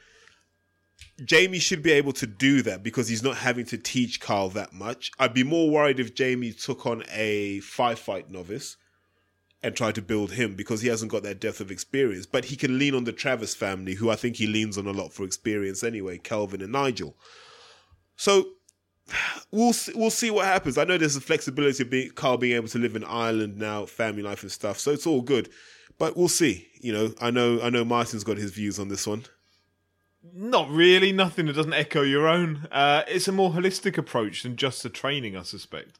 [1.23, 4.73] Jamie should be able to do that because he's not having to teach Carl that
[4.73, 5.11] much.
[5.19, 8.79] I'd be more worried if Jamie took on a five fight novice
[9.63, 12.27] and try to build him because he hasn't got that depth of experience.
[12.27, 14.93] But he can lean on the Travis family, who I think he leans on a
[14.93, 17.17] lot for experience anyway, Kelvin and Nigel.
[18.17, 18.47] So
[19.51, 20.79] we'll see, we'll see what happens.
[20.79, 23.87] I know there's a flexibility of being, Carl being able to live in Ireland now,
[23.87, 24.79] family life and stuff.
[24.79, 25.49] So it's all good,
[25.99, 26.69] but we'll see.
[26.81, 29.25] You know, I know I know Martin's got his views on this one.
[30.35, 31.13] Not really.
[31.13, 32.69] Nothing that doesn't echo your own.
[32.71, 35.99] Uh, it's a more holistic approach than just the training, I suspect.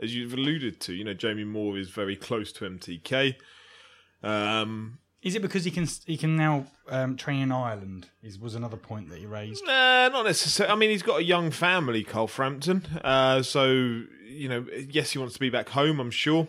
[0.00, 3.36] As you've alluded to, you know, Jamie Moore is very close to MTK.
[4.22, 8.08] Um, Is it because he can he can now um, train in Ireland?
[8.22, 9.64] Is was another point that he raised.
[9.66, 10.72] Uh, not necessarily.
[10.72, 12.86] I mean, he's got a young family, Carl Frampton.
[13.02, 16.48] Uh, so, you know, yes, he wants to be back home, I'm sure.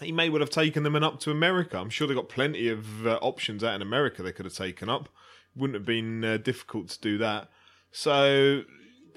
[0.00, 1.78] He may well have taken them and up to America.
[1.78, 4.90] I'm sure they've got plenty of uh, options out in America they could have taken
[4.90, 5.08] up.
[5.56, 7.48] Wouldn't have been uh, difficult to do that.
[7.92, 8.62] So,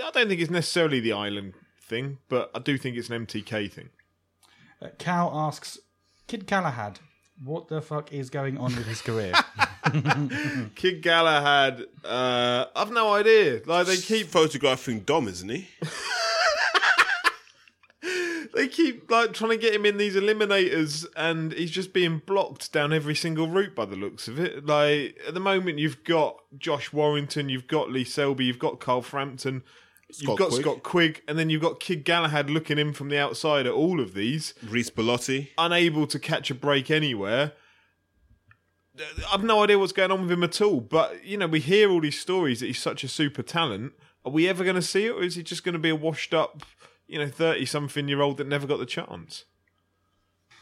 [0.01, 1.53] I don't think it's necessarily the island
[1.90, 3.90] thing, but I do think it's an MTK thing.
[4.82, 5.78] Uh, Cal asks,
[6.28, 6.99] Kid Galahad,
[7.44, 9.34] what the fuck is going on with his career?
[10.76, 13.61] Kid Galahad, uh, I've no idea.
[13.66, 15.68] Like they keep photographing Dom, isn't he?
[18.53, 22.72] they keep like trying to get him in these eliminators and he's just being blocked
[22.72, 26.38] down every single route by the looks of it like at the moment you've got
[26.57, 29.64] josh warrington you've got lee selby you've got carl frampton
[30.18, 30.61] you've got Quigg.
[30.61, 33.99] scott quigg and then you've got kid galahad looking in from the outside at all
[33.99, 35.49] of these Reece Bellotti.
[35.57, 37.53] unable to catch a break anywhere
[38.99, 41.60] uh, I've no idea what's going on with him at all, but you know we
[41.61, 43.94] hear all these stories that he's such a super talent.
[44.26, 45.95] Are we ever going to see it, or is he just going to be a
[45.95, 46.64] washed up,
[47.07, 49.45] you know, thirty-something year old that never got the chance?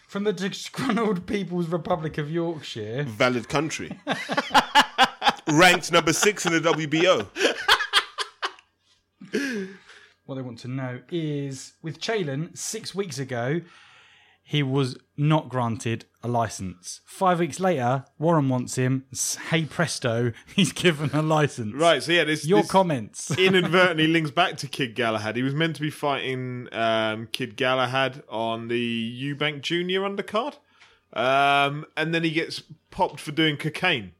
[0.07, 3.98] From the disgruntled People's Republic of Yorkshire, Valid country.
[5.48, 7.26] Ranked number six in the WBO.
[10.28, 13.62] What they want to know is with Ceylan, six weeks ago,
[14.44, 16.99] he was not granted a license.
[17.06, 19.06] Five weeks later, Warren wants him.
[19.49, 21.74] Hey presto, he's given a license.
[21.74, 22.04] Right.
[22.04, 23.32] So yeah, this Your this comments.
[23.38, 25.38] inadvertently links back to Kid Galahad.
[25.38, 30.58] He was meant to be fighting um, Kid Galahad on the Eubank Junior undercard,
[31.14, 34.12] um, and then he gets popped for doing cocaine.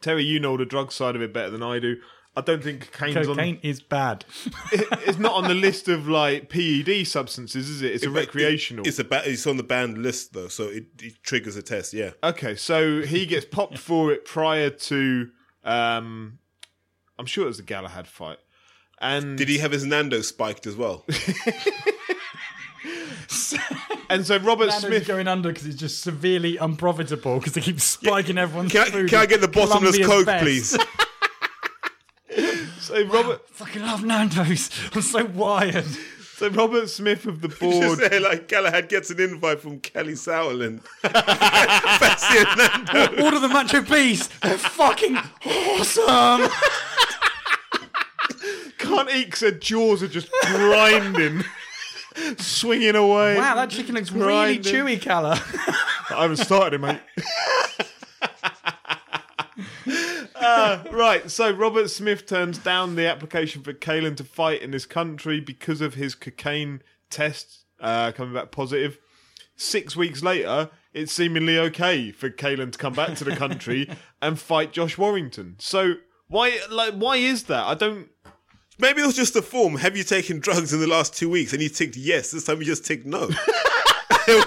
[0.00, 1.98] Terry, you know the drug side of it better than I do.
[2.36, 3.34] I don't think cocaine's on.
[3.36, 4.24] Cocaine is bad.
[4.72, 7.92] it's not on the list of like PED substances, is it?
[7.92, 8.86] It's a recreational.
[8.86, 11.92] It's a ba- it's on the banned list though, so it, it triggers a test.
[11.92, 12.10] Yeah.
[12.22, 15.30] okay, so he gets popped for it prior to.
[15.64, 16.38] Um,
[17.18, 18.38] I'm sure it was the Galahad fight.
[19.00, 21.04] And Did he have his Nando spiked as well?
[24.10, 27.80] and so Robert Nando's Smith going under because it's just severely unprofitable because they keep
[27.80, 29.10] spiking everyone's Can I, food.
[29.10, 30.44] can I get the bottomless Colombia's coke, best.
[30.44, 30.78] please?
[32.90, 34.68] So Robert, Fucking love Nando's.
[34.94, 35.84] I'm so wired.
[36.36, 37.98] so Robert Smith of the Just board.
[38.00, 40.80] say like Galahad gets an invite from Kalle Sauerland.
[41.02, 43.24] Fancy a Nando.
[43.24, 44.28] Order the macho peas.
[44.42, 46.50] They're fucking awesome.
[48.78, 51.44] Can't eat 'cause their jaws are just grinding,
[52.38, 53.36] swinging away.
[53.36, 55.40] Wow, that chicken looks really chewy, Calla.
[56.10, 56.98] I haven't started it, mate.
[60.40, 64.86] Uh, right, so Robert Smith turns down the application for Ceylan to fight in this
[64.86, 68.98] country because of his cocaine test uh, coming back positive.
[69.56, 73.90] Six weeks later, it's seemingly okay for Ceylan to come back to the country
[74.22, 75.56] and fight Josh Warrington.
[75.58, 75.94] So
[76.28, 77.64] why, like, why is that?
[77.64, 78.08] I don't.
[78.78, 79.76] Maybe it was just a form.
[79.76, 81.52] Have you taken drugs in the last two weeks?
[81.52, 82.30] And you ticked yes.
[82.30, 83.22] This time you just ticked no.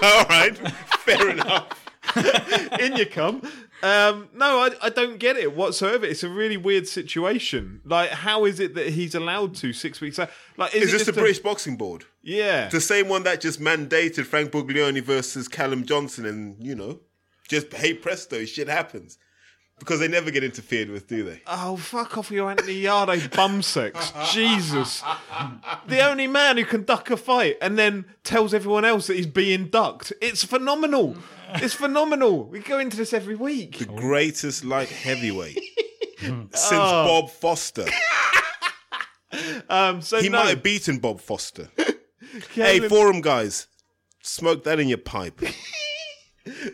[0.01, 0.57] All right,
[1.05, 1.82] fair enough.
[2.79, 3.41] in you come.
[3.81, 6.05] Um, no, I, I don't get it whatsoever.
[6.05, 7.81] It's a really weird situation.
[7.85, 10.19] Like, how is it that he's allowed to six weeks?
[10.19, 10.29] out?
[10.57, 12.05] Like, is Is this the a- British Boxing Board?
[12.21, 16.99] Yeah, The same one that just mandated Frank Buglioni versus Callum Johnson, and you know,
[17.49, 19.17] just hey presto, shit happens
[19.79, 21.41] because they never get interfered with, do they?
[21.47, 24.13] Oh, fuck off with your Anthony Yarde bum sex.
[24.31, 25.03] Jesus.
[25.87, 29.27] The only man who can duck a fight and then tells everyone else that he's
[29.27, 30.13] being ducked.
[30.21, 31.17] It's phenomenal.
[31.61, 32.45] It's phenomenal.
[32.49, 33.77] We go into this every week.
[33.79, 35.59] The greatest light heavyweight
[36.19, 37.05] since Oh.
[37.21, 37.85] Bob Foster.
[39.67, 41.69] Um, so He no, might have beaten Bob Foster.
[41.75, 43.67] hey, Kalen- forum guys,
[44.21, 45.41] smoke that in your pipe.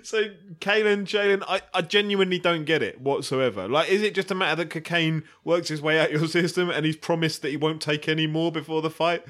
[0.04, 0.24] So,
[0.60, 3.68] Ceylan, Jalen, I, I genuinely don't get it whatsoever.
[3.70, 6.86] Like, is it just a matter that cocaine works his way out your system and
[6.86, 9.24] he's promised that he won't take any more before the fight?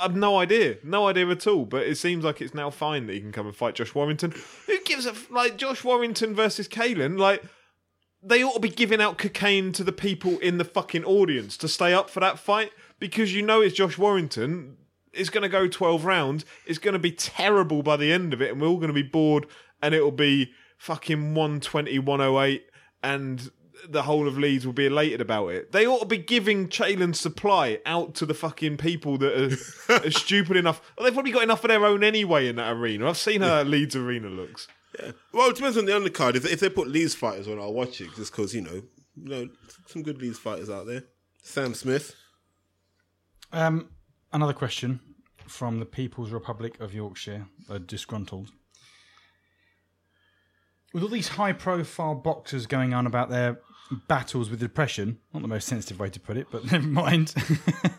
[0.00, 0.76] I've no idea.
[0.82, 1.64] No idea at all.
[1.64, 4.32] But it seems like it's now fine that he can come and fight Josh Warrington.
[4.66, 5.10] Who gives a.
[5.10, 7.42] f- Like, Josh Warrington versus Ceylan, like.
[8.22, 11.66] They ought to be giving out cocaine to the people in the fucking audience to
[11.68, 14.76] stay up for that fight because you know it's Josh Warrington.
[15.14, 16.44] It's going to go 12 rounds.
[16.66, 18.92] It's going to be terrible by the end of it, and we're all going to
[18.92, 19.46] be bored,
[19.82, 22.66] and it'll be fucking 120, 108,
[23.02, 23.50] and
[23.88, 25.72] the whole of Leeds will be elated about it.
[25.72, 30.10] They ought to be giving Ceylan supply out to the fucking people that are, are
[30.10, 30.80] stupid enough.
[30.96, 33.08] Well, they've probably got enough of their own anyway in that arena.
[33.08, 34.68] I've seen how that Leeds arena looks.
[34.98, 35.12] Yeah.
[35.32, 36.34] Well, it depends on the undercard.
[36.34, 38.82] If, if they put Leeds fighters on, I'll watch it just because you know,
[39.16, 39.48] you know,
[39.86, 41.04] some good Leeds fighters out there.
[41.42, 42.14] Sam Smith.
[43.52, 43.90] Um,
[44.32, 45.00] another question
[45.46, 48.50] from the People's Republic of Yorkshire, uh, disgruntled.
[50.92, 53.60] With all these high-profile boxers going on about their
[54.08, 57.34] battles with depression, not the most sensitive way to put it, but never mind.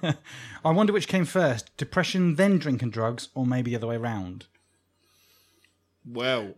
[0.66, 4.48] I wonder which came first: depression, then drinking drugs, or maybe the other way around.
[6.06, 6.54] Well,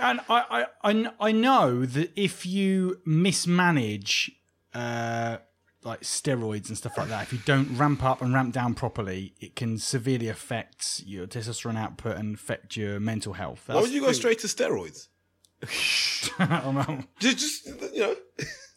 [0.00, 4.30] and I, I, I, I know that if you mismanage
[4.74, 5.38] uh,
[5.82, 9.34] like steroids and stuff like that, if you don't ramp up and ramp down properly,
[9.40, 13.64] it can severely affect your testosterone output and affect your mental health.
[13.66, 15.08] Why would you go straight to steroids?
[16.40, 17.00] Oh, go?
[17.18, 18.14] Just, just you know,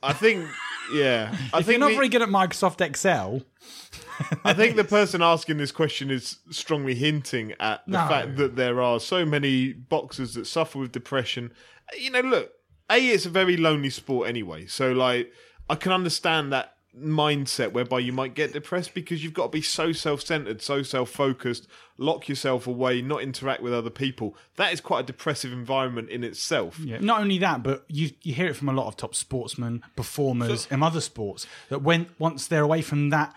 [0.01, 0.47] I think,
[0.93, 1.35] yeah.
[1.53, 3.43] I if think you're not the- very good at Microsoft Excel,
[4.43, 8.07] I think the person asking this question is strongly hinting at the No.
[8.07, 11.51] fact that there are so many boxers that suffer with depression.
[11.99, 12.51] You know, look,
[12.89, 14.65] A, it's a very lonely sport anyway.
[14.65, 15.31] So, like,
[15.69, 19.61] I can understand that mindset whereby you might get depressed because you've got to be
[19.61, 24.35] so self centered, so self focused, lock yourself away, not interact with other people.
[24.57, 26.79] That is quite a depressive environment in itself.
[26.79, 26.99] Yeah.
[26.99, 30.67] Not only that, but you you hear it from a lot of top sportsmen, performers,
[30.69, 33.33] and other sports that when once they're away from that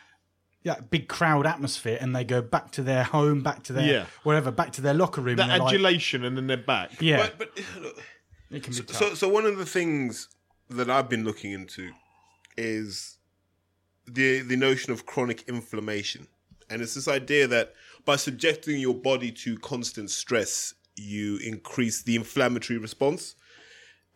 [0.65, 4.07] that big crowd atmosphere and they go back to their home, back to their Yeah.
[4.23, 7.03] wherever, back to their locker room, That and they're like, adulation and then they're back.
[7.03, 8.03] yeah, but, but look,
[8.51, 8.97] it can be tough.
[8.97, 10.29] so so one of the things
[10.71, 11.91] that I've been looking into
[12.57, 13.19] is
[14.07, 16.27] the the notion of chronic inflammation,
[16.71, 17.75] and it's this idea that
[18.05, 23.35] by subjecting your body to constant stress, you increase the inflammatory response.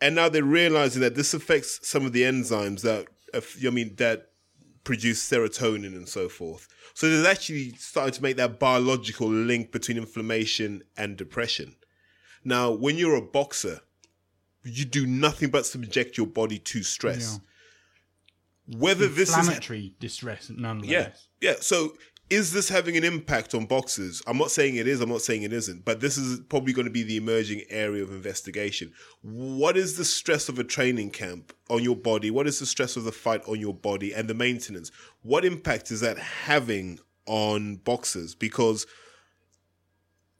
[0.01, 3.95] And now they're realizing that this affects some of the enzymes that uh, I mean
[3.95, 4.29] that
[4.83, 6.67] produce serotonin and so forth.
[6.93, 11.75] So they're actually starting to make that biological link between inflammation and depression.
[12.43, 13.81] Now, when you're a boxer,
[14.63, 17.39] you do nothing but subject your body to stress.
[18.77, 21.27] Whether this is inflammatory distress, nonetheless.
[21.41, 21.55] yeah, yeah.
[21.59, 21.93] So
[22.29, 24.21] is this having an impact on boxers?
[24.27, 25.01] I'm not saying it is.
[25.01, 25.83] I'm not saying it isn't.
[25.83, 28.93] But this is probably going to be the emerging area of investigation.
[29.21, 32.29] What is the stress of a training camp on your body?
[32.29, 34.91] What is the stress of the fight on your body and the maintenance?
[35.23, 38.35] What impact is that having on boxers?
[38.35, 38.85] Because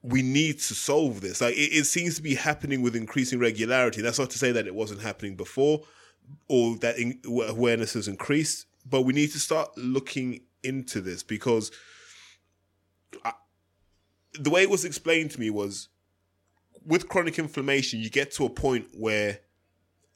[0.03, 1.41] we need to solve this.
[1.41, 4.01] Like it, it seems to be happening with increasing regularity.
[4.01, 5.81] That's not to say that it wasn't happening before
[6.47, 11.71] or that in, awareness has increased, but we need to start looking into this because
[13.23, 13.33] I,
[14.33, 15.89] the way it was explained to me was
[16.85, 19.39] with chronic inflammation, you get to a point where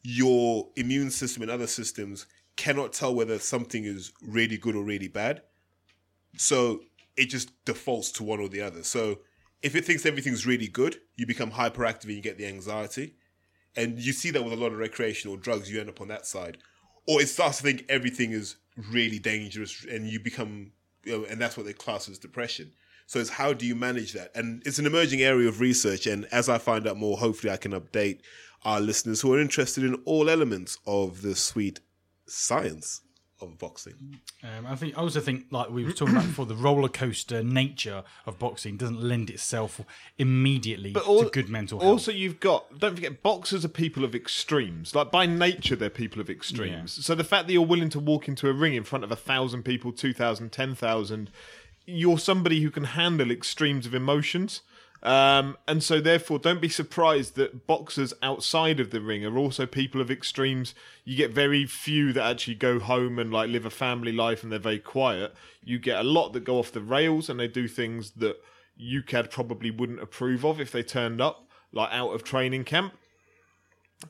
[0.01, 2.25] your immune system and other systems
[2.55, 5.41] cannot tell whether something is really good or really bad.
[6.37, 6.81] So
[7.15, 8.83] it just defaults to one or the other.
[8.83, 9.19] So
[9.61, 13.15] if it thinks everything's really good, you become hyperactive and you get the anxiety.
[13.75, 16.25] And you see that with a lot of recreational drugs, you end up on that
[16.25, 16.57] side.
[17.07, 18.55] Or it starts to think everything is
[18.91, 20.71] really dangerous and you become,
[21.03, 22.71] you know, and that's what they class as depression.
[23.05, 24.31] So it's how do you manage that?
[24.35, 26.07] And it's an emerging area of research.
[26.07, 28.19] And as I find out more, hopefully I can update
[28.63, 31.81] our listeners who are interested in all elements of the sweet
[32.25, 33.01] science
[33.49, 34.19] of boxing.
[34.43, 37.43] Um, I think I also think like we were talking about before, the roller coaster
[37.43, 39.81] nature of boxing doesn't lend itself
[40.17, 41.91] immediately al- to good mental health.
[41.91, 44.95] Also, you've got don't forget boxers are people of extremes.
[44.95, 47.05] Like by nature, they're people of extremes.
[47.05, 49.15] So the fact that you're willing to walk into a ring in front of a
[49.15, 51.29] thousand people, two thousand, ten thousand,
[51.85, 54.61] you're somebody who can handle extremes of emotions.
[55.03, 59.65] Um, and so, therefore, don't be surprised that boxers outside of the ring are also
[59.65, 60.73] people of extremes.
[61.03, 64.51] You get very few that actually go home and like live a family life and
[64.51, 65.35] they're very quiet.
[65.61, 68.37] You get a lot that go off the rails and they do things that
[68.81, 72.93] UKAD probably wouldn't approve of if they turned up, like out of training camp.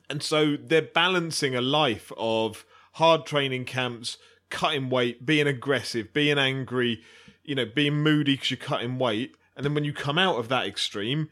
[0.08, 4.16] And so they're balancing a life of hard training camps,
[4.48, 7.02] cutting weight, being aggressive, being angry,
[7.42, 9.34] you know, being moody because you're cutting weight.
[9.56, 11.28] And then when you come out of that extreme,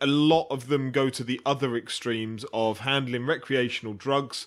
[0.00, 4.46] a lot of them go to the other extremes of handling recreational drugs,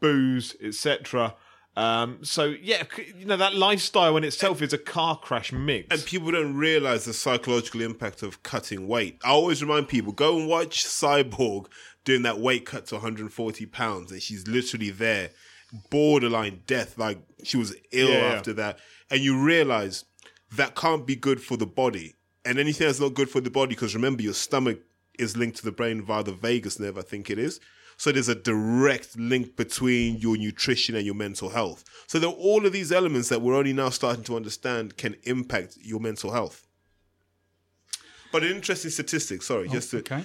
[0.00, 1.34] booze, etc.
[1.76, 2.82] Um, so yeah,
[3.16, 5.86] you know that lifestyle in itself is a car crash mix.
[5.90, 9.18] And people don't realize the psychological impact of cutting weight.
[9.22, 11.66] I always remind people go and watch Cyborg
[12.04, 15.30] doing that weight cut to 140 pounds, and she's literally there,
[15.90, 16.98] borderline death.
[16.98, 18.32] Like she was ill Yeah.
[18.34, 18.78] after that.
[19.10, 20.04] And you realize
[20.56, 22.14] that can't be good for the body.
[22.48, 24.80] And anything that's not good for the body, because remember, your stomach
[25.18, 27.60] is linked to the brain via the vagus nerve, I think it is.
[27.98, 31.84] So there's a direct link between your nutrition and your mental health.
[32.06, 35.16] So there are all of these elements that we're only now starting to understand can
[35.24, 36.66] impact your mental health.
[38.32, 40.24] But an interesting statistic, sorry, oh, just to, okay.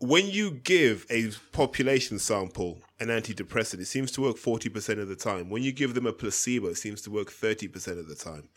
[0.00, 5.16] when you give a population sample an antidepressant, it seems to work 40% of the
[5.16, 5.48] time.
[5.48, 8.50] When you give them a placebo, it seems to work 30% of the time.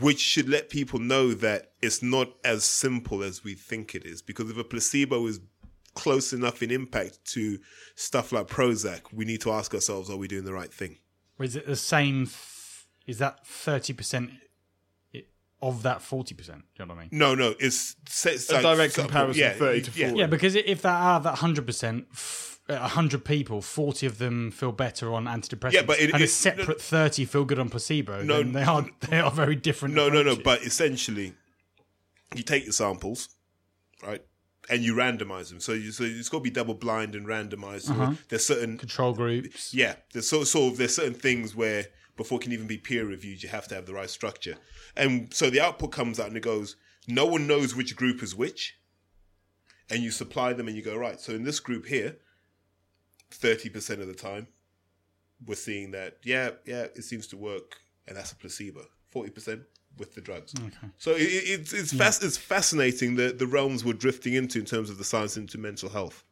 [0.00, 4.22] Which should let people know that it's not as simple as we think it is.
[4.22, 5.40] Because if a placebo is
[5.94, 7.58] close enough in impact to
[7.94, 10.98] stuff like Prozac, we need to ask ourselves, are we doing the right thing?
[11.38, 12.26] Or is it the same?
[12.26, 12.36] Th-
[13.06, 14.30] is that thirty percent
[15.60, 16.62] of that forty percent?
[16.76, 17.10] Do you know what I mean?
[17.12, 20.18] No, no, it's, it's A direct comparison, 30 to 40.
[20.18, 22.06] Yeah, because if that are that hundred percent,
[22.68, 26.24] Uh, hundred people, forty of them feel better on antidepressants, Yeah, but it- and a
[26.24, 28.22] it- separate thirty feel good on placebo.
[28.22, 29.94] No, then they are they are very different.
[29.94, 30.36] No, no, no.
[30.36, 31.34] But essentially,
[32.36, 33.30] you take the samples,
[34.02, 34.24] right,
[34.70, 35.58] and you randomize them.
[35.58, 37.82] So, you, so it's got to be double blind and randomized.
[37.82, 38.14] So uh-huh.
[38.28, 39.74] There's certain, control groups.
[39.74, 41.86] yeah, there's sort, sort of there's certain things where
[42.16, 44.56] before it can even be peer reviewed, you have to have the right structure.
[44.96, 46.76] And so the output comes out and it goes,
[47.08, 48.78] no one knows which group is which,
[49.90, 51.18] and you supply them and you go right.
[51.18, 52.18] So in this group here,
[53.32, 54.46] thirty percent of the time,
[55.46, 57.76] we're seeing that yeah, yeah, it seems to work,
[58.06, 58.82] and that's a placebo.
[59.10, 59.62] Forty percent
[59.98, 60.54] with the drugs.
[60.98, 64.64] So it, it, it's it's, fas- it's fascinating the the realms we're drifting into in
[64.64, 66.24] terms of the science into mental health.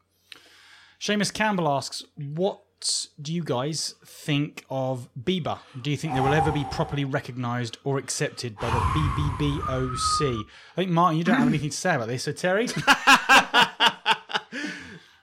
[1.00, 2.62] Seamus Campbell asks, "What
[3.20, 5.58] do you guys think of BIBA?
[5.82, 10.76] Do you think they will ever be properly recognised or accepted by the BBBOC?" I
[10.76, 12.68] think Martin, you don't have anything to say about this, so Terry.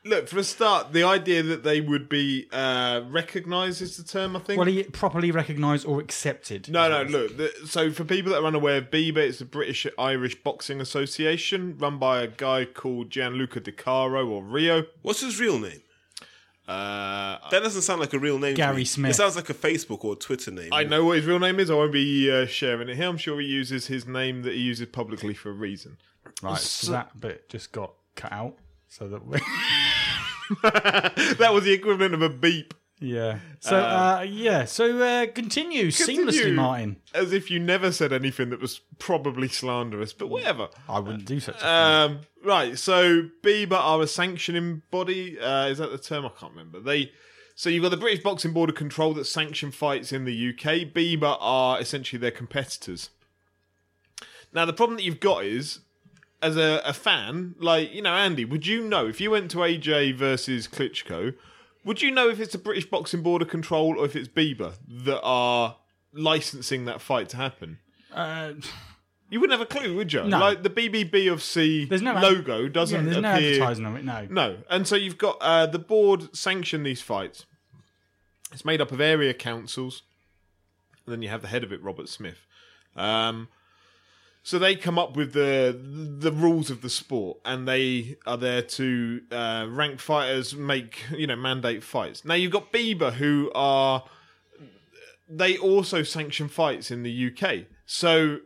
[0.08, 4.36] Look, for a start, the idea that they would be uh, recognised is the term,
[4.36, 4.58] I think.
[4.58, 6.70] Well, he properly recognised or accepted?
[6.70, 7.38] no, no, look.
[7.38, 11.78] The, so, for people that are unaware, of BIBA it's the British Irish Boxing Association,
[11.78, 14.86] run by a guy called Gianluca Di Caro or Rio.
[15.02, 15.82] What's his real name?
[16.68, 18.54] Uh, That doesn't sound like a real name.
[18.56, 18.86] to Gary me.
[18.86, 19.12] Smith.
[19.12, 20.70] It sounds like a Facebook or Twitter name.
[20.74, 21.70] I know what his real name is.
[21.70, 23.08] I won't be uh, sharing it here.
[23.08, 25.98] I'm sure he uses his name that he uses publicly for a reason.
[26.44, 28.58] Right, so that bit just got cut out,
[28.90, 29.40] so that we.
[30.62, 32.74] That was the equivalent of a beep.
[33.00, 33.40] yeah.
[33.60, 34.66] So uh, yeah.
[34.66, 36.98] So uh, continue, seamlessly, Martin.
[37.14, 40.70] As if you never said anything that was probably slanderous, but whatever.
[40.90, 41.68] I wouldn't do such a thing.
[41.68, 45.40] Um, right, so BIBA are a sanctioning body.
[45.40, 46.26] Uh, is that the term?
[46.26, 46.80] I can't remember.
[46.80, 47.12] They
[47.58, 50.94] so you've got the British Boxing Board of Control that sanction fights in the UK.
[50.94, 53.10] BIBA are essentially their competitors.
[54.54, 55.80] Now the problem that you've got is,
[56.42, 59.58] as a, a fan, like you know, Andy, would you know if you went to
[59.58, 61.34] AJ versus Klitschko?
[61.84, 64.74] Would you know if it's the British Boxing Board of Control or if it's BIBA
[65.06, 65.78] that are
[66.14, 67.80] licensing that fight to happen?
[68.14, 68.54] Uh,
[69.30, 70.24] You wouldn't have a clue, would you?
[70.24, 70.40] No.
[70.40, 74.06] Like the BBB of C no logo yeah, doesn't there's no advertising of it.
[74.06, 74.28] No.
[74.30, 77.46] No, and so you've got uh, the board sanction these fights.
[78.54, 80.04] It's made up of area councils,
[81.06, 82.46] and then you have the head of it, Robert Smith.
[82.96, 83.50] Um,
[84.48, 85.78] so they come up with the
[86.20, 91.28] the rules of the sport, and they are there to uh, rank fighters, make you
[91.28, 92.24] know mandate fights.
[92.24, 94.06] Now you've got BIBA, who are
[95.28, 97.66] they also sanction fights in the UK.
[97.86, 98.38] So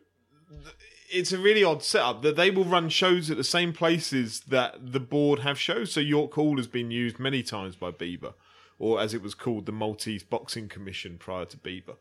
[1.11, 4.94] it's a really odd setup that they will run shows at the same places that
[4.94, 5.91] the board have shows.
[5.91, 8.34] So York Hall has been used many times by BIBA,
[8.80, 11.98] or as it was called, the Maltese Boxing Commission prior to BIBA.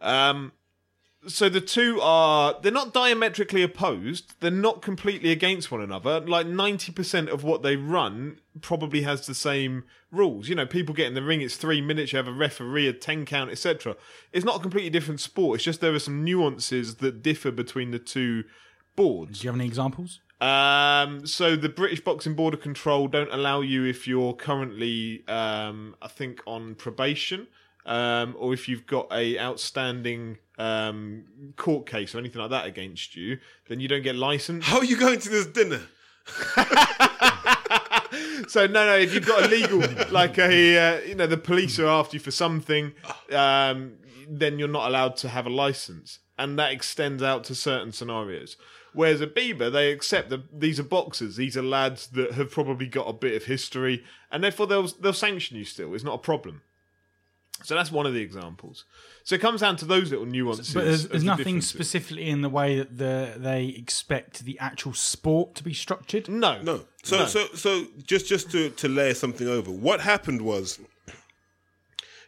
[0.00, 0.50] Um,
[1.26, 6.46] so the two are they're not diametrically opposed they're not completely against one another like
[6.46, 10.48] 90% of what they run probably has the same rules.
[10.48, 12.92] You know people get in the ring it's three minutes you have a referee a
[12.92, 13.96] 10 count etc
[14.32, 17.90] it's not a completely different sport it's just there are some nuances that differ between
[17.90, 18.44] the two
[18.96, 19.40] boards.
[19.40, 20.20] Do you have any examples?
[20.40, 25.94] um, so the British Boxing Board of Control don't allow you if you're currently, um,
[26.02, 27.46] I think, on probation,
[27.86, 31.24] um, or if you've got a outstanding um,
[31.56, 33.38] court case or anything like that against you,
[33.68, 34.68] then you don't get licensed.
[34.68, 35.80] How are you going to this dinner?
[38.48, 41.78] So no, no, if you've got a legal, like a, uh, you know, the police
[41.78, 42.92] are after you for something,
[43.32, 43.94] um,
[44.28, 48.56] then you're not allowed to have a license, and that extends out to certain scenarios.
[48.92, 52.86] Whereas at BIBA, they accept that these are boxers, these are lads that have probably
[52.86, 55.94] got a bit of history, and therefore they'll they'll sanction you still.
[55.94, 56.62] It's not a problem.
[57.64, 58.84] So that's one of the examples.
[59.24, 60.72] So it comes down to those little nuances.
[60.72, 64.94] But there's, there's the nothing specifically in the way that the, they expect the actual
[64.94, 66.28] sport to be structured.
[66.28, 66.84] No, No.
[67.02, 69.70] So so so just just to to layer something over.
[69.70, 70.78] What happened was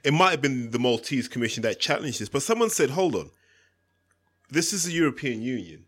[0.04, 3.30] it might have been the Maltese Commission that challenged this, but someone said, "Hold on.
[4.50, 5.84] This is the European Union.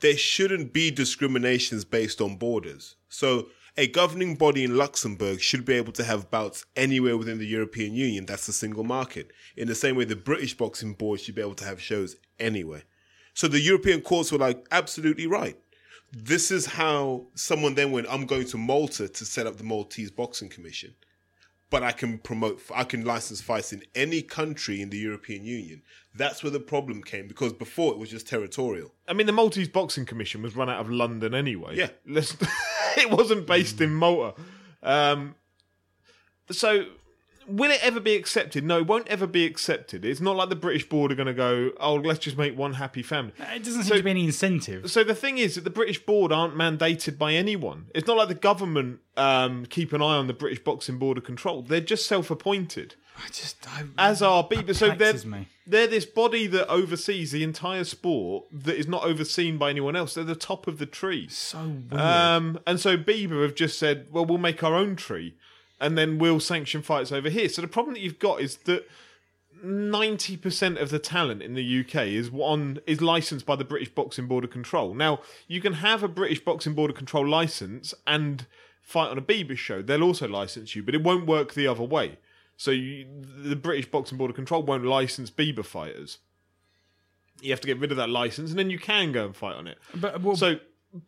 [0.00, 2.96] There shouldn't be discriminations based on borders.
[3.08, 3.48] So
[3.78, 7.94] a governing body in Luxembourg should be able to have bouts anywhere within the European
[7.94, 8.26] Union.
[8.26, 9.30] That's the single market.
[9.56, 12.82] In the same way, the British Boxing Board should be able to have shows anywhere.
[13.34, 15.56] So the European courts were like, absolutely right
[16.12, 20.10] this is how someone then went i'm going to malta to set up the maltese
[20.10, 20.94] boxing commission
[21.70, 25.82] but i can promote i can license fights in any country in the european union
[26.14, 29.68] that's where the problem came because before it was just territorial I mean, the Maltese
[29.68, 31.76] Boxing Commission was run out of London anyway.
[31.76, 31.88] Yeah.
[32.06, 32.36] Let's,
[32.96, 34.40] it wasn't based in Malta.
[34.82, 35.34] Um,
[36.50, 36.86] so,
[37.46, 38.64] will it ever be accepted?
[38.64, 40.04] No, it won't ever be accepted.
[40.04, 42.74] It's not like the British board are going to go, oh, let's just make one
[42.74, 43.32] happy family.
[43.54, 44.90] It doesn't seem So- to be any incentive.
[44.90, 47.86] So the thing is that the British board aren't mandated by anyone.
[47.94, 51.24] It's not like the government um, keep an eye on the British Boxing Board of
[51.24, 51.62] Control.
[51.62, 54.74] They're just self-appointed I just I, as are BIBA.
[54.74, 55.48] So they're, me.
[55.66, 60.14] they're this body that oversees the entire sport that is not overseen by anyone else.
[60.14, 61.28] They're the top of the tree.
[61.28, 62.00] so weird.
[62.00, 65.34] Um, and so BIBA have just said, well, we'll make our own tree
[65.80, 67.48] and then we'll sanction fights over here.
[67.48, 68.88] So the problem that you've got is that
[69.64, 74.26] 90% of the talent in the UK is on is licensed by the British Boxing
[74.26, 74.94] Board of Control.
[74.94, 78.46] Now, you can have a British Boxing Board of Control license and
[78.80, 79.82] fight on a BIBA show.
[79.82, 82.18] They'll also license you, but it won't work the other way.
[82.58, 86.18] So you, the British Boxing Board of Control won't license BIBA fighters.
[87.40, 89.54] You have to get rid of that license, and then you can go and fight
[89.54, 89.78] on it.
[89.94, 90.56] but well, So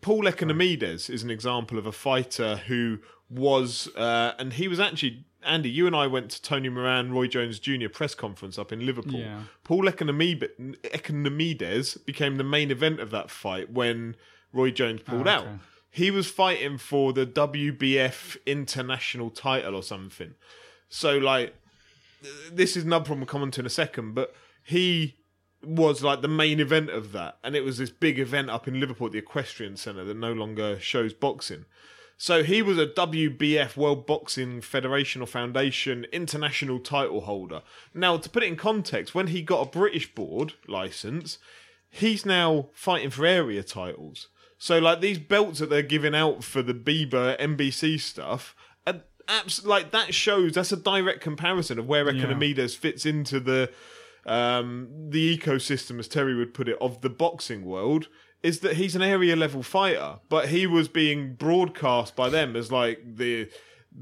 [0.00, 2.98] Paul Economides is an example of a fighter who
[3.28, 5.68] was, uh, and he was actually Andy.
[5.70, 7.88] You and I went to Tony Moran, Roy Jones Jr.
[7.88, 9.18] press conference up in Liverpool.
[9.20, 9.40] Yeah.
[9.64, 14.14] Paul Economides, became the main event of that fight when
[14.52, 15.46] Roy Jones pulled Oh, out.
[15.90, 20.34] He was fighting for the WBF international title or something.
[20.90, 21.54] So like,
[22.52, 25.16] this is another problem we'll come on to in a second, but he
[25.64, 28.78] was like the main event of that, and it was this big event up in
[28.78, 31.64] Liverpool at the Equestrian Centre that no longer shows boxing.
[32.16, 37.62] So he was a WBF World Boxing Federation or Foundation international title holder.
[37.94, 41.38] Now, to put it in context, when he got a British board license,
[41.88, 44.28] he's now fighting for area titles.
[44.58, 48.54] So, like these belts that they're giving out for the BIBA MBC stuff,
[49.30, 53.70] abs- like that shows that's a direct comparison of where Economides fits into the
[54.26, 58.08] um, the ecosystem, as Terry would put it, of the boxing world.
[58.42, 62.72] Is that he's an area level fighter, but he was being broadcast by them as
[62.72, 63.50] like the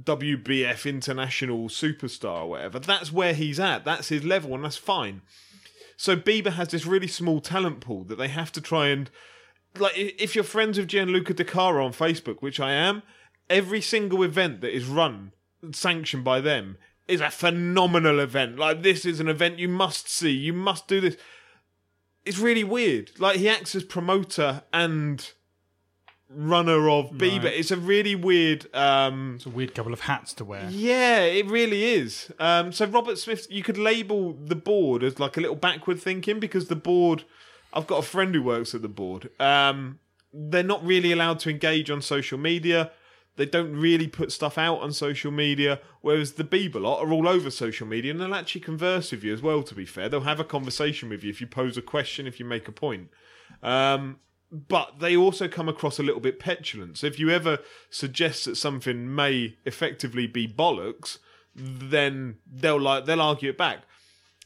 [0.05, 2.79] WBF international superstar or whatever.
[2.79, 3.85] That's where he's at.
[3.85, 5.23] That's his level, and that's fine.
[5.97, 9.11] So BIBA has this really small talent pool that they have to try and
[9.77, 9.95] like.
[9.97, 13.03] If you're friends with Gianluca De on Facebook, which I am,
[13.51, 15.33] every single event that is run
[15.73, 16.77] sanctioned by them
[17.07, 18.59] is a phenomenal event.
[18.59, 20.31] Like this is an event you must see.
[20.31, 21.17] You must do this.
[22.25, 23.13] It's really weird.
[23.19, 25.31] Like he acts as promoter and
[26.29, 27.45] runner of BIBA.
[27.45, 27.55] Right.
[27.55, 28.73] It's a really weird.
[28.75, 30.69] um it's a weird couple of hats to wear.
[30.71, 32.31] yeah, it really is.
[32.39, 36.39] Um, so Robert Smith, you could label the board as like a little backward thinking
[36.39, 37.25] because the board.
[37.73, 39.29] I've got a friend who works at the board.
[39.39, 39.99] Um,
[40.33, 42.91] they're not really allowed to engage on social media.
[43.39, 47.29] They don't really put stuff out on social media, whereas the BIBA lot are all
[47.29, 49.63] over social media and they'll actually converse with you as well.
[49.63, 52.41] To be fair, they'll have a conversation with you if you pose a question, if
[52.41, 53.11] you make a point.
[53.63, 54.19] Um,
[54.51, 56.99] but they also come across a little bit petulant.
[56.99, 57.59] So if you ever
[57.91, 61.19] suggest that something may effectively be bollocks,
[61.55, 63.85] then they'll like they'll argue it back.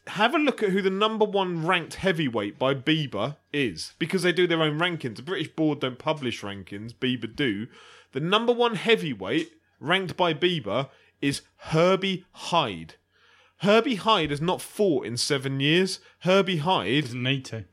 [0.09, 4.33] Have a look at who the number one ranked heavyweight by BIBA is, because they
[4.33, 5.17] do their own rankings.
[5.17, 7.69] The British board don't publish rankings, BIBA do.
[8.13, 10.89] The number one heavyweight ranked by BIBA
[11.21, 12.95] is Herbie Hide.
[13.59, 16.01] Herbie Hide has not fought in seven years.
[16.21, 17.65] Herbie Hide Doesn't need to.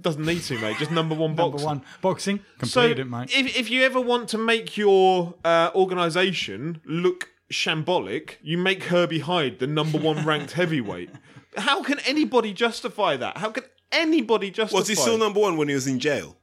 [0.00, 0.76] doesn't need to, mate.
[0.78, 1.66] Just number one Number boxer.
[1.66, 2.38] one boxing.
[2.62, 3.30] So Completed it, mate.
[3.36, 9.18] if if you ever want to make your uh, organisation look shambolic, you make Herbie
[9.20, 11.10] Hide the number one ranked heavyweight.
[11.56, 13.36] How can anybody justify that?
[13.38, 14.78] How can anybody justify?
[14.78, 16.36] Was he still number one when he was in jail?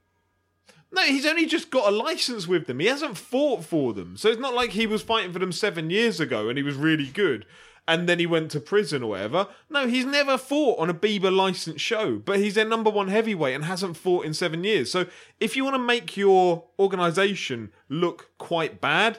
[0.92, 2.80] No, he's only just got a license with them.
[2.80, 4.18] He hasn't fought for them.
[4.18, 6.76] So it's not like he was fighting for them seven years ago and he was
[6.76, 7.46] really good
[7.90, 9.48] and then he went to prison or whatever.
[9.68, 13.56] No, he's never fought on a BIBA licensed show, but he's their number one heavyweight
[13.56, 14.92] and hasn't fought in seven years.
[14.92, 15.08] So
[15.40, 19.18] if you want to make your organisation look quite bad,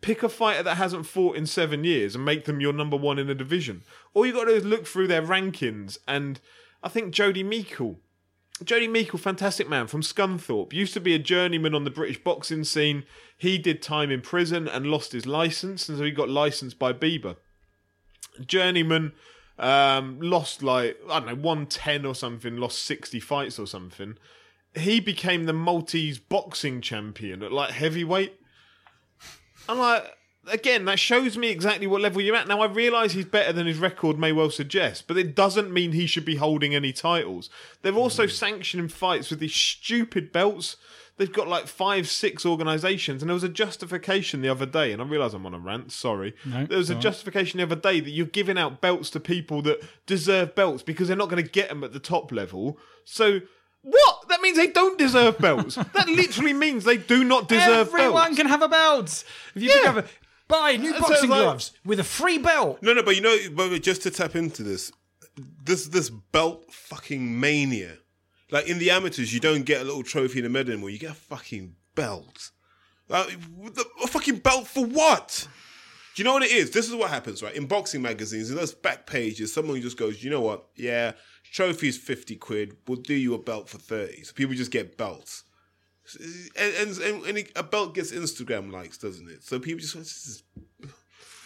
[0.00, 3.18] pick a fighter that hasn't fought in seven years and make them your number one
[3.18, 3.82] in a division.
[4.14, 6.40] All you got to do is look through their rankings and
[6.82, 7.96] I think Jody Meikle
[8.64, 12.64] Jody Meikle, fantastic man from Scunthorpe, used to be a journeyman on the British boxing
[12.64, 13.04] scene.
[13.36, 16.92] He did time in prison and lost his license, and so he got licensed by
[16.92, 17.36] BIBA.
[18.44, 19.12] Journeyman
[19.58, 24.16] um, lost like I don't know one ten or something, lost sixty fights or something.
[24.74, 28.34] He became the Maltese boxing champion at like heavyweight.
[29.68, 30.04] I'm like,
[30.50, 32.48] again, that shows me exactly what level you're at.
[32.48, 35.92] Now, I realise he's better than his record may well suggest, but it doesn't mean
[35.92, 37.50] he should be holding any titles.
[37.82, 38.30] They're also mm.
[38.30, 40.76] sanctioning fights with these stupid belts.
[41.16, 45.02] They've got like five, six organisations, and there was a justification the other day, and
[45.02, 46.34] I realise I'm on a rant, sorry.
[46.44, 49.60] No, there was a justification the other day that you're giving out belts to people
[49.62, 52.78] that deserve belts because they're not going to get them at the top level.
[53.04, 53.40] So,
[53.82, 54.28] what?
[54.28, 55.74] That means they don't deserve belts.
[55.94, 58.04] that literally means they do not deserve Everyone belts.
[58.04, 59.24] Everyone can have a belt.
[59.56, 59.90] If you Yeah.
[59.90, 60.04] up a,
[60.48, 62.82] buy new boxing like- gloves with a free belt.
[62.82, 64.90] No, no, but you know, but just to tap into this,
[65.64, 67.98] this this belt fucking mania.
[68.50, 70.90] Like in the amateurs, you don't get a little trophy and a medal anymore.
[70.90, 72.50] You get a fucking belt.
[73.10, 75.46] Uh, like, the- a fucking belt for what?
[76.14, 76.70] Do you know what it is?
[76.72, 77.54] This is what happens, right?
[77.54, 80.64] In boxing magazines, in those back pages, someone just goes, you know what?
[80.74, 81.12] Yeah,
[81.52, 82.76] trophy is 50 quid.
[82.88, 84.24] We'll do you a belt for 30.
[84.24, 85.44] So people just get belts.
[86.56, 89.42] And, and, and, and a belt gets Instagram likes, doesn't it?
[89.42, 90.42] So people just is,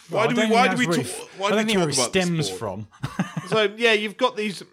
[0.09, 1.05] why I do we why do we talk,
[1.37, 2.87] why I do we talk about stems from.
[3.47, 4.63] so yeah, you've got these,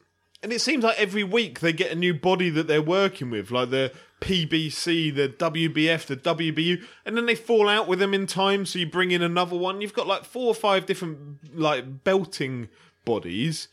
[0.42, 3.50] and it seems like every week they get a new body that they're working with,
[3.50, 8.26] like the PBC, the WBF, the WBU, and then they fall out with them in
[8.26, 8.66] time.
[8.66, 9.80] So you bring in another one.
[9.80, 12.68] You've got like four or five different like belting
[13.04, 13.68] bodies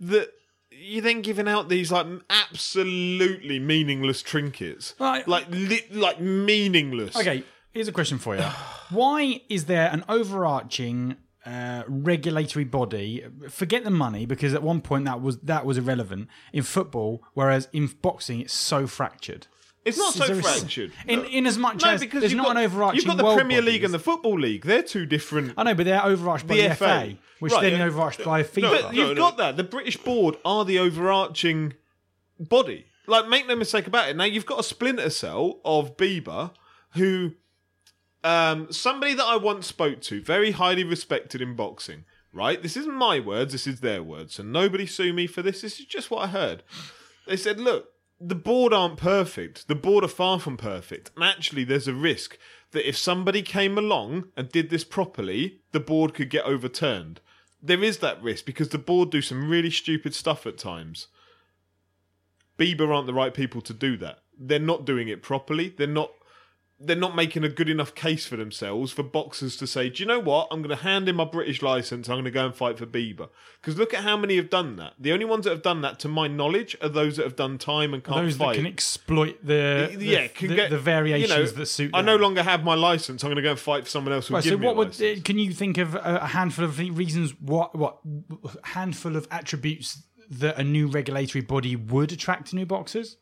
[0.00, 0.32] that.
[0.82, 5.26] You're then giving out these like absolutely meaningless trinkets, Right.
[5.28, 7.16] like li- like meaningless.
[7.16, 8.42] Okay, here's a question for you.
[8.90, 11.16] Why is there an overarching
[11.46, 13.24] uh, regulatory body?
[13.48, 17.68] Forget the money because at one point that was that was irrelevant in football, whereas
[17.72, 19.46] in boxing it's so fractured.
[19.84, 20.92] It's not so Is a- fractured.
[21.08, 22.96] In in as much No, as because there's you've not got, an overarching.
[22.96, 23.72] You've got the world Premier body.
[23.72, 24.64] League and the Football League.
[24.64, 25.54] They're two different.
[25.56, 26.74] I know, but they're overarched by The the, FA.
[26.76, 27.86] FA, which Right, then yeah.
[27.86, 28.60] overarched by FIFA.
[28.70, 29.22] But No, you've no.
[29.22, 29.56] got that.
[29.56, 31.72] The British board are the overarching
[32.38, 32.86] body.
[33.06, 34.16] Like, make no mistake about it.
[34.16, 36.52] Now you've got a splinter cell of BIBA,
[36.94, 37.32] who,
[38.22, 42.04] um, somebody that I once spoke to, very highly respected in boxing.
[42.32, 43.50] Right, this isn't my words.
[43.50, 44.34] This is their words.
[44.34, 45.62] So nobody sue me for this.
[45.62, 46.62] This is just what I heard.
[47.26, 47.88] They said, look,
[48.20, 49.66] the board aren't perfect.
[49.66, 51.10] The board are far from perfect.
[51.16, 52.36] And actually, there's a risk
[52.72, 57.20] that if somebody came along and did this properly, the board could get overturned.
[57.62, 61.08] There is that risk because the board do some really stupid stuff at times.
[62.58, 64.18] BIBA aren't the right people to do that.
[64.38, 65.70] They're not doing it properly.
[65.70, 66.12] They're not
[66.82, 70.06] they're not making a good enough case for themselves for boxers to say, do you
[70.06, 70.48] know what?
[70.50, 72.08] I'm going to hand in my British license.
[72.08, 73.28] I'm going to go and fight for BIBA.
[73.60, 74.94] Because look at how many have done that.
[74.98, 77.58] The only ones that have done that, to my knowledge, are those that have done
[77.58, 78.52] time and can't Those fight.
[78.52, 81.90] that can exploit the, the yeah, can the, get the variations you know, that suit.
[81.92, 83.22] I no longer have my license.
[83.22, 85.20] I'm going to go and fight for someone else who Right, so what would license.
[85.20, 87.98] uh, can you think of a a handful of reasons what what
[88.64, 93.16] handful of attributes that a new regulatory body would attract new boxers?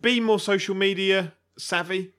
[0.00, 2.12] be more social media savvy.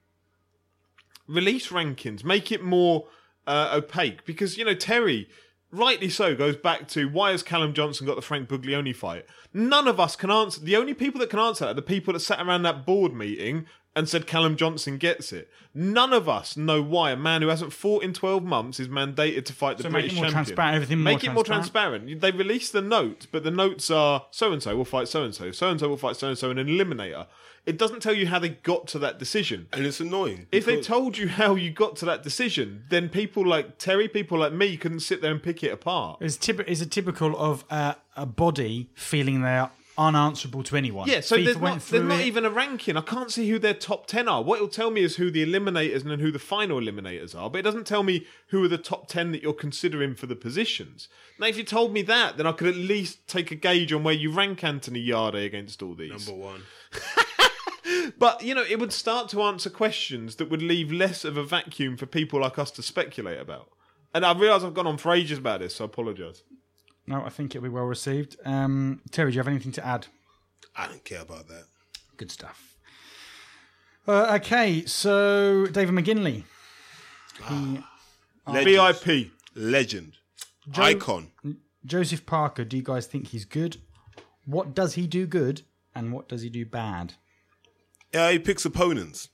[1.27, 3.07] Release rankings, make it more
[3.47, 5.29] uh, opaque because you know Terry,
[5.71, 9.25] rightly so, goes back to why has Callum Johnson got the Frank Buglioni fight?
[9.53, 10.59] None of us can answer.
[10.61, 13.13] The only people that can answer that are the people that sat around that board
[13.13, 15.49] meeting and said Callum Johnson gets it.
[15.73, 19.45] None of us know why a man who hasn't fought in 12 months is mandated
[19.45, 20.31] to fight the So make it more champion.
[20.31, 22.21] transparent, everything more Make it more transparent.
[22.21, 25.33] They release the note, but the notes are so and so will fight so and
[25.33, 27.27] so, so and so will fight so and so, and an eliminator.
[27.65, 29.67] It doesn't tell you how they got to that decision.
[29.71, 30.47] and it's annoying.
[30.51, 34.39] If they told you how you got to that decision, then people like Terry, people
[34.39, 36.21] like me, couldn't sit there and pick it apart.
[36.21, 41.07] Is typ- is a typical of uh, a body feeling they're unanswerable to anyone.
[41.07, 42.97] Yeah, so FIFA there's not, through there's not even a ranking.
[42.97, 44.41] I can't see who their top 10 are.
[44.41, 47.49] What it'll tell me is who the eliminators and then who the final eliminators are,
[47.49, 50.35] but it doesn't tell me who are the top 10 that you're considering for the
[50.35, 51.07] positions.
[51.39, 54.03] Now, if you told me that, then I could at least take a gauge on
[54.03, 56.27] where you rank Anthony Yarde against all these.
[56.27, 56.63] number one.
[58.17, 61.43] But, you know, it would start to answer questions that would leave less of a
[61.43, 63.69] vacuum for people like us to speculate about.
[64.13, 66.43] And I realise I've gone on for ages about this, so I apologise.
[67.07, 68.37] No, I think it'll be well received.
[68.45, 70.07] Um, Terry, do you have anything to add?
[70.75, 71.65] I don't care about that.
[72.17, 72.77] Good stuff.
[74.07, 76.43] Uh, okay, so David McGinley.
[77.49, 77.79] He,
[78.47, 78.97] Legend.
[79.05, 79.31] VIP.
[79.55, 80.13] Legend.
[80.75, 81.31] Icon.
[81.85, 83.77] Joseph Parker, do you guys think he's good?
[84.45, 85.61] What does he do good
[85.95, 87.13] and what does he do bad?
[88.13, 89.29] Yeah, he picks opponents.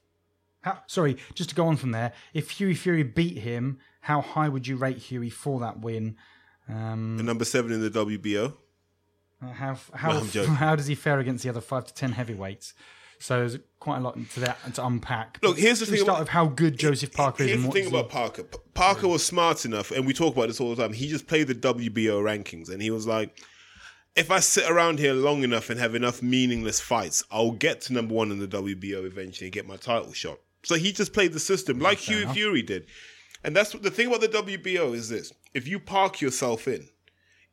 [0.61, 4.49] How, sorry, just to go on from there, if Hughie Fury beat him, how high
[4.49, 6.15] would you rate Hughie for that win?
[6.67, 8.53] Um, And number seven in the WBO.
[9.41, 12.73] Uh, How how No, how does he fare against the other five to ten heavyweights?
[13.21, 15.39] So there's quite a lot to that to unpack.
[15.43, 17.49] Look, here's the thing start about- with how good Joseph Parker is.
[17.51, 18.43] Here's the thing does he- about Parker.
[18.73, 20.93] Parker was smart enough, and we talk about this all the time.
[20.93, 23.37] He just played the WBO rankings, and he was like,
[24.15, 27.93] if I sit around here long enough and have enough meaningless fights, I'll get to
[27.93, 30.39] number one in the WBO eventually and get my title shot.
[30.63, 32.35] So he just played the system like Hughie enough.
[32.35, 32.85] Fury did.
[33.43, 36.89] And that's what the thing about the WBO is this: if you park yourself in,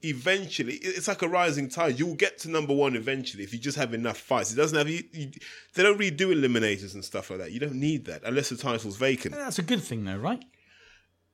[0.03, 1.99] eventually it's like a rising tide.
[1.99, 4.53] You'll get to number one eventually if you just have enough fights.
[4.53, 5.31] It doesn't have you, you
[5.75, 7.53] they don't really do eliminators and stuff like that.
[7.53, 9.35] You don't need that unless the title's vacant.
[9.37, 10.45] That's a good thing, though, right?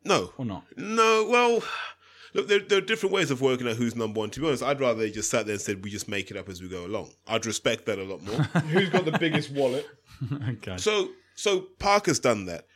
[0.04, 0.64] No, Or not?
[0.76, 1.26] no.
[1.30, 1.62] Well,
[2.34, 4.30] look, there, there are different ways of working out who's number one.
[4.30, 6.36] To be honest, I'd rather they just sat there and said we just make it
[6.36, 7.10] up as we go along.
[7.26, 8.36] I'd respect that a lot more.
[8.62, 9.86] Who's got the biggest wallet?
[10.48, 10.76] okay.
[10.76, 12.66] So so Parker's done that.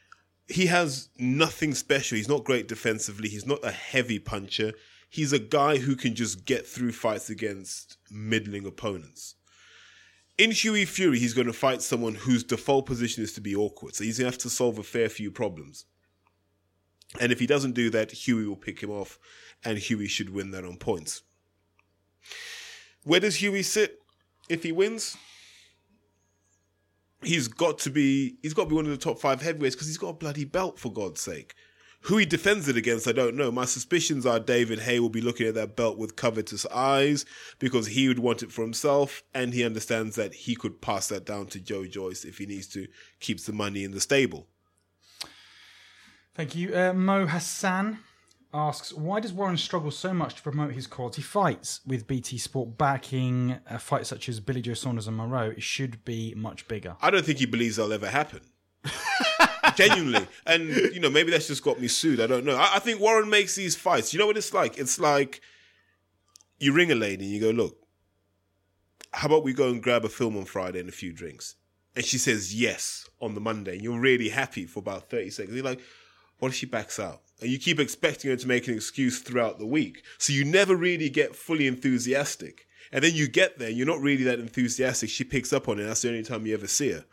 [0.49, 2.17] He has nothing special.
[2.17, 3.29] He's not great defensively.
[3.29, 4.73] He's not a heavy puncher.
[5.09, 9.35] He's a guy who can just get through fights against middling opponents.
[10.39, 13.95] In Hughie Fury, he's going to fight someone whose default position is to be awkward.
[13.95, 15.87] So he's going to have to solve a fair few problems.
[17.21, 19.19] And if he doesn't do that, Hughie will pick him off,
[19.67, 21.23] and Hughie should win that on points.
[23.05, 24.01] Where does Hughie sit
[24.49, 25.17] if he wins?
[27.23, 29.89] he's got to be he's got to be one of the top five heavyweights because
[29.89, 31.55] he's got a bloody belt for God's sake.
[32.03, 33.51] Who he defends it against, I don't know.
[33.51, 37.25] My suspicions are David Haye will be looking at that belt with covetous eyes
[37.59, 41.27] because he would want it for himself, and he understands that he could pass that
[41.27, 42.87] down to Joe Joyce if he needs to,
[43.19, 44.47] keeps the money in the stable.
[46.37, 46.77] Thank you.
[46.77, 47.99] Uh, Mo Hassan
[48.57, 52.79] asks, why does Warren struggle so much to promote his quality fights with BT Sport
[52.79, 55.51] backing uh, a fight such as Billy Joe Saunders and Monroe?
[55.51, 56.97] It should be much bigger.
[57.01, 58.41] I don't think he believes that'll ever happen.
[59.77, 60.27] Genuinely.
[60.47, 62.21] And, you know, maybe that's just got me sued.
[62.21, 62.57] I don't know.
[62.57, 64.13] I, I think Warren makes these fights.
[64.13, 64.79] You know what it's like?
[64.79, 65.41] It's like
[66.59, 67.77] you ring a lady and you go, look,
[69.13, 71.57] how about we go and grab a film on Friday and a few drinks?
[71.95, 73.75] And she says yes on the Monday.
[73.75, 75.55] And you're really happy for about 30 seconds.
[75.55, 75.81] You're like,
[76.39, 77.23] what if she backs out?
[77.41, 80.03] And you keep expecting her to make an excuse throughout the week.
[80.19, 82.67] So you never really get fully enthusiastic.
[82.93, 85.11] And then you get there, you're not really that enthusiastic.
[85.11, 85.85] She picks up on it.
[85.85, 87.05] That's the only time you ever see her.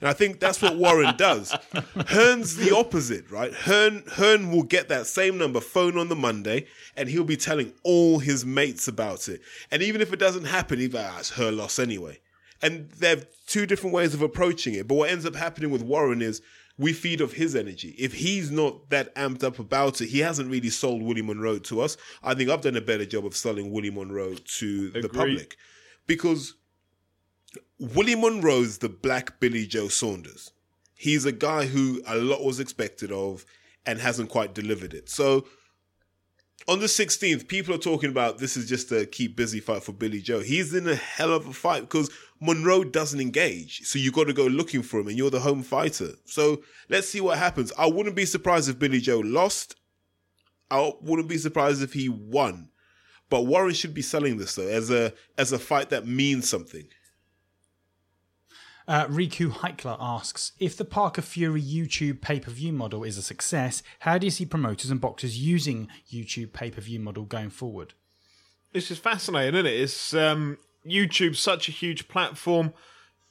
[0.00, 1.50] And I think that's what Warren does.
[2.08, 3.52] Hearn's the opposite, right?
[3.52, 6.66] Hearn, Hearn will get that same number phone on the Monday
[6.96, 9.42] and he'll be telling all his mates about it.
[9.70, 12.18] And even if it doesn't happen, he's like, ah, it's her loss anyway.
[12.62, 14.88] And they have two different ways of approaching it.
[14.88, 16.40] But what ends up happening with Warren is
[16.80, 17.94] we feed off his energy.
[17.98, 21.82] If he's not that amped up about it, he hasn't really sold Willie Monroe to
[21.82, 21.98] us.
[22.22, 25.58] I think I've done a better job of selling Willie Monroe to the public.
[26.06, 26.54] Because
[27.78, 30.52] Willie Monroe's the black Billy Joe Saunders.
[30.94, 33.44] He's a guy who a lot was expected of
[33.84, 35.10] and hasn't quite delivered it.
[35.10, 35.44] So
[36.66, 39.92] on the 16th, people are talking about this is just a keep busy fight for
[39.92, 40.40] Billy Joe.
[40.40, 43.82] He's in a hell of a fight because Monroe doesn't engage.
[43.82, 46.12] So you've got to go looking for him and you're the home fighter.
[46.24, 47.72] So let's see what happens.
[47.78, 49.76] I wouldn't be surprised if Billy Joe lost.
[50.70, 52.70] I wouldn't be surprised if he won.
[53.28, 56.88] But Warren should be selling this though as a as a fight that means something.
[58.88, 63.22] Uh, Riku Heikler asks If the Parker Fury YouTube pay per view model is a
[63.22, 67.50] success, how do you see promoters and boxers using YouTube pay per view model going
[67.50, 67.94] forward?
[68.72, 69.80] This is fascinating, isn't it?
[69.80, 72.72] It's um, YouTube's such a huge platform.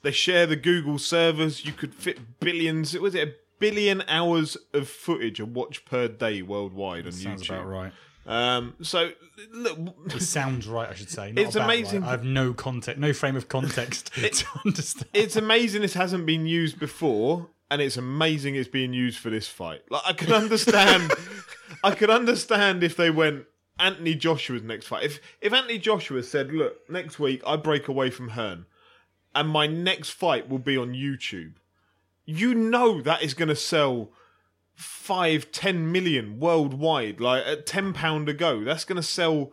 [0.01, 1.65] They share the Google servers.
[1.65, 2.97] You could fit billions.
[2.97, 7.49] Was it a billion hours of footage of watch per day worldwide on Sounds YouTube?
[7.49, 7.91] about right.
[8.25, 9.11] Um, so
[9.51, 9.77] look,
[10.15, 11.31] It sounds right, I should say.
[11.31, 12.01] Not It's about amazing.
[12.01, 12.07] right.
[12.09, 15.07] I have no context, no frame of context to understand.
[15.13, 19.47] it's amazing this hasn't been used before, and it's amazing it's being used for this
[19.47, 19.81] fight.
[19.89, 21.11] Like I can understand,
[21.83, 23.45] I could understand if they went
[23.79, 25.05] Anthony Joshua's next fight.
[25.05, 28.65] If if Anthony Joshua said, "Look, next week I break away from Hearn,
[29.33, 31.53] and my next fight will be on YouTube,"
[32.25, 34.11] you know that is going to sell
[34.75, 37.19] five, ten million worldwide.
[37.19, 39.51] Like at ten pound a go, that's going to sell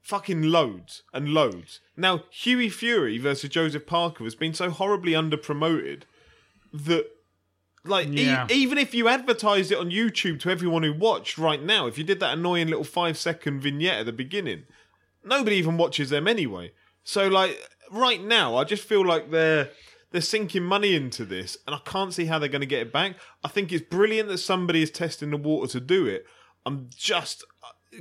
[0.00, 1.80] fucking loads and loads.
[1.96, 6.06] Now, Hughie Fury versus Joseph Parker has been so horribly under promoted
[6.72, 7.08] that,
[7.84, 11.86] like, e- even if you advertised it on YouTube to everyone who watched right now,
[11.86, 14.64] if you did that annoying little five second vignette at the beginning,
[15.24, 16.72] nobody even watches them anyway.
[17.04, 17.58] So, like,
[17.90, 19.70] right now, I just feel like they're.
[20.10, 22.92] They're sinking money into this, and I can't see how they're going to get it
[22.92, 23.16] back.
[23.42, 26.26] I think it's brilliant that somebody is testing the water to do it.
[26.66, 27.46] I'm just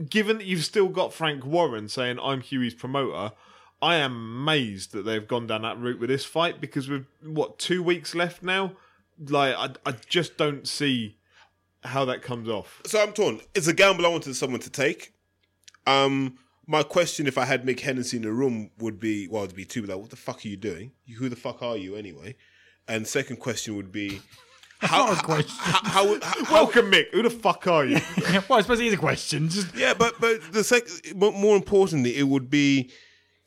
[0.10, 3.34] given that you've still got Frank Warren saying I'm Hughie's promoter,
[3.82, 7.58] I am amazed that they've gone down that route with this fight because with what
[7.58, 8.74] two weeks left now,
[9.28, 11.18] like I, I just don't see
[11.84, 12.82] how that comes off.
[12.86, 13.42] So I'm torn.
[13.56, 15.14] It's a gamble I wanted someone to take.
[15.88, 16.38] Um,
[16.68, 19.66] my question, if I had Mick Hennessy in the room, would be well, it'd be
[19.66, 19.84] two.
[19.84, 20.92] Like, what the fuck are you doing?
[21.18, 22.36] Who the fuck are you anyway?
[22.88, 24.22] And second question would be,
[24.80, 25.50] how, not a question.
[25.58, 27.12] how, how, how, how- Welcome, Mick.
[27.14, 28.00] Who the fuck are you?
[28.50, 29.50] well, I suppose it is a question.
[29.50, 32.92] Just yeah, but but the sec- but more importantly, it would be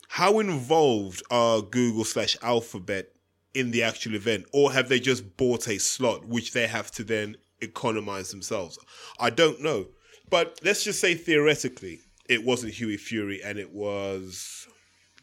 [0.09, 3.14] how involved are Google slash Alphabet
[3.55, 7.03] in the actual event, or have they just bought a slot which they have to
[7.03, 8.77] then economize themselves?
[9.19, 9.87] I don't know,
[10.29, 14.67] but let's just say theoretically, it wasn't Hughie Fury and it was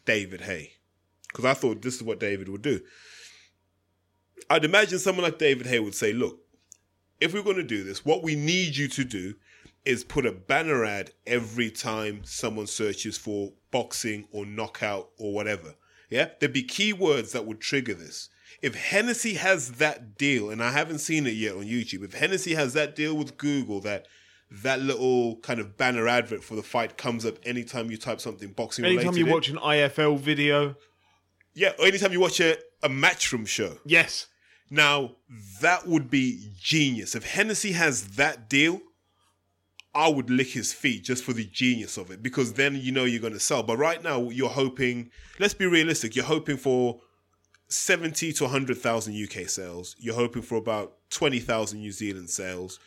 [0.05, 0.73] David Haye,
[1.27, 2.81] because I thought this is what David would do.
[4.49, 6.39] I'd imagine someone like David Haye would say, "Look,
[7.21, 9.35] if we're going to do this, what we need you to do
[9.85, 15.75] is put a banner ad every time someone searches for boxing or knockout or whatever.
[16.13, 18.29] Yeah, there'd be keywords that would trigger this.
[18.61, 22.53] If Hennessy has that deal, and I haven't seen it yet on YouTube, if Hennessy
[22.53, 24.07] has that deal with Google that
[24.51, 28.51] that little kind of banner advert for the fight comes up anytime you type something
[28.51, 29.07] boxing related.
[29.07, 30.75] Anytime you in- watch an IFL video,
[31.55, 34.27] yeah, or anytime you watch a, a matchroom show, yes,
[34.69, 35.17] now,
[35.61, 37.13] that would be genius.
[37.15, 38.81] If Hennessy has that deal,
[39.95, 43.03] I would lick his feet just for the genius of it because then you know
[43.05, 43.61] you're going to sell.
[43.63, 46.99] But right now, you're hoping, let's be realistic, you're hoping for
[47.67, 49.95] 70 to 100,000 UK sales.
[49.99, 52.79] You're hoping for about 20,000 New Zealand sales,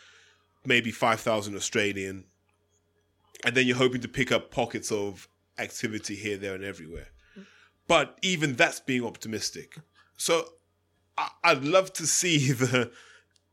[0.65, 2.25] maybe 5,000 Australian.
[3.45, 5.29] And then you're hoping to pick up pockets of
[5.59, 7.09] activity here, there, and everywhere.
[7.87, 9.79] But even that's being optimistic.
[10.17, 10.45] So
[11.17, 12.91] I- I'd love to see the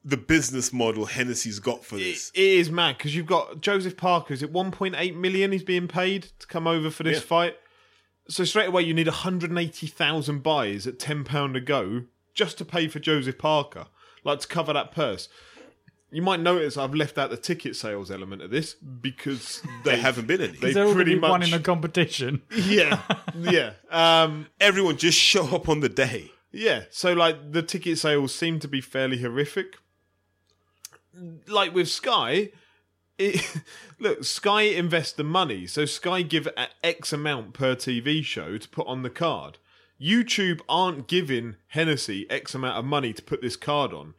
[0.06, 2.32] the business model Hennessy's got for it, this.
[2.36, 4.34] it is mad because you've got Joseph Parker.
[4.34, 7.26] Is it 1.8 million he's being paid to come over for this Yeah.
[7.26, 7.56] fight?
[8.28, 12.04] So straight away you need 180,000 buys at 10 pound a go
[12.34, 13.86] just to pay for Joseph Parker,
[14.24, 15.30] like to cover that purse.
[16.12, 20.02] You might notice I've left out the ticket sales element of this because There they
[20.02, 20.58] haven't been any.
[20.58, 22.42] they they're all pretty pretty one much in the competition.
[22.56, 23.02] yeah
[23.40, 26.32] yeah um, Everyone just show up on the day.
[26.56, 29.78] Yeah, so like the ticket sales seem to be fairly horrific.
[31.48, 32.50] Like with Sky,
[33.18, 33.62] it,
[34.00, 38.70] look, Sky invest the money, so Sky give a X amount per TV show to
[38.70, 39.58] put on the card.
[40.02, 44.16] YouTube aren't giving Hennessy X amount of money to put this card on.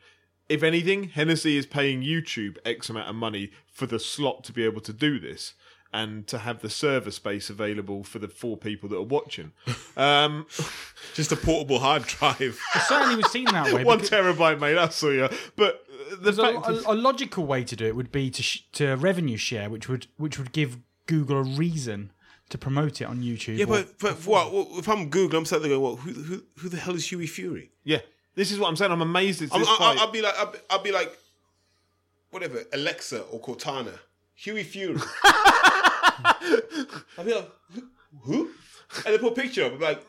[0.49, 4.65] If anything, Hennessy is paying YouTube X amount of money for the slot to be
[4.65, 5.55] able to do this
[5.93, 9.53] and to have the server space available for the four people that are watching.
[9.97, 10.47] Um,
[11.15, 12.59] Just a portable hard drive.
[12.89, 13.85] Certainly, was seen that way.
[13.85, 14.75] one because- terabyte, mate.
[14.75, 15.29] That's all you.
[15.55, 15.85] But
[16.19, 18.95] the fact a, is, a logical way to do it would be to sh- to
[18.97, 22.13] revenue share, which would which would give Google a reason
[22.51, 23.59] to promote it on YouTube.
[23.59, 25.39] Yeah, but but what, what if I'm Google?
[25.39, 27.71] I'm sat there going, well, who, who who the hell is Hughie Fury?
[27.85, 28.01] yeah,
[28.35, 28.93] this is what I'm saying.
[28.93, 29.99] I'm amazed it's I'm, this I, fight.
[29.99, 31.19] I'll be like, I'll, be- I'll be like,
[32.31, 33.99] whatever, Alexa or Cortana,
[34.35, 35.01] Hughie Fury.
[35.25, 37.89] I'll be like, who?
[38.23, 38.51] who?
[39.07, 39.73] And they put a picture up.
[39.73, 40.03] I'm like,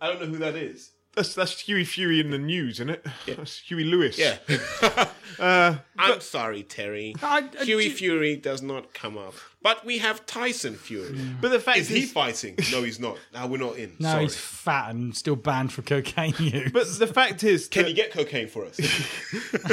[0.00, 0.90] I don't know who that is.
[1.18, 3.04] That's that's Hughie Fury in the news, isn't it?
[3.26, 4.16] That's Huey Lewis.
[4.18, 4.38] Yeah.
[5.38, 7.14] Uh, I'm sorry, Terry.
[7.22, 9.34] I- I Hughie do- Fury does not come up.
[9.62, 11.16] But we have Tyson Fury.
[11.40, 12.56] but the fact Is is, he fighting?
[12.72, 13.18] No, he's not.
[13.32, 13.94] Now we're not in.
[14.00, 14.22] no, Sorry.
[14.24, 16.72] he's fat and still banned for cocaine use.
[16.72, 18.80] but the fact is, Can you get cocaine for us?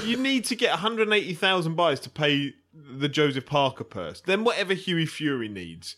[0.06, 4.22] you need to get 180,000 buys to pay the Joseph Parker purse.
[4.22, 5.96] Then whatever Hughie Fury needs.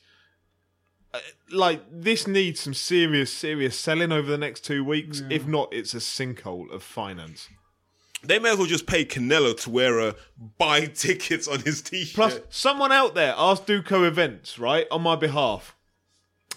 [1.52, 5.22] Like this needs some serious, serious selling over the next two weeks.
[5.30, 7.50] If not, it's a sinkhole of finance.
[8.24, 10.16] They may as well just pay Canelo to wear a
[10.58, 12.16] buy tickets on his t-shirt.
[12.16, 15.76] Plus, someone out there asked Duco Events, right, on my behalf.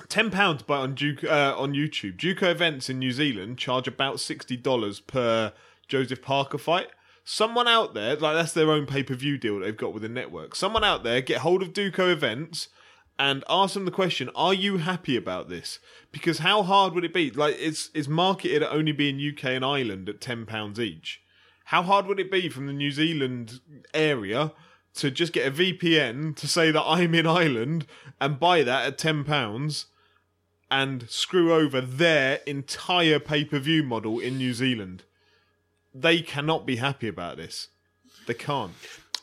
[0.08, 2.16] Ten pounds buy on Duke uh, on YouTube.
[2.16, 5.52] Duco Events in New Zealand charge about sixty dollars per
[5.88, 6.88] Joseph Parker fight.
[7.22, 10.08] Someone out there, like that's their own pay per view deal they've got with the
[10.08, 10.56] network.
[10.56, 12.68] Someone out there, get hold of Duco Events
[13.20, 15.78] and ask them the question: Are you happy about this?
[16.10, 17.30] Because how hard would it be?
[17.30, 21.20] Like it's it's marketed at only being UK and Ireland at ten pounds each.
[21.66, 23.60] How hard would it be from the New Zealand
[23.92, 24.52] area
[24.94, 27.86] to just get a VPN to say that I'm in Ireland
[28.20, 29.86] and buy that at ten pounds
[30.70, 35.04] and screw over their entire pay per view model in New Zealand?
[35.92, 37.68] They cannot be happy about this.
[38.26, 38.72] They can't.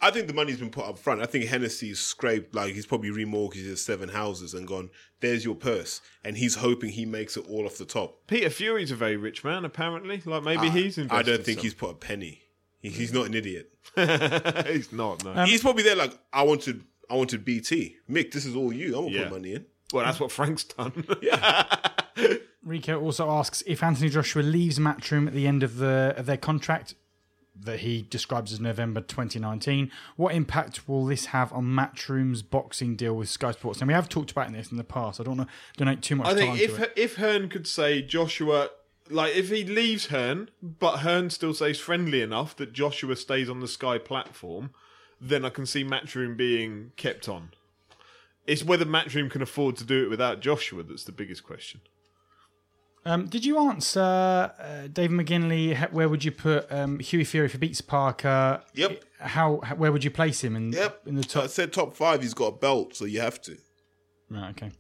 [0.02, 1.22] I think the money's been put up front.
[1.22, 4.90] I think Hennessy's scraped like he's probably remortgaged his seven houses and gone.
[5.20, 8.28] There's your purse, and he's hoping he makes it all off the top.
[8.28, 10.22] Peter Fury's a very rich man, apparently.
[10.26, 11.12] Like maybe he's invested.
[11.18, 11.64] I don't think some.
[11.64, 12.42] he's put a penny.
[12.80, 13.72] He, he's not an idiot.
[14.68, 15.24] he's not.
[15.24, 15.34] No.
[15.34, 16.84] Um, he's probably there like I wanted.
[17.10, 17.96] I wanted BT.
[18.10, 18.96] Mick, this is all you.
[18.96, 19.24] I won't Yeah.
[19.24, 19.66] put money in.
[19.94, 21.06] well, that's what Frank's done.
[21.22, 21.66] yeah.
[22.64, 26.38] Rico also asks if Anthony Joshua leaves Matchroom at the end of the of their
[26.38, 26.96] contract
[27.62, 33.16] that he describes as November 2019, what impact will this have on Matchroom's boxing deal
[33.16, 33.80] with Sky Sports?
[33.80, 35.20] And we have talked about this in the past.
[35.20, 36.94] I don't want to donate too much I time think if it.
[36.96, 38.70] if Hearn could say Joshua,
[39.10, 43.60] like if he leaves Hearn, but Hearn still stays friendly enough that Joshua stays on
[43.60, 44.72] the Sky platform,
[45.20, 47.52] then I can see Matchroom being kept on.
[48.46, 51.82] It's whether Matchroom can afford to do it without Joshua that's the biggest question.
[53.08, 55.90] Um, did you answer uh, Dave McGinley?
[55.94, 58.62] Where would you put um, Hughie Fury if he beats Parker?
[58.74, 59.02] Yep.
[59.20, 60.74] How, how where would you place him in?
[60.74, 61.04] Yep.
[61.06, 61.46] In the top.
[61.46, 62.22] I said top five.
[62.22, 63.58] He's got a belt, so you have to.
[64.30, 64.72] Right, okay.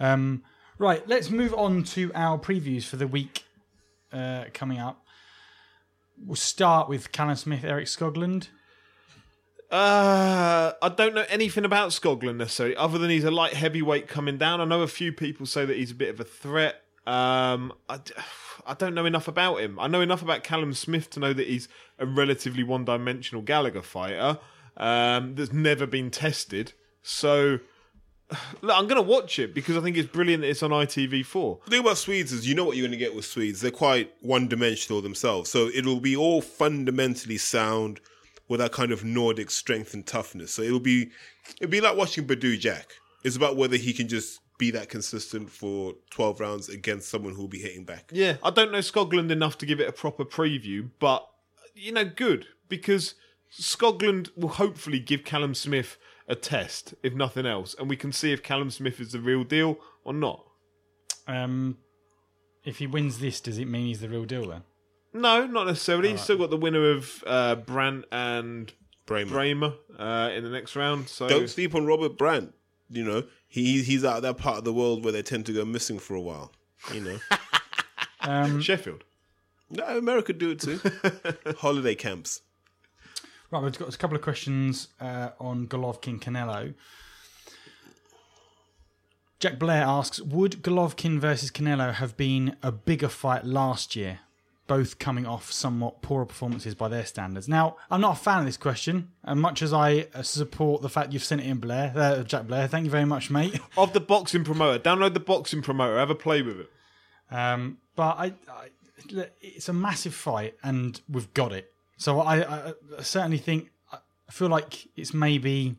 [0.00, 0.42] Um,
[0.78, 3.44] right, let's move on to our previews for the week
[4.12, 5.04] uh, coming up.
[6.18, 8.48] We'll start with Callum Smith, Erik Skoglund.
[9.70, 14.38] Uh, I don't know anything about Skoglund necessarily, other than he's a light heavyweight coming
[14.38, 14.60] down.
[14.60, 16.82] I know a few people say that he's a bit of a threat.
[17.06, 18.00] Um, I,
[18.66, 19.78] I don't know enough about him.
[19.78, 21.68] I know enough about Callum Smith to know that he's
[21.98, 24.40] a relatively one-dimensional Gallagher fighter
[24.76, 26.72] um, that's never been tested.
[27.02, 27.60] So,
[28.62, 31.64] look, I'm going to watch it because I think it's brilliant that it's on ITV4.
[31.64, 33.60] The thing about Swedes is you know what you're going to get with Swedes.
[33.60, 35.48] They're quite one dimensional themselves.
[35.48, 38.00] So it'll be all fundamentally sound
[38.48, 40.52] with that kind of Nordic strength and toughness.
[40.52, 41.10] So it'll be
[41.60, 42.94] it'll be like watching Badou Jack.
[43.24, 47.48] It's about whether he can just be that consistent for 12 rounds against someone who'll
[47.48, 48.10] be hitting back.
[48.12, 51.26] Yeah, I don't know Skoglund enough to give it a proper preview, but
[51.74, 53.14] you know, good because
[53.52, 58.32] Skoglund will hopefully give Callum Smith a test, if nothing else, and we can see
[58.32, 60.44] if Callum Smith is the real deal or not.
[61.28, 61.78] Um,
[62.64, 64.62] if he wins this, does it mean he's the real deal then?
[65.12, 66.10] No, not necessarily.
[66.10, 68.72] He's still got the winner of uh, Brant and
[69.06, 69.30] Brähmer.
[69.30, 71.08] Brähmer uh, in the next round.
[71.08, 72.52] So Don't sleep on Robert Brant.
[72.88, 75.52] You know, he he's out of that part of the world where they tend to
[75.52, 76.52] go missing for a while.
[76.94, 77.18] You know,
[78.20, 79.04] Um, Sheffield.
[79.70, 80.80] no, America do it too.
[81.58, 82.42] Holiday camps.
[83.50, 86.74] right, we've got a couple of questions uh, on Golovkin Canelo.
[89.38, 94.20] Jack Blair asks Would Golovkin versus Canelo have been a bigger fight last year?
[94.66, 97.48] Both coming off somewhat poorer performances by their standards.
[97.48, 100.88] Now, I'm not a fan of this question, and much as I uh, support the
[100.88, 103.60] fact you've sent it in, Blair, uh, Jack Blair, thank you very much, mate.
[103.78, 104.78] Of the boxing promoter.
[104.78, 105.98] Download the boxing promoter.
[105.98, 106.70] Have a play with it.
[107.30, 108.68] Um, but I, I,
[109.40, 111.72] it's a massive fight, and we've got it.
[111.96, 113.98] So I, I, I certainly think I
[114.30, 115.76] feel like it's maybe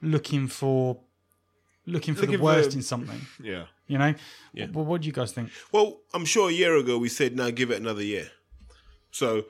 [0.00, 1.00] looking for
[1.88, 3.20] looking for Looking the for- worst in something.
[3.42, 3.64] Yeah.
[3.86, 4.14] You know.
[4.52, 4.66] Yeah.
[4.72, 5.50] Well, what do you guys think?
[5.72, 8.30] Well, I'm sure a year ago we said now give it another year.
[9.10, 9.44] So,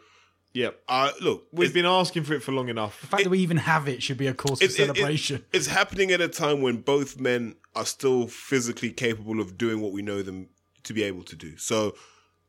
[0.53, 0.71] yeah.
[0.89, 3.01] uh, look, We've been asking for it for long enough.
[3.01, 4.97] The fact that we even have it should be a cause for it's, it- it-
[4.97, 5.45] celebration.
[5.53, 9.93] it's happening at a time when both men are still physically capable of doing what
[9.93, 10.49] we know them
[10.85, 11.57] to be able to do.
[11.57, 11.95] So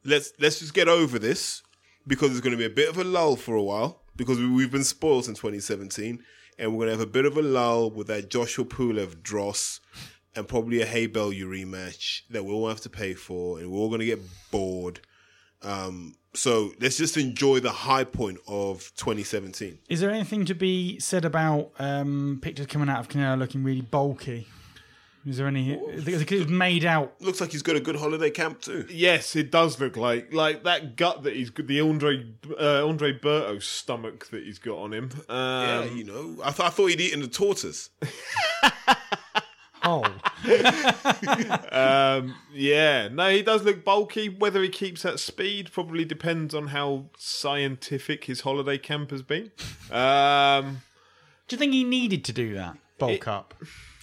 [0.06, 1.62] let's let's just get over this
[2.08, 4.48] because there's going to be a bit of a lull for a while because we,
[4.48, 6.24] we've been spoiled in 2017,
[6.60, 9.80] and we're to have a bit of a lull with that Joshua Pulev dross
[10.36, 13.90] and probably a Haye Bellew rematch that we'll have to pay for, and we're all
[14.02, 14.20] to get
[14.52, 15.00] bored.
[15.62, 19.80] Um, so let's just enjoy the high point of 2017.
[19.90, 23.82] Is there anything to be said about um, pictures coming out of Canelo looking really
[23.82, 24.48] bulky?
[25.26, 25.74] Is there any?
[25.74, 27.14] It was made out.
[27.22, 28.86] Looks like he's got a good holiday camp too.
[28.90, 32.26] Yes, it does look like like that gut that he's got, the Andre
[32.60, 35.10] uh, Andre Berto stomach that he's got on him.
[35.28, 37.90] Um, Yeah, you know, I, th- I thought he'd eaten the tortoise.
[39.84, 40.04] oh,
[41.72, 44.30] Um, yeah, no, he does look bulky.
[44.30, 49.52] Whether he keeps that speed probably depends on how scientific his holiday camp has been.
[49.92, 50.82] Um,
[51.48, 53.54] Do you think he needed to do that bulk It- up,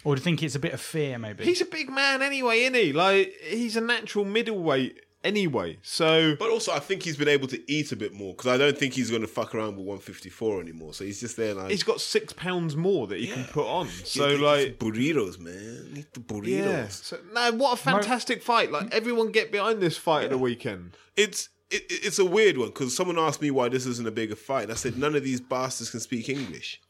[0.07, 1.19] or do you think it's a bit of fear?
[1.19, 2.93] Maybe he's a big man anyway, isn't he?
[2.93, 5.79] Like he's a natural middleweight anyway.
[5.83, 8.57] So But also, I think he's been able to eat a bit more because I
[8.57, 10.95] don't think he's going to fuck around with 154 anymore.
[10.95, 11.71] So he's just there like.
[11.71, 13.89] he's got six pounds more that he can put on.
[13.89, 14.79] So Eat the- like.
[14.79, 15.95] burritos, man.
[15.97, 16.47] Eat the burritos.
[16.49, 16.89] Yeah.
[16.89, 18.71] So, no, what a fantastic fight!
[18.71, 20.97] Like everyone, get behind this fight at the weekend.
[21.17, 24.37] It's it, it's a weird one because someone asked me why this isn't a bigger
[24.37, 24.65] fight.
[24.65, 26.81] And I said none of these bastards can speak English,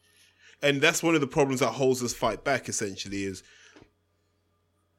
[0.61, 2.67] and that's one of the problems that holds this fight back.
[2.69, 3.43] Essentially, is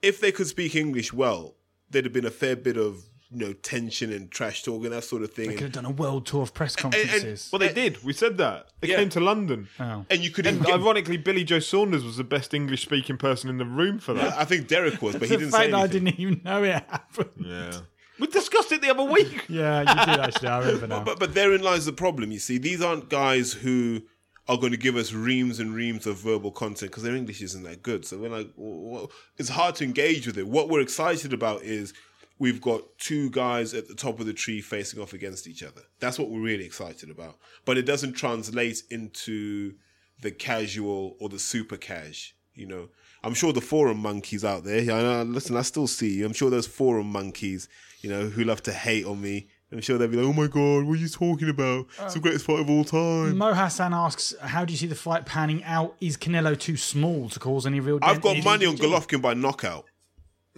[0.02, 1.56] if they could speak English well,
[1.90, 5.04] there'd have been a fair bit of you know tension and trash talk and that
[5.04, 5.48] sort of thing.
[5.48, 7.50] They could have done a world tour of press conferences.
[7.52, 8.02] Well, they did.
[8.02, 8.96] We said that they Yeah.
[8.96, 9.68] came to London.
[9.78, 10.06] oh.
[10.08, 13.50] and you could And get, ironically, Billy Joe Saunders was the best English speaking person
[13.50, 14.32] in the room for that.
[14.38, 17.30] I think Derek was, but he didn't say that I didn't even know it happened.
[17.44, 17.72] Yeah.
[18.18, 19.44] We discussed it the other week.
[19.48, 20.48] Yeah, you did actually.
[20.48, 21.04] I remember now.
[21.04, 22.32] But but therein lies the problem.
[22.32, 24.02] You see, these aren't guys who
[24.48, 27.64] are going to give us reams and reams of verbal content because their English isn't
[27.64, 28.04] that good.
[28.06, 30.48] So we're like, well, it's hard to engage with it.
[30.48, 31.92] What we're excited about is
[32.38, 35.82] we've got two guys at the top of the tree facing off against each other.
[36.00, 37.36] That's what we're really excited about.
[37.66, 39.74] But it doesn't translate into
[40.22, 42.34] the casual or the super cash.
[42.54, 42.88] You know,
[43.22, 44.80] I'm sure the forum monkeys out there.
[44.80, 46.26] I know, listen, I still see you.
[46.26, 47.68] I'm sure those forum monkeys,
[48.00, 49.48] you know, who love to hate on me.
[49.70, 51.86] I'm sure they'll be like, "Oh my god, what are you talking about?
[52.00, 54.94] It's the greatest fight of all time." Mo Hassan asks, "How do you see the
[54.94, 55.94] fight panning out?
[56.00, 59.34] Is Canelo too small to cause any real?" dent I've got money on Golovkin by
[59.34, 59.84] knockout,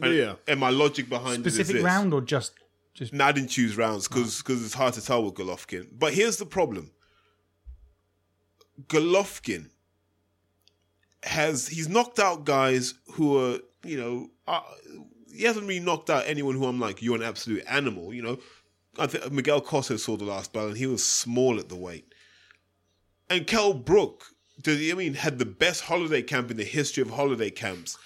[0.00, 0.34] Yeah.
[0.46, 2.52] and my logic behind it Specific is round or just
[2.94, 5.88] just No, I didn't choose rounds because it's hard to tell with Golovkin.
[5.98, 6.92] But here's the problem:
[8.86, 9.70] Golovkin
[11.24, 14.60] has he's knocked out guys who are you know uh,
[15.34, 18.14] he hasn't really knocked out anyone who I'm like you're an absolute animal.
[18.14, 18.38] You know,
[19.00, 22.14] I think Miguel Cotto saw the last battle and he was small at the weight,
[23.28, 24.26] and Kell Brook.
[24.60, 27.96] Did, I mean, had the best holiday camp in the history of holiday camps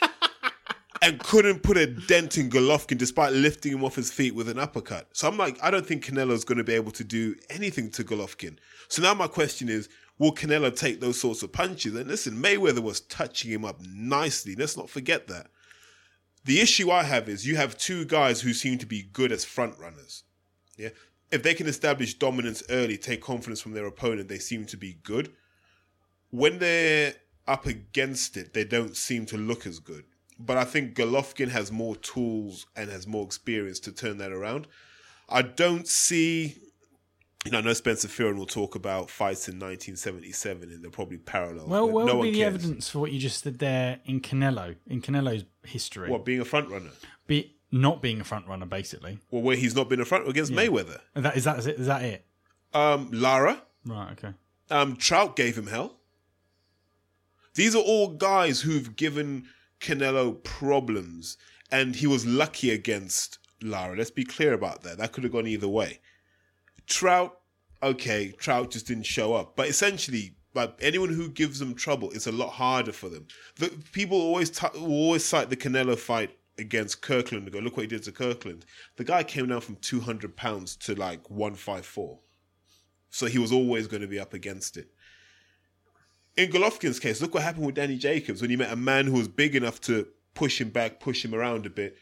[1.03, 4.61] and couldn't put a dent in Golovkin despite lifting him off his feet with an
[4.61, 5.09] uppercut.
[5.13, 8.05] So I'm like, I don't think Canelo's going to be able to do anything to
[8.05, 8.59] Golovkin.
[8.87, 9.89] So now my question is,
[10.19, 11.97] will Canelo take those sorts of punches?
[11.97, 14.55] And listen, Mayweather was touching him up nicely.
[14.55, 15.49] Let's not forget that.
[16.45, 19.45] The issue I have is you have two guys who seem to be good as
[19.45, 20.23] front runners.
[20.77, 20.91] Yeah.
[21.31, 24.99] If they can establish dominance early, take confidence from their opponent, they seem to be
[25.03, 25.33] good.
[26.31, 27.15] When they're
[27.47, 30.05] up against it, they don't seem to look as good.
[30.39, 34.67] But I think Golovkin has more tools and has more experience to turn that around.
[35.29, 36.57] I don't see,
[37.45, 41.19] you know, I know Spencer Fearon will talk about fights in 1977 and they're probably
[41.19, 41.69] parallel.
[41.69, 42.55] well, what no would be the cares.
[42.55, 46.11] evidence for what you just said there in Canelo in Canelo's history?
[46.11, 46.91] What, being a front runner?
[47.27, 49.19] Be not being a front runner, basically.
[49.31, 51.01] Well, where he's not been a front against Mayweather.
[51.15, 51.79] And That is that is it?
[51.81, 52.25] Is that it?
[52.73, 54.13] Um, Lara, Right.
[54.13, 54.33] Okay.
[54.71, 55.97] um, Trout gave him hell.
[57.55, 59.45] These are all guys who've given
[59.81, 61.37] Canelo problems,
[61.71, 63.97] and he was lucky against Lara.
[63.97, 64.99] Let's be clear about that.
[64.99, 66.01] That could have gone either way.
[66.87, 67.39] Trout,
[67.83, 72.27] okay, Trout just didn't show up, but essentially, like anyone who gives them trouble, it's
[72.27, 73.27] a lot harder for them.
[73.57, 77.77] The people always t- will always cite the Canelo fight against Kirkland and go, look
[77.77, 78.65] what he did to Kirkland.
[78.97, 82.21] The guy came down from two hundred pounds to like one five four,
[83.11, 84.91] so he was always going to be up against it
[86.37, 89.15] in Golovkin's case, look what happened with Danny Jacobs when he met a man who
[89.15, 91.97] was big enough to push him back, push him around a bit.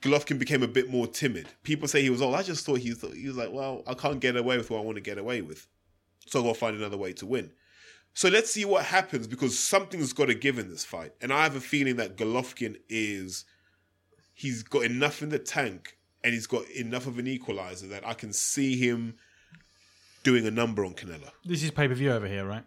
[0.00, 1.48] Golovkin became a bit more timid.
[1.64, 2.34] People say he was old.
[2.34, 4.78] I just thought he was, he was like, well, I can't get away with what
[4.78, 5.66] I want to get away with.
[6.26, 7.50] So I've got to find another way to win.
[8.14, 11.12] So let's see what happens because something's got to give in this fight.
[11.20, 13.44] And I have a feeling that Golovkin is,
[14.38, 18.14] he's got enough in the tank and he's got enough of an equalizer that I
[18.14, 19.14] can see him
[20.22, 21.30] doing a number on Canelo.
[21.44, 22.64] This is pay per view over here, right?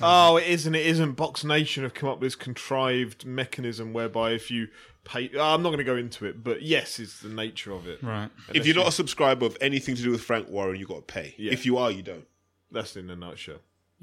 [0.00, 0.74] Oh, it isn't.
[0.74, 1.12] It isn't.
[1.12, 4.68] Box Nation have come up with this contrived mechanism whereby if you
[5.04, 7.88] pay, oh, I'm not going to go into it, but yes, it's the nature of
[7.88, 8.00] it.
[8.02, 8.30] Right.
[8.54, 11.12] If you're not a subscriber of anything to do with Frank Warren, you got to
[11.12, 11.34] pay.
[11.36, 11.52] Yeah.
[11.52, 12.26] If you are, you don't.
[12.70, 13.58] That's in a nutshell.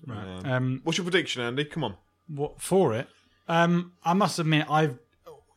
[0.05, 0.41] Right.
[0.43, 1.63] Um, What's your prediction, Andy?
[1.63, 1.95] Come on.
[2.27, 3.07] what for it?
[3.47, 4.97] Um, I must admit, I've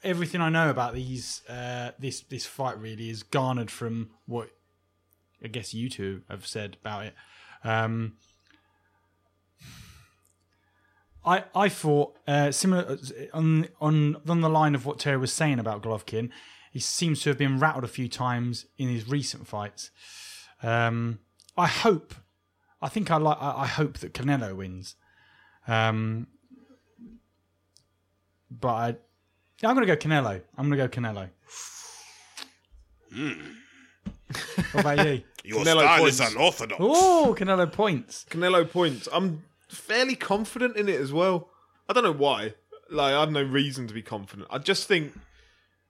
[0.02, 4.50] everything I know about these uh, this this fight really is garnered from what
[5.42, 7.14] I guess you two have said about it.
[7.64, 8.14] Um,
[11.24, 12.98] I I thought uh, similar
[13.32, 16.30] on on on the line of what Terry was saying about Golovkin.
[16.72, 19.90] He seems to have been rattled a few times in his recent fights.
[20.62, 21.20] Um,
[21.56, 22.14] I hope,
[22.82, 23.38] I think I like.
[23.40, 24.94] I I hope that Canelo wins.
[25.66, 26.28] Um,
[28.50, 28.96] but I,
[29.60, 30.40] Yeah, I'm going to go Canelo.
[30.56, 31.28] I'm going to go Canelo.
[33.12, 33.32] Hmm.
[34.72, 35.22] what about you?
[35.44, 36.20] Your Canelo style points.
[36.20, 36.80] is unorthodox.
[36.82, 38.26] Oh, Canelo points.
[38.30, 39.08] Canelo points.
[39.12, 41.48] I'm fairly confident in it as well.
[41.88, 42.54] I don't know why.
[42.90, 44.48] Like I have no reason to be confident.
[44.50, 45.12] I just think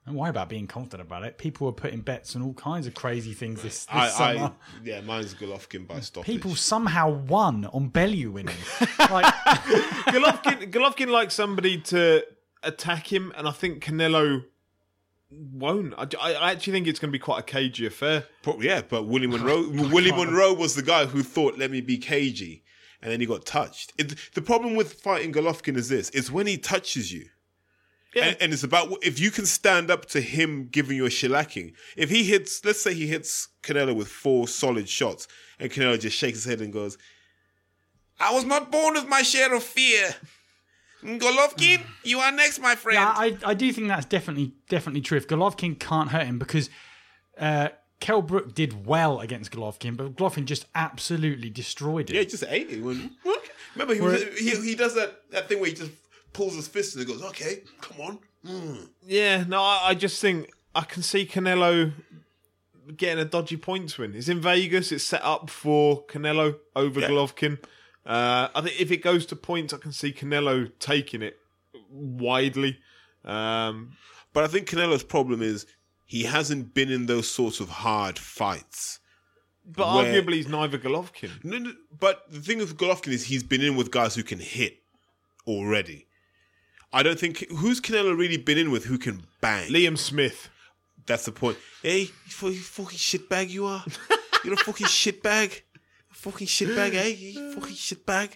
[0.07, 1.39] Don't worry about being confident about it.
[1.39, 4.47] People were putting bets on all kinds of crazy things this, this I, summer.
[4.47, 4.53] I,
[4.85, 6.27] yeah, mine's Golovkin by stoppage.
[6.27, 8.57] People somehow won on Bellew winning.
[8.99, 9.27] like,
[10.07, 12.25] Golovkin, Golovkin likes somebody to
[12.63, 14.45] attack him, and I think Canelo
[15.31, 15.95] won't.
[15.99, 18.25] I, I- actually think it's going to be quite a cagey affair.
[18.43, 21.99] But, yeah, but Willie Monroe, Willie Monroe was the guy who thought, "Let me be
[21.99, 22.63] cagey,"
[23.03, 23.93] and then he got touched.
[23.99, 27.27] It, the problem with fighting Golovkin is this: it's when he touches you.
[28.15, 28.25] Yeah.
[28.25, 31.75] And, and it's about if you can stand up to him giving you a shellacking.
[31.95, 35.29] If he hits, let's say he hits Canelo with four solid shots,
[35.59, 36.97] and Canelo just shakes his head and goes,
[38.19, 40.15] "I was not born with my share of fear."
[41.03, 42.97] Golovkin, you are next, my friend.
[42.97, 45.17] yeah, I, I do think that's definitely definitely true.
[45.17, 46.71] If Golovkin can't hurt him because
[47.39, 47.69] uh,
[48.01, 52.17] Kell Brook did well against Golovkin, but Golovkin just absolutely destroyed him.
[52.17, 52.83] Yeah, he just ate it.
[52.83, 53.13] When,
[53.75, 55.93] remember, he, was, he he does that, that thing where he just
[56.33, 58.89] pulls his fist and he goes, "Okay, come on." Mm.
[59.07, 61.93] Yeah, no, I, I just think I can see Canelo
[62.97, 64.15] getting a dodgy points win.
[64.15, 64.91] It's in Vegas.
[64.93, 67.09] It's set up for Canelo over Yeah.
[67.09, 67.59] Golovkin.
[68.09, 71.37] Uh, I think if it goes to points, I can see Canelo taking it
[71.91, 72.79] widely.
[73.25, 73.97] Um,
[74.33, 75.67] But I think Canelo's problem is
[76.07, 78.99] he hasn't been in those sorts of hard fights.
[79.67, 81.45] but Where- arguably, he's neither Golovkin.
[81.45, 84.39] No, no, but the thing with Golovkin is he's been in with guys who can
[84.39, 84.79] hit
[85.47, 86.07] already.
[86.93, 89.71] I don't think who's Canelo really been in with who can bang.
[89.71, 90.49] Liam Smith.
[91.05, 91.59] That's the point.
[91.83, 92.07] Hey, you
[92.39, 93.85] fu- you fucking shitbag you are.
[94.45, 95.61] You're a fucking shitbag.
[96.19, 97.33] Fucking shitbag, hey.
[97.55, 98.31] Fucking shitbag.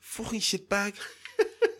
[0.00, 0.94] Fucking shitbag.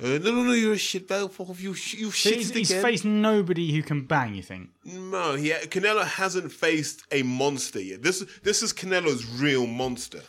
[0.01, 1.33] Uh, no, no, no, you're a shitbag.
[1.33, 1.61] Fuck off.
[1.61, 4.37] You, sh- you So shitted he's, he's faced nobody who can bang.
[4.37, 4.71] You think?
[4.85, 8.05] No, he, Canelo hasn't faced a monster yet.
[8.05, 10.21] This, this is Canelo's real monster.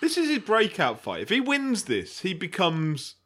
[0.00, 1.22] This is his breakout fight.
[1.22, 3.16] If he wins this, he becomes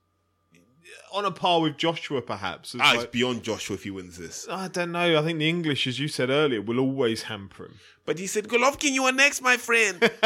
[1.12, 2.74] on a par with Joshua, perhaps.
[2.74, 4.46] It's Ah, like- it's beyond Joshua if he wins this.
[4.50, 5.18] I don't know.
[5.18, 7.74] I think the English, as you said earlier, will always hamper him.
[8.06, 9.98] But he said, Golovkin, you are next, my friend.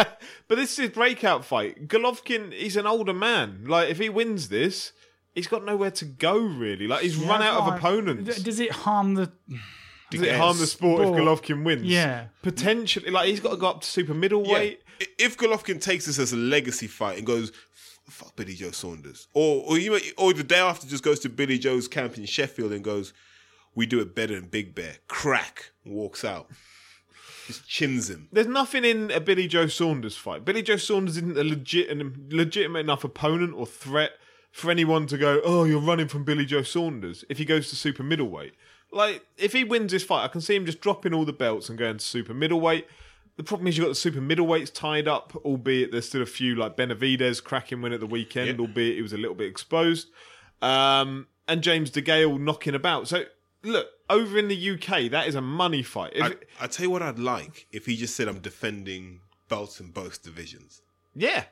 [0.48, 1.88] But this is his breakout fight.
[1.88, 3.64] Golovkin, he's an older man.
[3.66, 4.93] Like, if he wins this,
[5.34, 6.86] he's got nowhere to go, really.
[6.86, 7.78] Like, he's run out of Right.
[7.78, 8.36] opponents.
[8.36, 9.30] D- Does it harm the?
[10.12, 11.82] Does it harm the sport if Golovkin wins?
[11.82, 12.06] Yeah.
[12.06, 12.24] Yeah.
[12.43, 13.10] Potentially.
[13.10, 14.80] Like, he's got to go up to super middleweight.
[15.01, 17.51] I- If Golovkin takes this as a legacy fight and goes,
[18.08, 21.58] fuck Billy Joe Saunders, or or, you, or the day after just goes to Billy
[21.58, 23.12] Joe's camp in Sheffield and goes,
[23.74, 26.48] we do it better than Big Bear, crack, walks out.
[27.46, 28.28] Just chins him.
[28.32, 30.44] There's nothing in a Billy Joe Saunders fight.
[30.44, 34.12] Billy Joe Saunders isn't a legit, an legitimate enough opponent or threat
[34.50, 37.76] for anyone to go, oh, you're running from Billy Joe Saunders if he goes to
[37.76, 38.54] super middleweight.
[38.90, 41.68] Like, if he wins this fight, I can see him just dropping all the belts
[41.68, 42.86] and going to super middleweight.
[43.36, 46.54] The problem is you've got the super middleweights tied up, albeit there's still a few
[46.54, 50.08] like Benavidez cracking win at the weekend, albeit he was a little bit exposed.
[50.62, 53.08] Um, and James DeGale knocking about.
[53.08, 53.24] So,
[53.62, 56.12] look, over in the UK, that is a money fight.
[56.14, 59.80] If, I, I tell you what I'd like if he just said, I'm defending belts
[59.80, 60.82] in both divisions.
[61.14, 61.44] yeah.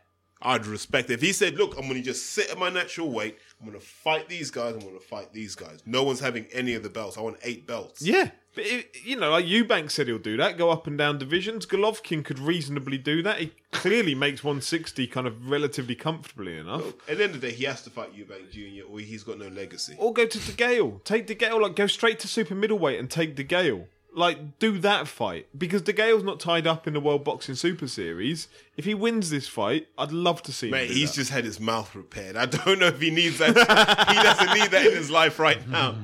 [0.42, 1.14] I'd respect it.
[1.14, 3.38] If he said, "Look, I'm going to just sit at my natural weight.
[3.58, 4.74] I'm going to fight these guys.
[4.74, 5.80] I'm going to fight these guys.
[5.86, 7.16] No one's having any of the belts.
[7.16, 10.56] I want eight belts." Yeah, but it, you know, like Eubank said, he'll do that.
[10.56, 11.66] Go up and down divisions.
[11.66, 13.40] Golovkin could reasonably do that.
[13.40, 16.86] He clearly makes 160 kind of relatively comfortably enough.
[17.08, 18.86] At the end of the day, he has to fight Eubank Jr.
[18.88, 19.96] or he's got no legacy.
[19.98, 21.02] Or go to DeGale.
[21.04, 21.60] Take DeGale.
[21.60, 23.86] Like go straight to super middleweight and take DeGale.
[24.16, 28.46] Like do that fight because DeGale's not tied up in the World Boxing Super Series.
[28.76, 30.72] If he wins this fight, I'd love to see him.
[30.72, 31.16] Mate, he's that.
[31.16, 32.36] just had his mouth repaired.
[32.36, 33.48] I don't know if he needs that.
[34.08, 35.96] he doesn't need that in his life right now.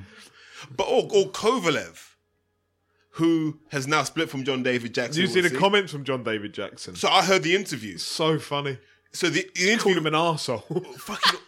[0.77, 2.10] But or, or Kovalev,
[3.15, 5.21] who has now split from John David Jackson.
[5.21, 6.95] You see the comments from John David Jackson?
[6.95, 8.03] So I heard the interviews.
[8.03, 8.79] So funny.
[9.13, 10.87] So the, the Called interview, him an arsehole.
[10.97, 11.41] fucking,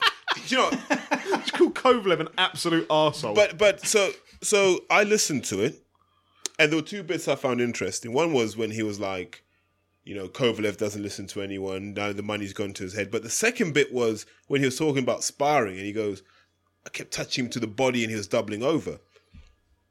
[0.48, 0.70] you know,
[1.38, 3.34] Just called Kovalev an absolute arsehole.
[3.36, 4.10] but but so
[4.42, 5.80] so I listened to it,
[6.58, 8.12] and there were two bits I found interesting.
[8.12, 9.44] One was when he was like,
[10.04, 11.94] you know, Kovalev doesn't listen to anyone.
[11.94, 13.12] Now the money's gone to his head.
[13.12, 16.24] But the second bit was when he was talking about sparring, and he goes,
[16.84, 18.98] I kept touching him to the body, and he was doubling over.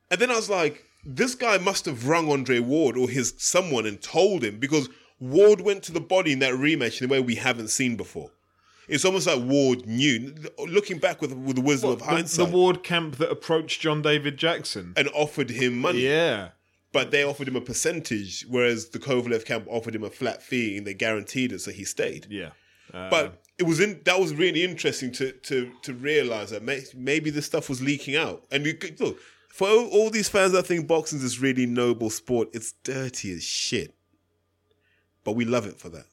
[0.10, 3.86] And then I was like, this guy must have rung Andre Ward or his someone
[3.86, 7.20] and told him because Ward went to the body in that rematch in a way
[7.20, 8.32] we haven't seen before.
[8.88, 10.34] It's almost like Ward knew.
[10.68, 14.02] Looking back with with the wisdom of the, hindsight, the Ward camp that approached John
[14.02, 14.94] David Jackson.
[14.98, 16.00] and offered him money.
[16.02, 16.50] Yeah.
[16.92, 20.76] But they offered him a percentage, whereas the Kovalev camp offered him a flat fee
[20.78, 22.28] and they guaranteed it, so he stayed.
[22.30, 22.50] Yeah.
[22.94, 26.84] Uh, But it was in that was really interesting to to to realize that may,
[26.94, 28.44] maybe this stuff was leaking out.
[28.52, 29.18] And you could, look,
[29.54, 33.34] For all, all these fans that think boxing is this really noble sport, it's dirty
[33.34, 33.94] as shit.
[35.24, 36.06] But we love it for that.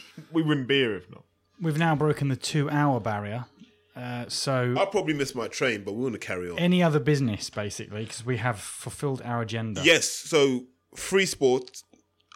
[0.32, 1.24] We wouldn't be here if not.
[1.60, 3.46] We've now broken the two-hour barrier.
[3.94, 6.58] Uh, so I'll probably miss my train, but we want to carry on.
[6.58, 9.80] any other business, basically, because we have fulfilled our agenda.
[9.84, 10.64] Yes, so
[10.94, 11.82] Free Sport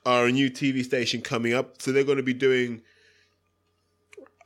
[0.06, 1.82] are a new TV station coming up.
[1.82, 2.82] So they're going to be doing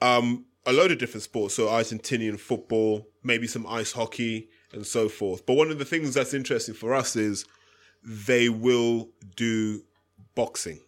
[0.00, 1.54] um, a load of different sports.
[1.54, 5.46] So Argentinian football, maybe some ice hockey, and so forth.
[5.46, 7.44] But one of the things that's interesting for us is
[8.02, 9.82] they will do
[10.34, 10.80] boxing.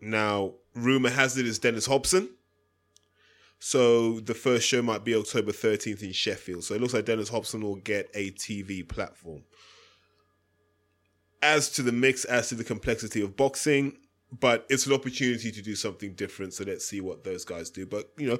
[0.00, 2.28] Now, rumor has it is Dennis Hobson.
[3.58, 6.64] So the first show might be October 13th in Sheffield.
[6.64, 9.42] So it looks like Dennis Hobson will get a TV platform
[11.44, 13.98] as to the mix, as to the complexity of boxing,
[14.40, 16.54] but it's an opportunity to do something different.
[16.54, 17.84] So let's see what those guys do.
[17.84, 18.38] But you know,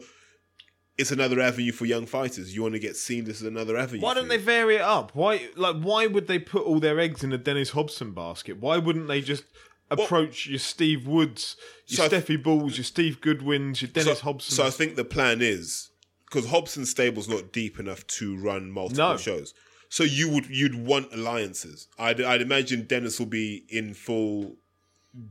[0.97, 2.55] it's another avenue for young fighters.
[2.55, 3.25] You want to get seen.
[3.25, 4.03] This is another avenue.
[4.03, 5.15] Why don't they vary it up?
[5.15, 8.61] Why like why would they put all their eggs in a Dennis Hobson basket?
[8.61, 9.45] Why wouldn't they just
[9.91, 11.57] approach your Steve Woods,
[11.87, 14.55] your So Stefy Bulls, your Steve Goodwins, your Dennis so, Hobson?
[14.55, 15.91] So I think the plan is
[16.27, 19.16] because Hobson's stable's not deep enough to run multiple No.
[19.16, 19.55] shows.
[19.89, 21.89] So you would you'd want alliances.
[21.99, 24.57] I'd, I'd imagine Dennis will be in full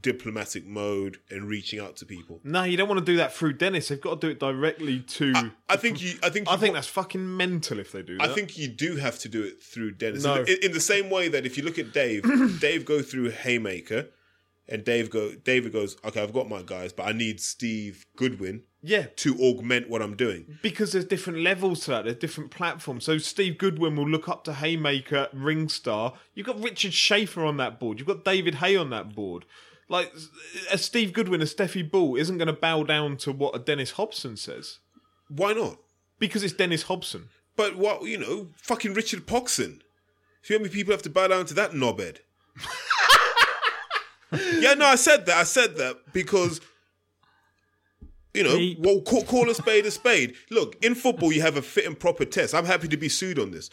[0.01, 2.39] diplomatic mode and reaching out to people.
[2.43, 3.89] no, you don't want to do that through Dennis.
[3.89, 5.51] They've got to do it directly to.
[5.69, 6.13] I think you.
[6.23, 6.49] I think.
[6.49, 8.29] I think that's fucking mental if they do that.
[8.29, 10.23] I think you do have to do it through Dennis.
[10.23, 10.43] No.
[10.43, 12.23] In, in the same way that if you look at Dave,
[12.59, 14.07] Dave go through Haymaker,
[14.67, 15.33] and Dave go.
[15.33, 19.89] David goes, okay, I've got my guys, but I need Steve Goodwin yeah, to augment
[19.89, 20.57] what I'm doing.
[20.61, 22.05] because there's different levels to that.
[22.05, 23.05] There's different platforms.
[23.05, 26.15] So Steve Goodwin will look up to Haymaker, Ringstar.
[26.33, 27.99] You've got Richard Schaefer on that board.
[27.99, 29.45] You've got David Haye on that board.
[29.89, 30.13] Like
[30.71, 33.91] a Steve Goodwin, a Stefy Bull isn't going to bow down to what a Dennis
[33.91, 34.79] Hobson says
[35.27, 35.77] Why not?
[36.19, 37.27] because it's Dennis Hobson.
[37.55, 39.81] But what you know, fucking Richard Poxon.
[40.41, 42.19] See how many people have to bow down to that knobhead?
[44.59, 45.37] yeah, no, I said that.
[45.37, 46.59] I said that because
[48.33, 50.33] you know, well, call, call a spade a spade.
[50.49, 52.55] Look, in football, you have a fit and proper test.
[52.55, 53.69] I'm happy to be sued on this.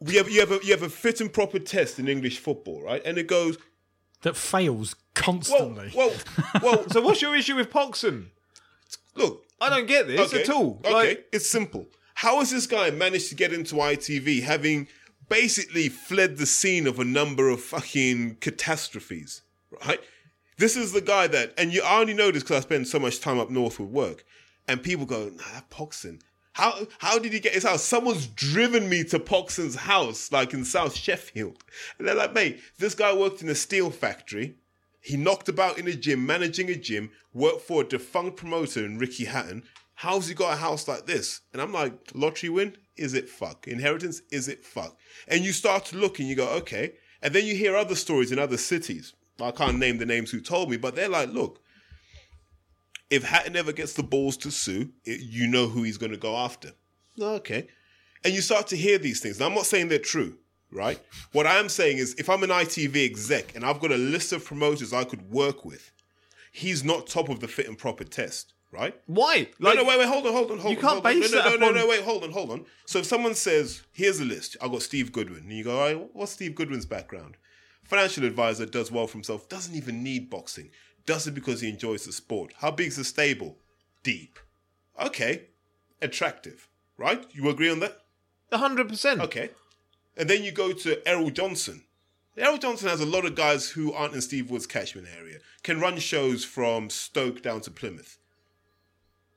[0.00, 2.82] We have you have a you have a fit and proper test in English football,
[2.82, 3.02] right?
[3.04, 3.56] And it goes
[4.22, 5.92] That fails constantly.
[5.94, 6.12] well,
[6.62, 6.84] well.
[6.90, 8.26] So what's your issue with Poxon?
[9.14, 10.80] look, I don't get this okay, at all.
[10.84, 11.86] Okay, Like, it's simple.
[12.14, 14.88] How has this guy managed to get into ITV having
[15.28, 19.42] basically fled the scene of a number of fucking catastrophes?
[19.86, 20.00] Right?
[20.56, 22.98] This is the guy that, and you I only know this because I spend so
[22.98, 24.24] much time up north with work,
[24.66, 26.20] and people go, "Nah, that Poxon."
[26.54, 27.84] How how did he get his house?
[27.84, 31.62] Someone's driven me to Poxon's house, like in South Sheffield,
[31.98, 34.56] and they're like, "Mate, this guy worked in a steel factory."
[35.08, 38.98] He knocked about in a gym, managing a gym, worked for a defunct promoter in
[38.98, 39.62] Ricky Hatton.
[39.94, 41.40] How's he got a house like this?
[41.50, 42.76] And I'm like, lottery win?
[42.94, 43.66] Is it fuck?
[43.66, 44.20] Inheritance?
[44.30, 44.98] Is it fuck?
[45.26, 46.92] And you start to look and you go, okay.
[47.22, 49.14] And then you hear other stories in other cities.
[49.40, 51.62] I can't name the names who told me, but they're like, look,
[53.08, 56.18] if Hatton ever gets the balls to sue, it, you know who he's going to
[56.18, 56.72] go after.
[57.18, 57.68] Okay.
[58.24, 59.40] And you start to hear these things.
[59.40, 60.36] Now, I'm not saying they're true,
[60.70, 61.00] right?
[61.32, 64.32] What I am saying is if I'm an ITV exec and I've got a list
[64.32, 65.92] of promoters I could work with,
[66.52, 68.94] he's not top of the fit and proper test, right?
[69.06, 69.48] why?
[69.58, 70.82] No, Like, no, wait, wait, hold on, hold on, hold You on.
[70.82, 71.20] can't hold on.
[71.20, 72.64] no, no, that no, no, no, wait, hold on, hold on.
[72.86, 75.86] So if someone says, here's a list, I've got Steve Goodwin, and you go, all
[75.86, 77.36] right, what's Steve Goodwin's background?
[77.84, 80.70] Financial advisor, does well for himself, doesn't even need boxing,
[81.06, 82.52] does it because he enjoys the sport.
[82.58, 83.56] How big's the stable?
[84.02, 84.38] Deep.
[85.00, 85.44] Okay,
[86.02, 86.68] attractive,
[86.98, 87.24] right?
[87.32, 87.98] You agree on that?
[88.52, 89.20] hundred percent.
[89.20, 89.50] Okay.
[90.18, 91.84] And then you go to Errol Johnson.
[92.36, 95.80] Errol Johnson has a lot of guys who aren't in Steve Wood's catchment area, can
[95.80, 98.18] run shows from Stoke down to Plymouth.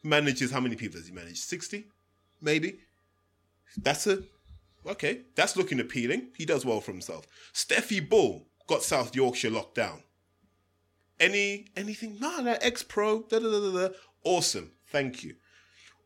[0.04, 1.40] Manages, how many people does he manage?
[1.40, 1.86] 60?
[2.42, 2.80] Maybe?
[3.78, 4.24] That's a,
[4.86, 6.30] okay, that's looking appealing.
[6.36, 7.28] He does well for himself.
[7.54, 10.04] Stefy Bull got South Yorkshire locked down.
[11.20, 12.18] Any, anything?
[12.20, 13.94] Da da da da.
[14.24, 14.72] Awesome.
[14.88, 15.36] Thank you.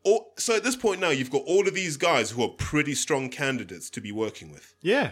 [0.06, 2.94] Or, so at this point now, you've got all of these guys who are pretty
[2.94, 4.72] strong candidates to be working with.
[4.80, 5.10] Yeah.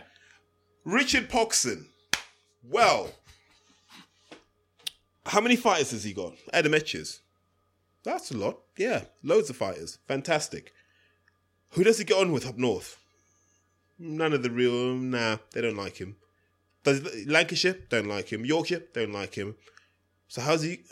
[0.85, 1.87] Richard Poxon.
[2.63, 3.11] Well,
[5.27, 6.35] how many fighters has he got?
[6.53, 7.23] Adam Etches.
[8.05, 8.61] That's a lot.
[8.79, 9.99] Yeah, loads of fighters.
[10.07, 10.73] Fantastic.
[11.71, 12.97] Who does he get on with up north?
[13.99, 14.95] None of the real.
[14.95, 16.15] Nah, they don't like him.
[16.85, 18.45] Does Lancashire don't like him.
[18.45, 19.57] Yorkshire don't like him.
[20.29, 20.85] So how's he?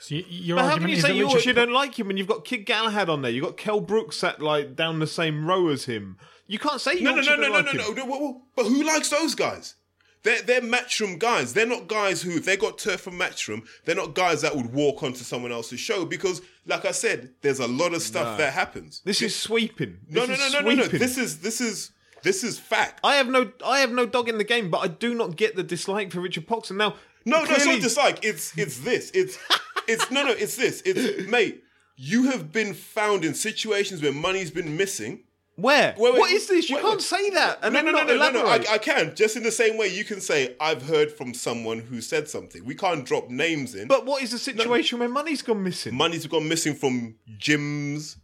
[0.00, 2.06] So y- your But how can you say that you Richard- Yorkshire don't like him
[2.08, 3.30] when you've got Kid Galahad on there?
[3.30, 6.16] You've got Kell Brooks sat like down the same row as him.
[6.46, 7.76] You can't say No, no, no, no, don't no, like no, him.
[7.78, 8.42] no, no.
[8.56, 9.74] But- But who likes those guys?
[10.22, 11.54] They're, they're matchroom guys.
[11.54, 14.70] They're not guys who, if they got turf from matchroom, they're not guys that would
[14.72, 18.52] walk onto someone else's show because, like I said, there's a lot of stuff that
[18.52, 19.00] happens.
[19.04, 19.96] This is sweeping.
[20.10, 20.88] no, This no, is no, no, no, no.
[20.88, 23.00] This is this is This is fact.
[23.02, 25.56] I have no, I have no dog in the game, but I do not get
[25.56, 26.76] the dislike for Richard Poxon.
[26.76, 28.18] Now, No, no, it's not dislike.
[28.22, 29.10] It's it's this.
[29.14, 29.38] It's
[29.90, 30.32] it's no, no.
[30.32, 30.82] It's this.
[30.84, 31.62] It's mate.
[31.96, 35.24] You have been found in situations where money's been missing.
[35.56, 35.92] Where?
[35.98, 36.70] What is this?
[36.70, 37.58] You can't say that.
[37.62, 38.46] And No, no, no, no, no, no.
[38.46, 39.14] I, I can.
[39.14, 42.64] Just in the same way you can say, I've heard from someone who said something.
[42.64, 43.86] We can't drop names in.
[43.86, 45.94] but what is the situation where money's gone missing?
[45.94, 48.16] money's gone missing from gyms.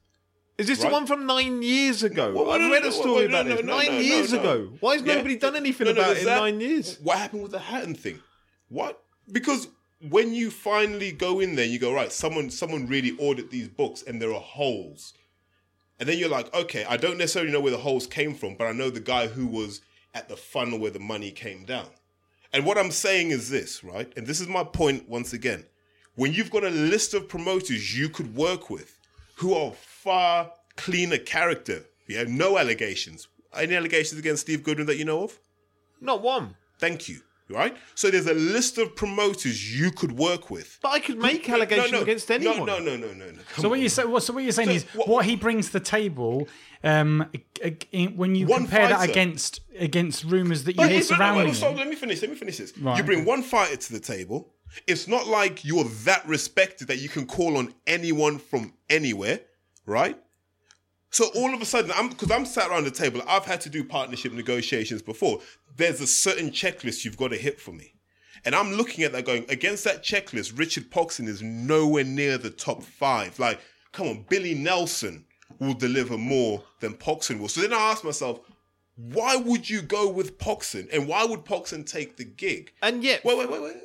[0.56, 0.88] Is this Right.
[0.88, 2.32] the one from nine years ago?
[2.34, 3.66] Well, I've no, no, read no, a no, story no, no, about this.
[3.66, 4.40] no, nine no, years no.
[4.40, 4.72] ago.
[4.80, 5.14] Why has Yeah.
[5.16, 6.98] nobody done anything No, no, about it in that- nine years?
[7.02, 8.20] What happened with the Hatton thing?
[8.70, 9.02] What?
[9.30, 9.68] Because
[10.00, 12.12] when you finally go in there, you go right.
[12.12, 15.14] Someone, someone really ordered these books, and there are holes.
[15.98, 18.66] And then you're like, okay, I don't necessarily know where the holes came from, but
[18.66, 19.80] I know the guy who was
[20.14, 21.88] at the funnel where the money came down.
[22.52, 24.12] And what I'm saying is this, right?
[24.16, 25.64] And this is my point once again.
[26.14, 28.98] When you've got a list of promoters you could work with
[29.36, 33.28] who are far cleaner character, yeah, no allegations.
[33.54, 35.38] Any allegations against Steve Goodwin that you know of?
[36.00, 36.56] Not one.
[36.78, 37.20] Thank you.
[37.48, 37.76] Right?
[37.94, 40.78] So there's a list of promoters you could work with.
[40.82, 42.66] But I could make allegations no, against anyone.
[42.66, 43.30] No, no, no, no, no.
[43.30, 43.38] no.
[43.58, 44.04] So what you say?
[44.04, 46.48] What, so what you're saying So is what- what, he brings to the table.
[46.82, 47.24] Um,
[47.62, 51.10] ag- ag- when you One compare that against against rumors that you But hear it's-
[51.10, 52.20] no, no, surrounding wait, stop, let me finish.
[52.20, 52.76] Let me finish this.
[52.78, 53.26] Right, you bring okay.
[53.28, 54.52] one fighter to the table.
[54.88, 59.40] It's not like you're that respected that you can call on anyone from anywhere,
[59.86, 60.18] right?
[61.10, 63.22] So all of a sudden, I'm because I'm sat around the table.
[63.26, 65.40] I've had to do partnership negotiations before.
[65.76, 67.94] There's a certain checklist you've got to hit for me,
[68.44, 70.58] and I'm looking at that going against that checklist.
[70.58, 73.38] Richard Poxon is nowhere near the top five.
[73.38, 73.60] Like,
[73.92, 75.24] come on, Billy Nelson
[75.58, 77.48] will deliver more than Poxon will.
[77.48, 78.40] So then I ask myself,
[78.96, 82.72] why would you go with Poxon, and why would Poxon take the gig?
[82.82, 83.76] And yet, Wait, wait, wait, wait.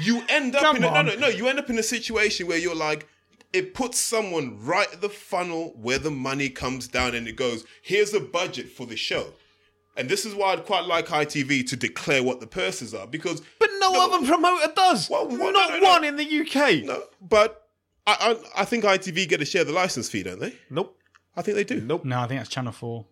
[0.00, 1.28] You end up Come in a, no, no, no.
[1.28, 3.06] You end up in a situation where you're like,
[3.52, 7.64] it puts someone right at the funnel where the money comes down, and it goes,
[7.82, 9.34] "Here's a budget for the show."
[9.96, 13.42] And this is why I'd quite like ITV to declare what the purses are because,
[13.58, 15.10] but no, other promoter does.
[15.10, 15.88] Well, what- Not no, no, no.
[15.90, 16.82] one in the UK.
[16.84, 17.68] no, but
[18.06, 20.54] I, I, I think ITV get to share the license fee, don't they?
[20.70, 20.98] Nope.
[21.36, 21.80] I think they do.
[21.82, 22.04] Nope.
[22.06, 23.04] No, I think that's Channel Four.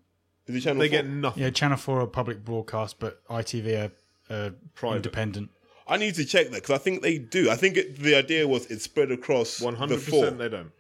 [0.47, 0.91] Is it Channel They 4?
[1.03, 1.43] get nothing.
[1.43, 3.91] Yeah, Channel Four are public broadcast, but ITV
[4.31, 4.97] are uh, Private.
[4.97, 5.51] independent.
[5.91, 7.51] I need to check that because I think they do.
[7.51, 10.21] I think it, the idea was it's spread across One the hundred four.
[10.23, 10.71] percent, they don't.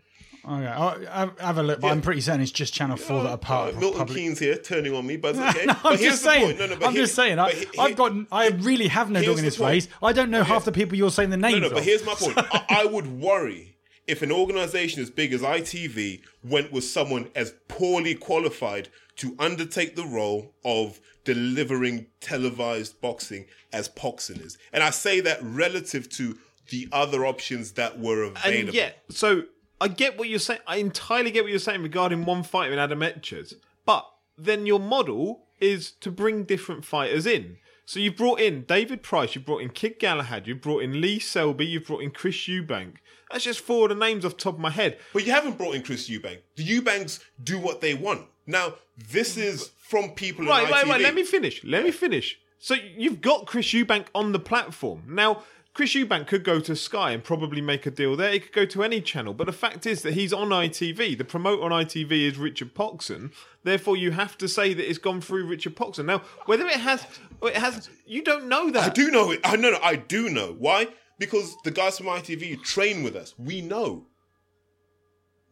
[0.43, 3.28] Okay, I'll, I'll have a look, but I'm pretty certain it's just Channel Four that
[3.31, 4.16] are part Uh, of Milton public.
[4.16, 5.66] Keynes here turning on me, but it's okay.
[5.66, 6.47] No, I'm here's just the saying.
[6.47, 6.59] point.
[6.61, 7.37] No, no, but I'm here- just saying.
[7.37, 8.12] but I, he- I've got.
[8.32, 9.87] I really have no dog in this race.
[10.03, 11.73] I don't know half the people you're saying the names No, no, of.
[11.74, 12.39] but here's my point.
[12.39, 13.77] I, I would worry
[14.07, 19.95] if an organization as big as ITV went with someone as poorly qualified to undertake
[19.95, 24.59] the role of delivering televised boxing as Poxon is.
[24.73, 26.39] And I say that relative to
[26.71, 28.69] the other options that were available.
[28.69, 29.45] And yet, so
[29.81, 30.61] I get what you're saying.
[30.67, 33.55] I entirely get what you're saying regarding one fighter in Adam Etches.
[33.85, 34.07] But
[34.37, 37.57] then your model is to bring different fighters in.
[37.85, 41.19] So you brought in David Price, you brought in Kid Galahad, you brought in Lee
[41.19, 42.99] Selby, you brought in Chris Eubank.
[43.31, 44.99] That's just four of the names off the top of my head.
[45.13, 46.39] But you haven't brought in Chris Eubank.
[46.57, 48.27] The Eubanks do what they want.
[48.47, 48.75] Now,
[49.11, 51.01] this is from people Right, right, right.
[51.01, 51.62] Let me finish.
[51.65, 52.39] Let me finish.
[52.59, 55.05] So you've got Chris Eubank on the platform.
[55.09, 55.43] Now,
[55.73, 58.33] Chris Eubank could go to Sky and probably make a deal there.
[58.33, 59.33] He could go to any channel.
[59.33, 61.17] But the fact is that he's on ITV.
[61.17, 63.33] The promoter on ITV is Richard Poxon.
[63.62, 66.07] Therefore, you have to say that it's gone through Richard Poxon.
[66.07, 67.07] Now, whether it has,
[67.43, 68.91] it has, you don't know that.
[68.91, 69.41] I do know it.
[69.45, 69.79] I know.
[69.83, 70.57] I do know.
[70.59, 70.89] Why?
[71.19, 73.35] Because the guys from ITV train with us.
[73.39, 74.07] We know.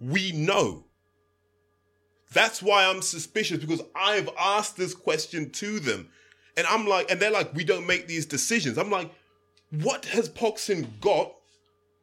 [0.01, 0.88] We know.
[2.33, 6.09] That's why I'm suspicious because I've asked this question to them.
[6.57, 8.79] And I'm like, and they're like, we don't make these decisions.
[8.79, 9.11] I'm like,
[9.71, 11.33] what has Poxon got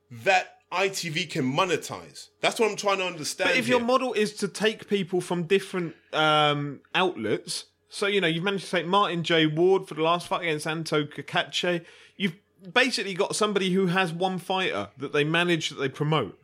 [0.10, 2.30] that ITV can monetize?
[2.42, 3.50] That's what I'm trying to understand.
[3.50, 3.78] But if here.
[3.78, 8.66] your model is to take people from different um, outlets, so you know you've managed
[8.66, 11.82] to take Martin J Ward for the last fight against Anto Cacace,
[12.18, 12.36] you've
[12.74, 16.40] basically got somebody who has one fighter that they manage that they promote.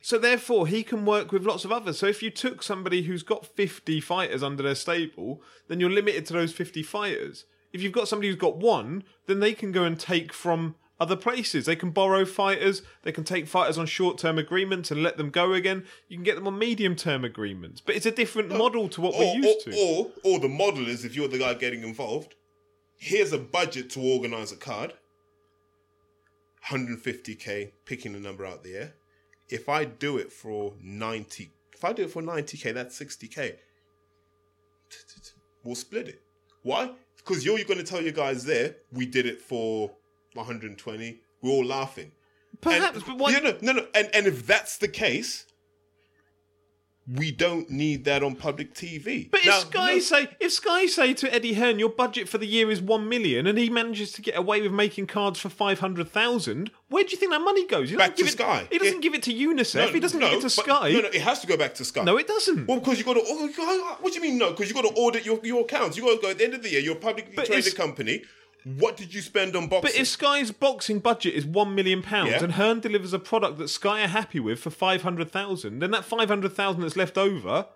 [0.00, 1.98] So therefore, he can work with lots of others.
[1.98, 6.24] So if you took somebody who's got 50 fighters under their stable, then you're limited
[6.26, 7.44] to those 50 fighters.
[7.72, 11.16] If you've got somebody who's got one, then they can go and take from other
[11.16, 11.66] places.
[11.66, 12.82] They can borrow fighters.
[13.02, 15.84] They can take fighters on short-term agreements and let them go again.
[16.08, 17.80] You can get them on medium-term agreements.
[17.80, 19.78] But it's a different model to what or, we're used or, to.
[19.78, 22.34] Or, or the model is if you're the guy getting involved,
[22.96, 24.94] here's a budget to organize a card.
[26.68, 28.94] 150k, picking a number out the air.
[29.50, 33.56] If I do it for 90, if I do it for 90k, that's 60k.
[35.64, 36.22] We'll split it.
[36.62, 36.90] Why?
[37.16, 39.90] Because you're, you're going to tell your guys there, we did it for
[40.34, 41.20] 120.
[41.42, 42.12] We're all laughing.
[42.60, 43.30] Perhaps, And- but why?
[43.30, 43.86] Yeah, no, no, no.
[43.94, 45.46] And, and if that's the case,
[47.16, 49.30] we don't need that on public TV.
[49.30, 52.38] But Now, if Sky no- say if Sky say to Eddie Hearn, your budget for
[52.38, 55.48] the year is one million, and he manages to get away with making cards for
[55.48, 57.90] five hundred thousand, where do you think that money goes?
[57.90, 58.68] He Back to give it- Sky.
[58.70, 59.74] He doesn't It- give it to UNICEF.
[59.74, 60.92] No, he doesn't no, give it to Sky.
[60.92, 62.04] No, no, it has to go back to Sky.
[62.04, 62.66] No, it doesn't.
[62.66, 63.22] Well, because you got to.
[63.24, 64.50] Oh, what do you mean no?
[64.50, 65.96] Because you got to audit your, your accounts.
[65.96, 66.80] You got to go at the end of the year.
[66.80, 68.22] You're a publicly But traded company.
[68.64, 69.90] What did you spend on boxing?
[69.92, 72.44] But if Sky's boxing budget is one million pounds Yeah.
[72.44, 75.90] and Hearn delivers a product that Sky are happy with for five hundred thousand, then
[75.92, 77.66] that five hundred thousand that's left over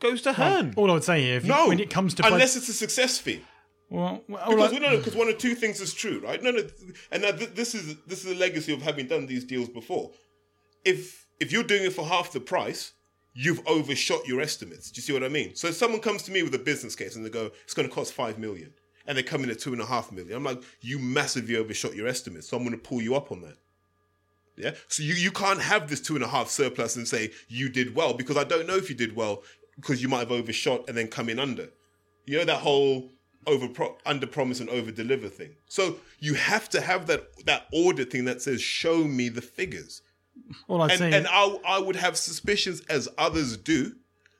[0.00, 0.74] goes to Hearn.
[0.76, 2.68] All I would say here, if you, no, when it comes to bud- unless it's
[2.68, 3.42] a success fee.
[3.90, 6.42] well, well, all Because I- we know because one of two things is true, right?
[6.42, 6.62] No, no,
[7.12, 10.10] and now th- this is this is a legacy of having done these deals before.
[10.84, 12.92] If if you're doing it for half the price,
[13.34, 14.90] you've overshot your estimates.
[14.90, 15.54] Do you see what I mean?
[15.54, 17.88] So if someone comes to me with a business case and they go, "It's going
[17.88, 18.72] to cost five million,
[19.06, 21.94] and they come in at two and a half million, I'm like, "You massively overshot
[21.94, 23.56] your estimates, so I'm going to pull you up on that."
[24.56, 24.74] Yeah.
[24.88, 27.94] So you, you can't have this two and a half surplus and say you did
[27.94, 29.42] well because I don't know if you did well
[29.76, 31.68] because you might have overshot and then come in under.
[32.26, 33.10] You know that whole
[33.46, 35.56] over pro- under promise and over deliver thing.
[35.66, 40.02] So you have to have that that audit thing that says show me the figures.
[40.68, 43.96] all I'd And say, and I I would have suspicions as others do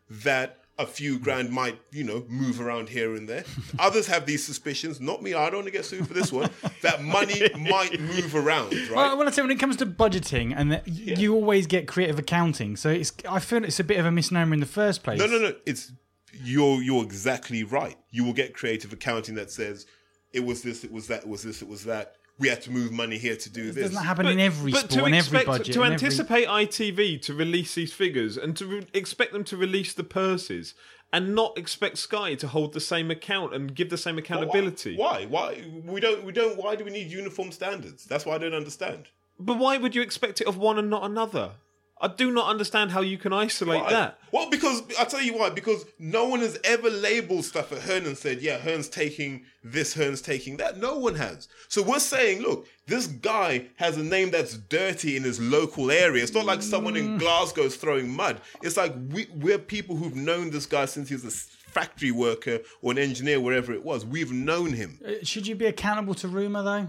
[0.08, 3.44] that a few grand might, you know, move around here and there.
[3.78, 6.50] Others have these suspicions, not me, I don't want to get sued for this one,
[6.82, 8.90] that money might move around, right?
[8.90, 11.86] Well, well, I say when it comes to budgeting, and that y you always get
[11.86, 15.02] creative accounting, so it's I feel it's a bit of a misnomer in the first
[15.02, 15.18] place.
[15.18, 15.54] No, no, no.
[15.64, 15.92] It's
[16.32, 17.96] you're you're exactly right.
[18.10, 19.86] You will get creative accounting that says
[20.32, 22.16] it was this, it was that, it was this, it was that.
[22.38, 23.84] We had to move money here to do this.
[23.84, 25.72] Doesn't that happen in every but sport to and every budget?
[25.74, 29.56] to and every- anticipate ITV to release these figures and to re- expect them to
[29.56, 30.74] release the purses
[31.12, 34.96] and not expect Sky to hold the same account and give the same accountability.
[34.96, 35.26] Why?
[35.26, 35.64] Why?
[35.86, 36.24] We don't.
[36.24, 36.56] We don't.
[36.56, 38.04] Why do we need uniform standards?
[38.04, 39.08] That's why I don't understand.
[39.38, 41.52] But why would you expect it of one and not another?
[42.00, 43.90] I do not understand how you can isolate Why?
[43.90, 44.18] that.
[44.32, 45.50] Well, because I'll tell you why.
[45.50, 49.94] Because no one has ever labeled stuff at Hearn and said, "Yeah, Hearn's taking this,
[49.94, 51.48] Hearn's taking that." No one has.
[51.68, 56.22] So we're saying, look, this guy has a name that's dirty in his local area.
[56.22, 58.40] It's not like someone in Glasgow's throwing mud.
[58.62, 61.30] It's like we, we're people who've known this guy since he was a
[61.70, 64.04] factory worker or an engineer, wherever it was.
[64.04, 64.98] We've known him.
[65.06, 66.88] Uh, Should you be accountable to rumor though?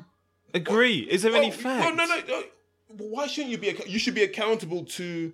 [0.54, 1.00] Agree.
[1.00, 1.86] Is there any fact?
[1.86, 2.44] Well, no, no, no.
[2.88, 3.76] Why shouldn't you be?
[3.88, 5.34] You should be accountable to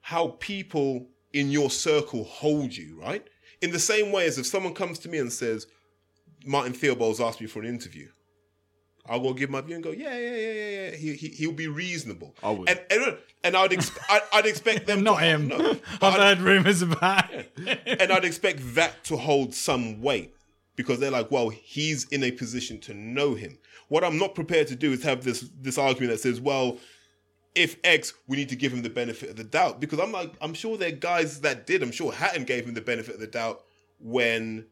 [0.00, 3.26] how people in your circle hold you, right?
[3.60, 5.66] In the same way as if someone comes to me and says,
[6.44, 8.08] "Martin Theobald's asked me for an interview,"
[9.06, 11.52] I'll go give my view and go, "Yeah, yeah, yeah, yeah, yeah." He, he he'll
[11.52, 12.34] be reasonable.
[12.42, 12.68] I would.
[12.68, 15.48] And and, and I'd ex- I, I'd expect them Not to, him.
[15.48, 17.30] No, I've heard rumors about.
[17.86, 20.34] and I'd expect that to hold some weight
[20.76, 23.58] because they're like, well, he's in a position to know him.
[23.94, 26.78] What I'm not prepared to do is have this this argument that says, well,
[27.54, 30.32] if X, we need to give him the benefit of the doubt because I'm like,
[30.40, 31.80] I'm sure there are guys that did.
[31.80, 33.62] I'm sure Hatton gave him the benefit of the doubt
[34.00, 34.66] when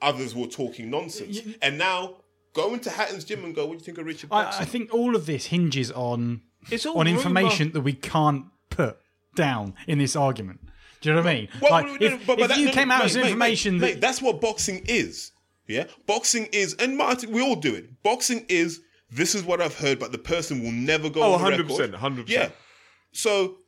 [0.00, 2.18] others were talking nonsense, and now
[2.52, 4.28] go into Hatton's gym and go, what do you think of Richard?
[4.30, 7.18] I, I think all of this hinges on It's all on rumour.
[7.18, 8.98] information that we can't put
[9.34, 10.60] down in this argument.
[11.00, 11.48] Do you know what I mean?
[11.60, 13.04] Well, like, no, no, if, but- but if that- you no, came no, out mate,
[13.06, 15.32] with some mate, information mate, that mate, that's what boxing is.
[15.66, 18.02] Yeah, boxing is, and Martin, we all do it.
[18.02, 18.80] Boxing is.
[19.10, 21.22] This is what I've heard, but the person will never go.
[21.22, 21.92] Oh, on the 100%, record.
[21.92, 22.28] 100%.
[22.28, 22.48] Yeah.
[23.12, 23.58] So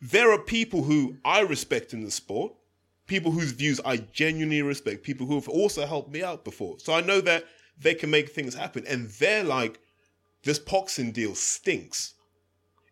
[0.00, 2.54] there are people who I respect in the sport,
[3.06, 6.78] people whose views I genuinely respect, people who have also helped me out before.
[6.78, 7.44] So I know that
[7.78, 9.78] they can make things happen, and they're like,
[10.42, 12.14] this boxing deal stinks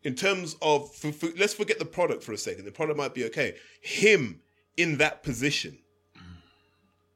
[0.03, 2.65] in terms of for, for- let's forget the product for a second.
[2.65, 3.55] The product might be okay.
[3.81, 4.41] Him
[4.77, 5.79] in that position,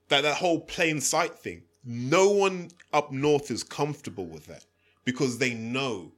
[0.08, 1.62] that that whole plain sight thing.
[1.84, 4.64] No one up north is comfortable with that
[5.04, 6.12] because they know,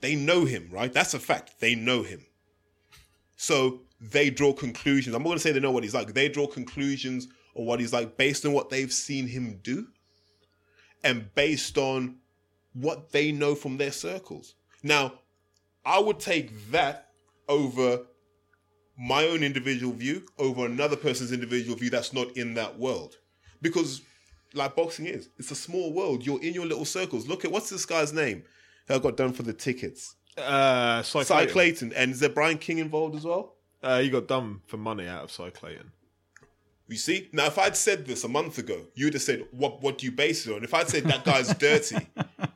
[0.00, 0.92] they know him, right?
[0.92, 1.60] That's a fact.
[1.60, 2.24] They know him.
[3.36, 5.14] So they draw conclusions.
[5.14, 6.14] I'm not going to say they know what he's like.
[6.14, 9.86] They draw conclusions on what he's like based on what they've seen him do,
[11.04, 12.16] and based on
[12.72, 14.54] what they know from their circles.
[14.82, 15.14] Now,
[15.84, 17.08] I would take that
[17.48, 18.00] over
[19.00, 23.16] my own individual view over another person's individual view that's not in that world.
[23.62, 24.02] Because,
[24.52, 26.24] like boxing is, it's a small world.
[26.26, 27.26] You're in your little circles.
[27.26, 28.44] Look at what's this guy's name?
[28.88, 30.16] Who got done for the tickets?
[30.36, 31.52] Uh, Cy Cy Clayton.
[31.52, 31.92] Clayton.
[31.94, 33.54] And is there Brian King involved as well?
[33.82, 35.92] Uh, he got done for money out of Cy Clayton.
[36.86, 37.28] You see?
[37.32, 40.12] Now, if I'd said this a month ago, you'd have said, what, what do you
[40.12, 40.62] base it on?
[40.62, 42.06] If I'd said that guy's dirty,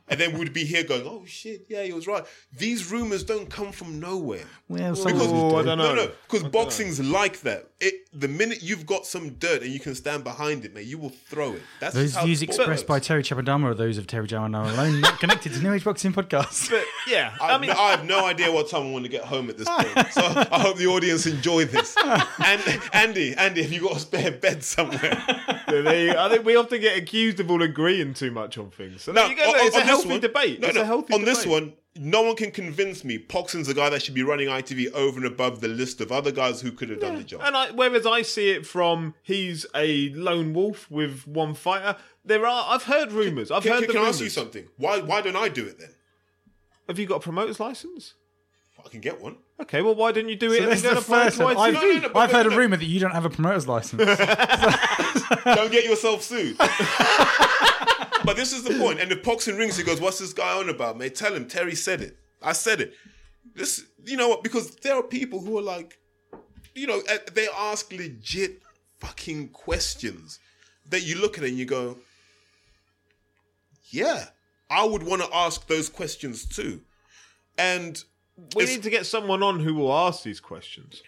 [0.07, 2.23] and then we'd be here going, "Oh shit, yeah, he was right."
[2.57, 4.45] These rumors don't come from nowhere.
[4.67, 5.65] Well, some Because, Oh, I do.
[5.67, 6.05] don't no, know.
[6.05, 7.69] no, because boxing's like that.
[7.79, 10.97] It the minute you've got some dirt and you can stand behind it, mate, you
[10.97, 11.61] will throw it.
[11.81, 12.99] That's Those views sport expressed by.
[12.99, 16.69] Terry Chapadama are those of Terry Chapadama alone, not connected to New Age Boxing Podcast.
[16.71, 19.23] But yeah, I, I mean, I have no idea what time I want to get
[19.25, 20.07] home at this point.
[20.13, 21.95] So I hope the audience enjoy this.
[22.03, 25.21] And Andy, Andy, have you got a spare bed somewhere?
[25.67, 29.01] they, I think we often get accused of all agreeing too much on things.
[29.03, 30.59] So No, there you go, on- it's on this healthy one- debate.
[30.61, 33.73] No, it's no, a healthy on this one, no one can convince me Poxon's the
[33.73, 36.71] guy that should be running ITV over and above the list of other guys who
[36.71, 37.41] could have done the job.
[37.43, 42.45] And I, whereas I see it from he's a lone wolf with one fighter, there
[42.45, 43.49] are I've heard rumours.
[43.51, 44.15] I've Can, heard can, the can I rumours.
[44.17, 44.67] ask you something?
[44.77, 45.91] Why why don't I do it then?
[46.87, 48.13] Have you got a promoter's license?
[48.85, 49.37] I can get one.
[49.61, 50.59] Okay, well why didn't you do it?
[50.59, 51.55] So that's the first one.
[51.57, 54.03] I've, No, no, no, I've heard a rumor that you don't have a promoter's license.
[55.45, 56.55] Don't get yourself sued.
[58.25, 58.99] but this is the point.
[58.99, 61.15] And if Poxon rings, he goes, "What's this guy on about, mate?
[61.15, 62.17] Tell him Terry said it.
[62.41, 62.93] I said it.
[63.55, 64.43] This, you know what?
[64.43, 65.99] Because there are people who are like,
[66.73, 68.61] you know, eh, they ask legit
[68.99, 70.39] fucking questions
[70.89, 71.97] that you look at it and you go,
[73.89, 74.25] yeah,
[74.69, 76.81] I would want to ask those questions too.
[77.57, 78.03] And
[78.55, 81.01] We need to get someone on who will ask these questions.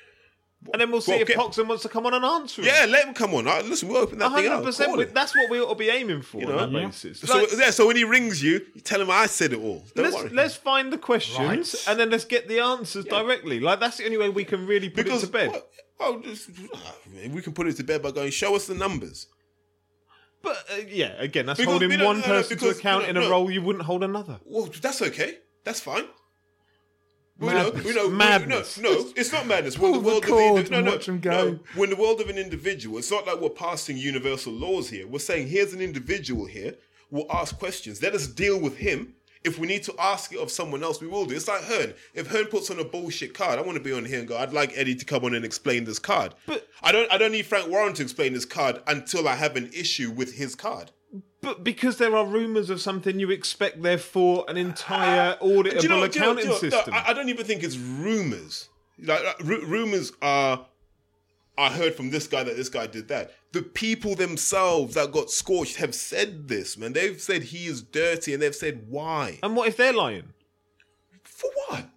[0.73, 2.71] And then we'll see Well, if get- Poxon wants to come on and answer them.
[2.73, 3.47] yeah, let him come on.
[3.47, 4.63] I, listen, we'll open that thing out.
[4.63, 4.85] 100%.
[4.85, 6.57] Call we- That's what we ought to be aiming for know?
[6.57, 6.87] on that Yeah.
[6.87, 7.19] basis.
[7.21, 9.85] So Like, yeah, so when he rings you, you tell him I said it all.
[9.95, 10.29] Don't let's, worry.
[10.31, 11.85] let's find the questions Right.
[11.87, 13.59] and then let's get the answers directly.
[13.59, 15.49] Like that's the only way we can really put because it to bed.
[15.51, 15.63] well,
[15.99, 16.49] oh, just,
[17.33, 19.27] we can put it to bed by going, show us the numbers.
[20.41, 23.61] But uh, yeah, again, that's Because holding one person to account in a role you
[23.61, 24.39] wouldn't hold another.
[24.45, 25.39] Well, that's okay.
[25.63, 26.05] That's fine.
[27.39, 28.79] We know, we know, we- Madness.
[28.79, 29.77] No, no, it's not madness.
[29.77, 31.51] When Pull the the world of cord no, and no, go.
[31.51, 31.59] no.
[31.75, 35.05] When the world of an individual, it's not like we're passing universal laws here.
[35.07, 36.75] We're saying here's an individual here.
[37.11, 38.01] We'll ask questions.
[38.01, 39.13] Let us deal with him.
[39.43, 41.35] If we need to ask it of someone else, we will do.
[41.35, 41.93] It's like Hearn.
[42.13, 44.35] If Hearn puts on a bullshit card, I want to be on here and go.
[44.35, 46.33] I'd like Eddie to come on and explain this card.
[46.47, 47.09] But- I don't.
[47.11, 50.33] I don't need Frank Warren to explain this card until I have an issue with
[50.33, 50.91] his card.
[51.41, 55.63] But because there are rumours of something, you expect therefore an entire uh, uh, auditable
[55.63, 56.93] you know- do you know- accounting you know- system.
[56.93, 58.69] I, don't even think it's rumors.
[58.99, 60.65] Like, like ru- rumors are.
[61.59, 63.31] I heard from this guy that this guy did that.
[63.51, 66.93] The people themselves that got scorched have said this, man.
[66.93, 69.39] They've said he is dirty, and they've said why.
[69.41, 70.33] and what if they're lying?
[71.23, 71.89] For what?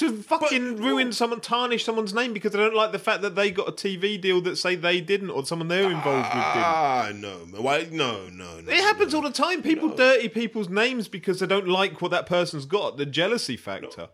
[0.00, 3.34] To fucking But- ruin someone, tarnish someone's name because they don't like the fact that
[3.34, 6.64] they got a TV deal that say they didn't or someone they're involved with didn't.
[6.64, 7.62] Ah, no, man.
[7.62, 7.86] Why?
[7.90, 8.72] No, no, no.
[8.72, 9.18] It happens no.
[9.18, 9.62] all the time.
[9.62, 12.96] People dirty people's names because they don't like what that person's got.
[12.96, 14.08] The jealousy factor.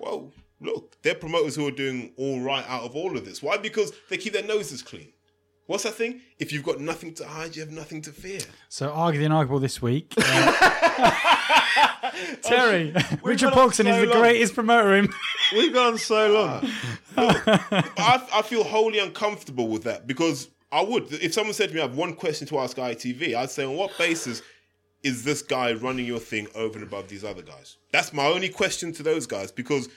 [0.00, 3.42] Well, look, they're promoters who are doing all right out of all of this.
[3.42, 3.58] Why?
[3.58, 5.12] Because they keep their noses clean.
[5.68, 6.22] What's that thing?
[6.38, 8.40] If you've got nothing to hide, you have nothing to fear.
[8.70, 10.14] So, argue the unarguable this week.
[11.80, 12.10] Uh,
[12.42, 14.20] Terry, Richard Poxon so is the long.
[14.20, 15.08] greatest promoter in.
[15.52, 16.68] We've gone so long.
[17.16, 21.12] I, I feel wholly uncomfortable with that because I would.
[21.12, 23.76] If someone said to me, I have one question to ask ITV, I'd say, on
[23.76, 24.42] what basis
[25.04, 27.76] is this guy running your thing over and above these other guys?
[27.92, 29.88] That's my only question to those guys because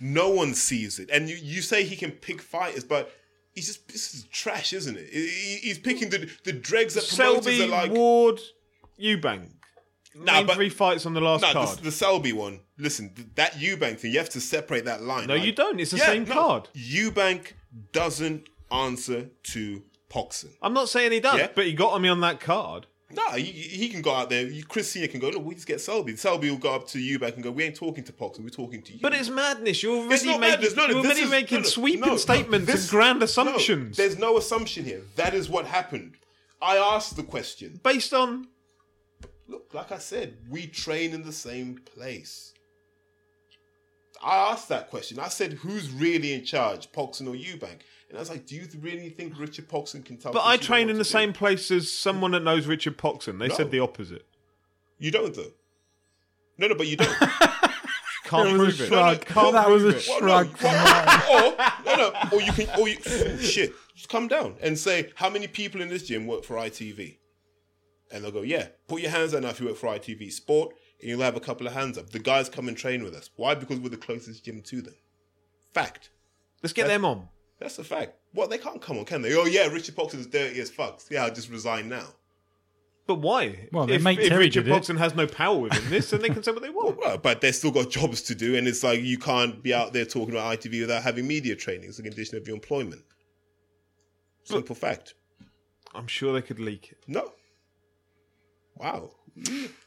[0.00, 1.08] no one sees it.
[1.12, 3.12] And you, you say he can pick fighters, but
[3.54, 5.08] he's just, this is trash, isn't it?
[5.12, 7.90] He- he- he's picking the, the dregs that promoters Selby, are like.
[7.92, 8.40] Ward,
[9.00, 9.50] Eubank.
[10.16, 11.78] Nah, but- three fights on the last No, card.
[11.78, 12.60] the, the Selby one.
[12.78, 15.26] Listen, th- that Eubank thing, you have to separate that line.
[15.26, 15.80] No, Like- you don't.
[15.80, 16.34] It's the Yeah, same no.
[16.34, 16.68] card.
[16.76, 17.52] Eubank
[17.92, 20.50] doesn't answer to Poxon.
[20.62, 21.48] I'm not saying he does, Yeah.
[21.54, 22.86] but he got on me on that card.
[23.16, 24.48] No, he, he can go out there.
[24.68, 25.28] Chris Senior can go.
[25.28, 26.16] Look, we just get Selby.
[26.16, 27.50] Selby will go up to Eubank and go.
[27.50, 28.40] We ain't talking to Poxon.
[28.42, 29.00] We're talking to you.
[29.00, 29.82] But it's madness.
[29.82, 30.76] You're already not making, madness.
[30.76, 34.36] No, no, you're already is- making no, sweeping statements this- and grand assumptions there's no
[34.38, 35.02] assumption here.
[35.16, 36.16] That is what happened.
[36.60, 37.80] I asked the question.
[37.82, 38.48] based on.
[39.46, 42.54] Look, like I said, we train in the same place.
[44.24, 45.18] I asked that question.
[45.18, 47.80] I said, "Who's really in charge, Poxon or Eubank?"
[48.14, 50.68] And I was like, "Do you really think Richard Poxon can tell?" But I Chris
[50.68, 53.40] train in the do?" same place as someone that knows Richard Poxon.
[53.40, 53.54] They No.
[53.56, 54.24] said the opposite.
[54.98, 55.50] You don't though.
[56.56, 57.10] No, no, but you don't.
[58.24, 58.86] Can't prove a it.
[58.86, 59.24] shrug.
[59.26, 60.08] Can't that was a prove it.
[60.08, 60.62] Well, shrug.
[60.62, 60.70] no,
[61.34, 65.10] or no, no, or you can, or you oh, shit, just come down and say
[65.16, 67.18] how many people in this gym work for ITV,
[68.12, 70.74] and they'll go, yeah, put your hands up now if you work for ITV Sport,
[71.00, 72.10] and you'll have a couple of hands up.
[72.10, 73.28] The guys come and train with us.
[73.34, 73.56] Why?
[73.56, 74.94] Because we're the closest gym to them.
[75.74, 76.10] Fact.
[76.62, 77.28] Let's get them on.
[77.64, 78.18] That's a fact.
[78.34, 79.34] Well, they can't come on, can they?
[79.34, 81.00] Oh yeah, Richard Poxon is dirty as fuck.
[81.10, 82.08] Yeah, I'll just resign now.
[83.06, 83.68] But why?
[83.72, 84.82] Well, they if, make if Terry Richard did it.
[84.82, 86.98] Poxon has no power within this, then they can say what they want.
[86.98, 89.94] Well, but they've still got jobs to do, and it's like you can't be out
[89.94, 91.88] there talking about ITV without having media training.
[91.88, 93.00] It's a condition of your employment.
[94.42, 95.14] Simple fact.
[95.94, 96.98] I'm sure they could leak it.
[97.08, 97.32] No.
[98.76, 99.12] Wow.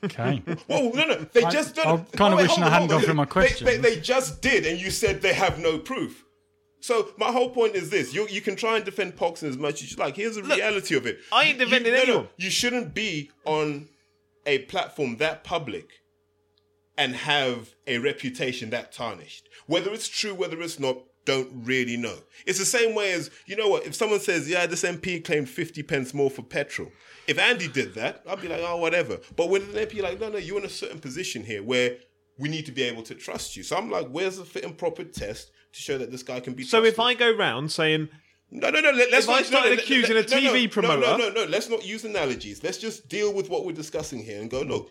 [0.03, 0.41] Okay.
[0.67, 1.15] Whoa, no, no.
[1.31, 1.77] They I- just.
[1.77, 4.41] No, I'm kinda oh, wait, wishing I hadn't gone through my They- They, they just
[4.41, 6.23] did, and you said they have no proof.
[6.87, 9.83] So my whole point is this: you you can try and defend Poxon as much
[9.83, 10.15] as you like.
[10.15, 11.19] Here's the reality of it.
[11.33, 12.29] I ain't defending you, no, no, anyone.
[12.37, 13.89] you shouldn't be on
[14.45, 15.89] a platform that public
[16.97, 19.49] and have a reputation that tarnished.
[19.65, 22.19] Whether it's true, whether it's not, don't really know.
[22.45, 23.85] It's the same way as you know what?
[23.85, 26.93] If someone says, "Yeah, this MP claimed fifty pence more for petrol,"
[27.27, 30.29] if Andy did that, I'd be like, "Oh, whatever." But when an MP like, "No,
[30.29, 31.97] no, you're in a certain position here where
[32.39, 34.77] we need to be able to trust you," so I'm like, "Where's the fit and
[34.77, 36.99] proper test to show that this guy can be?" So if?
[36.99, 38.09] I go round saying
[38.49, 38.91] No, no, no.
[38.91, 40.69] Let, let's If I not, started no, no, accusing let- a no, no, TV no,
[40.69, 42.63] promoter- No, no, no, Let's not use analogies.
[42.63, 44.61] Let's just deal with what we're discussing here and go.
[44.61, 44.89] Look,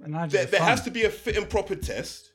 [0.00, 2.30] And there, there has to be a fit and proper test,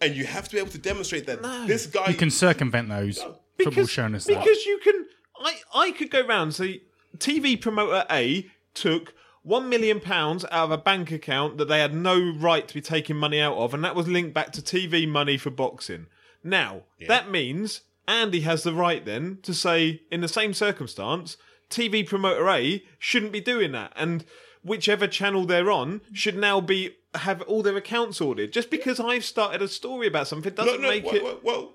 [0.00, 2.08] and you have to be able to demonstrate that this guy.
[2.10, 3.24] You can circumvent those.
[3.62, 4.38] Football showing us that.
[4.38, 5.06] because you can
[5.40, 6.82] I I could go round say
[7.16, 11.94] TV promoter A took one million pounds out of a bank account that they had
[11.94, 15.08] no right to be taking money out of, and that was linked back to TV
[15.08, 16.06] money for boxing.
[16.46, 21.36] Now that means Andy has the right then to say, in the same circumstance,
[21.68, 24.24] TV promoter A shouldn't be doing that, and
[24.62, 28.52] whichever channel they're on should now be have all their accounts audited.
[28.52, 31.22] Just because I've started a story about something doesn't no, make well, it.
[31.24, 31.74] well, well,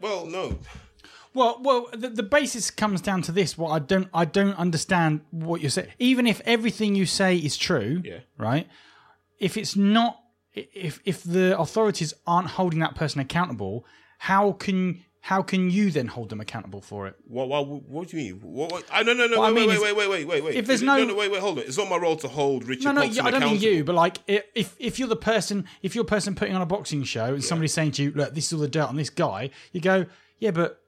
[0.00, 0.58] well, no.
[1.34, 3.56] Well, well, the, the basis comes down to this.
[3.56, 5.88] What I don't, I don't understand what you're saying.
[5.98, 8.18] Even if everything you say is true, Yeah.
[8.36, 8.68] right?
[9.38, 10.20] If it's not,
[10.52, 13.86] if if the authorities aren't holding that person accountable,
[14.22, 17.16] how can how can you then hold them accountable for it?
[17.26, 18.40] What, what, what do you mean?
[18.40, 19.38] What, what, I, no, no, no.
[19.40, 20.54] What I wait, mean wait, wait, wait, wait, wait, wait.
[20.54, 21.64] if there's it- no- no, wait, wait, hold on.
[21.64, 23.96] It's not my role to hold Richard No, no, Poxon I don't mean you, but
[23.96, 27.34] like if if you're the person, if you're a person putting on a boxing show
[27.34, 29.80] and somebody's saying to you, "Look, this is all the dirt on this guy," you
[29.80, 30.06] go,
[30.38, 30.80] "Yeah, but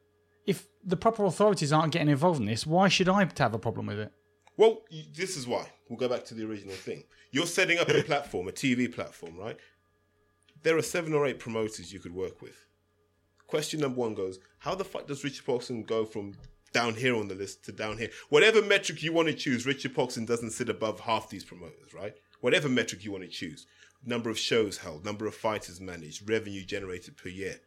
[0.46, 3.86] if the proper authorities aren't getting involved in this, why should I have a problem
[3.86, 4.12] with it?"
[4.56, 4.82] Well,
[5.12, 5.72] this is why.
[5.88, 7.02] We'll go back to the original thing.
[7.32, 9.56] You're setting up a platform, a TV platform, right?
[10.62, 12.64] There are seven or eight promoters you could work with.
[13.54, 16.34] Question number one goes: How the fuck does Richard Poxon go from
[16.72, 18.10] down here on the list to down here?
[18.28, 22.14] Whatever metric you want to choose, Richard Poxon doesn't sit above half these promoters, right?
[22.40, 23.68] Whatever metric you want to choose,
[24.04, 27.60] number of shows held, number of fighters managed, revenue generated per year,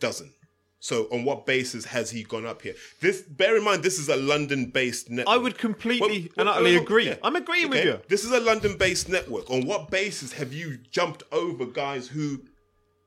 [0.00, 0.32] doesn't.
[0.80, 2.74] So, on what basis has he gone up here?
[3.00, 5.32] This, bear in mind, this is a London-based network.
[5.32, 7.06] I would completely Well, and utterly well, agree.
[7.06, 7.14] yeah.
[7.22, 8.00] I'm agreeing with you.
[8.08, 9.48] This is a London-based network.
[9.52, 12.40] On what basis have you jumped over guys who?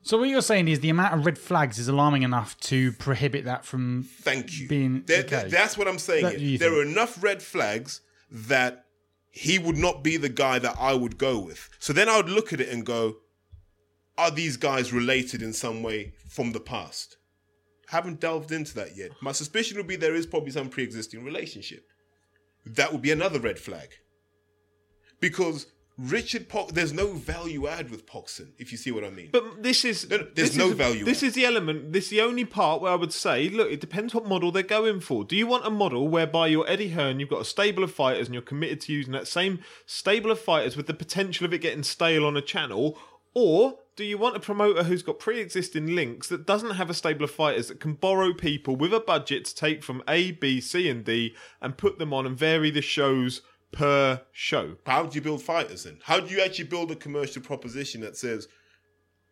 [0.06, 3.46] So what you're saying is the amount of red flags is alarming enough to prohibit
[3.46, 4.68] that from Thank you.
[4.68, 5.24] Being- There-.
[5.24, 6.24] That's what I'm saying.
[6.24, 8.86] That There are enough red flags that
[9.32, 11.70] he would not be the guy that I would go with.
[11.80, 13.16] So then I would look at it and go,
[14.16, 17.18] are these guys related in some way from the past?
[17.88, 19.10] Haven't delved into that yet.
[19.24, 21.84] My suspicion would be there is probably some pre-existing relationship.
[22.64, 23.90] That would be another red flag.
[25.20, 25.66] Because
[25.98, 29.30] Richard Pox, there's no value add with Poxon, if you see what I mean.
[29.32, 31.28] But this is No, no, there's no is, value This it.
[31.28, 31.94] is the element.
[31.94, 34.64] This is the only part where I would say, look, it depends what model they're
[34.64, 35.24] going for.
[35.24, 38.28] Do you want a model whereby you're Eddie Hearn, you've got a stable of fighters,
[38.28, 41.60] and you're committed to using that same stable of fighters with the potential of it
[41.60, 42.98] getting stale on a channel,
[43.34, 47.24] or do you want a promoter who's got pre-existing links that doesn't have a stable
[47.24, 50.90] of fighters that can borrow people with a budget to take from A, B, C,
[50.90, 53.42] and D and put them on and vary the shows
[53.76, 54.78] per show?
[54.86, 56.00] How do you build fighters then?
[56.04, 58.48] How do you actually build a commercial proposition that says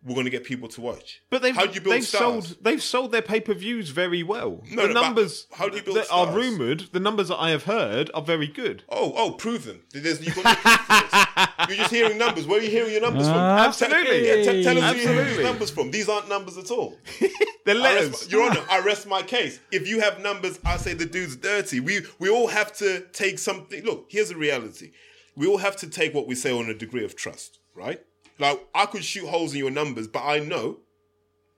[0.05, 1.21] we're going to get people to watch?
[1.29, 2.47] But they've how do you build they've stars?
[2.47, 4.61] sold they've sold their pay per views very well.
[4.69, 7.51] No, the no, numbers how do you build that are rumored, the numbers that I
[7.51, 8.83] have heard are very good.
[8.89, 9.83] Oh, oh, prove them.
[9.91, 11.69] There's, you've got no proof for this.
[11.69, 12.45] You're just hearing numbers.
[12.47, 13.37] Where are you hearing your numbers from?
[13.37, 14.27] Uh, Absolutely.
[14.27, 15.91] Yeah, t- tell us where you're hearing these numbers from.
[15.91, 16.97] These aren't numbers at all.
[17.65, 18.09] They're I letters.
[18.09, 19.59] rest, Your Honor, I rest my case.
[19.71, 21.79] If you have numbers, I say the dude's dirty.
[21.79, 23.83] We we all have to take something.
[23.85, 24.91] Look, here's the reality.
[25.35, 28.01] We all have to take what we say on a degree of trust, right?
[28.39, 30.79] Like I could shoot holes in your numbers, but I know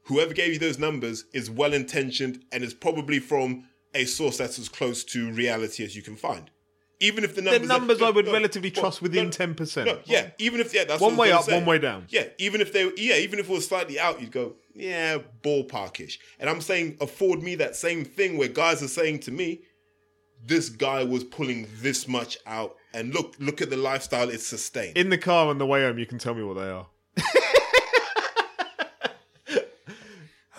[0.04, 4.60] whoever gave you those numbers is well intentioned and is probably from a source that's
[4.60, 6.52] as close to reality as you can find.
[7.00, 9.54] Even if the the numbers, numbers are, I would no, relatively trust within no, ten
[9.54, 9.88] percent.
[9.88, 12.06] no, yeah, even if yeah, that's One way up, one way down.
[12.10, 16.18] Yeah, even if they yeah, even if it was slightly out, you'd go yeah, ballparkish.
[16.40, 19.64] And I'm saying afford me that same thing where guys are saying to me,
[20.46, 24.98] this guy was pulling this much out, and look, look at the lifestyle it's sustained.
[24.98, 26.88] In the car on the way home, you can tell me what they are.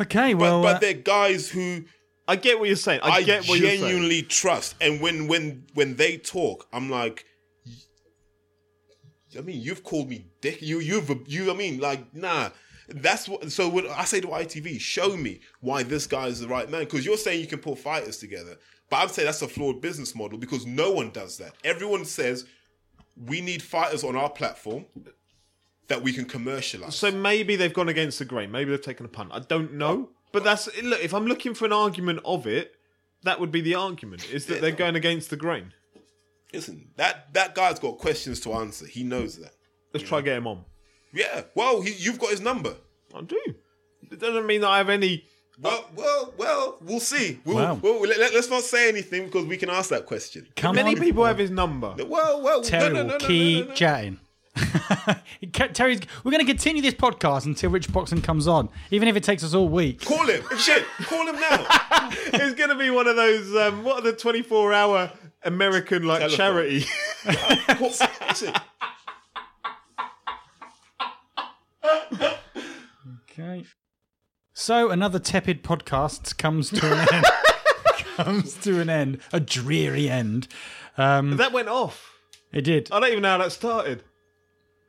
[0.01, 1.85] Okay, but well, but uh, they're guys who
[2.29, 3.01] I get what you're saying.
[3.03, 3.81] I, I, get what you're saying.
[3.81, 7.25] genuinely trust, and when when when they talk, I'm like.
[9.37, 10.63] I mean, you've called me dick.
[10.63, 11.51] You, you've, you.
[11.51, 12.51] I mean, like, nah.
[12.89, 13.53] That's what.
[13.53, 16.85] So when I say to ITV, show me why this guy is the right man.
[16.85, 18.57] Because you're saying you can pull fighters together,
[18.91, 21.55] but I'd say that's a flawed business model because no one does that.
[21.65, 22.45] Everyone says
[23.17, 24.87] we need fighters on our platform
[25.89, 26.97] that we can commercialize.
[26.97, 28.51] So maybe they've gone against the grain.
[28.51, 29.31] Maybe they've taken a punt.
[29.33, 30.11] I don't know.
[30.33, 31.03] But that's look.
[31.03, 32.75] If I'm looking for an argument of it,
[33.23, 35.73] that would be the argument: is that they're going against the grain.
[36.53, 38.87] Listen, that that guy's got questions to answer.
[38.87, 39.53] He knows that.
[39.93, 40.65] Let's try get him on.
[41.13, 41.43] Yeah.
[41.55, 42.77] Well, he, you've got his number.
[43.15, 43.41] I do.
[44.11, 45.25] It doesn't mean that I have any.
[45.61, 46.77] Well, well, well.
[46.83, 47.41] We'll see.
[47.45, 47.75] We'll, Wow.
[47.83, 50.47] well, let, us not say anything because we can ask that question.
[50.57, 51.01] Come Many on.
[51.01, 51.95] people have his number.
[52.07, 52.63] Well, well.
[52.63, 53.75] Terry no, no, will no, no, keep no, no.
[53.75, 54.21] chatting.
[55.41, 56.01] He kept- Terry's.
[56.25, 59.45] We're going to continue this podcast until Richard Poxon comes on, even if it takes
[59.45, 60.03] us all week.
[60.03, 60.43] Call him.
[60.59, 60.85] Shit.
[61.03, 61.67] Call him now.
[62.33, 63.55] it's going to be one of those.
[63.55, 65.13] Um, what are the 24 hour
[65.45, 66.37] American like Telephone.
[66.37, 66.87] charity?
[67.69, 67.93] Call,
[68.29, 68.55] listen,
[73.31, 73.65] Okay.
[74.59, 77.27] So another tepid podcast comes to an end.
[78.17, 79.19] comes to an end.
[79.31, 80.49] A dreary end.
[80.97, 82.15] Um, that went off.
[82.55, 82.89] it did.
[82.91, 84.03] I don't even know how that started.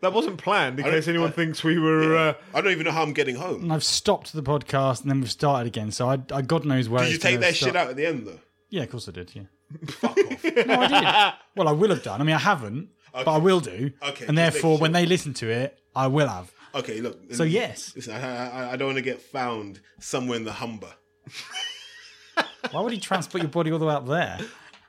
[0.01, 0.79] That wasn't planned.
[0.79, 2.15] In don't- case anyone I- thinks we were.
[2.15, 3.63] Uh, I don't even know how I'm getting home.
[3.63, 5.91] And I've stopped the podcast and then we've started again.
[5.91, 7.01] So I, I God knows where.
[7.03, 7.69] Did you it's take gonna that start.
[7.73, 8.39] shit out at the end though?
[8.69, 9.35] Yeah, of course I did.
[9.35, 9.43] Yeah.
[9.89, 10.43] Fuck off.
[10.45, 11.33] No, I did.
[11.57, 12.21] Well, I will have done.
[12.21, 13.91] I mean, I haven't, but I will do.
[14.01, 16.53] Okay, And just therefore, when they listen to it, I will have.
[16.77, 17.19] Okay, look.
[17.33, 17.93] So yes.
[17.95, 20.93] Listen, I, I, I don't want to get found somewhere in the Humber.
[22.71, 24.39] Why would he transport your body all the way up there?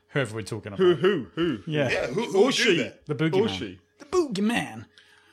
[0.09, 0.79] Whoever we're talking about.
[0.79, 0.95] who?
[0.95, 1.27] Who?
[1.35, 1.59] Who?
[1.67, 1.89] Yeah.
[1.91, 2.91] Yeah, who, who Or she?
[3.07, 3.55] The boogie Or man.
[3.59, 3.79] she?
[3.99, 4.87] The boogie man.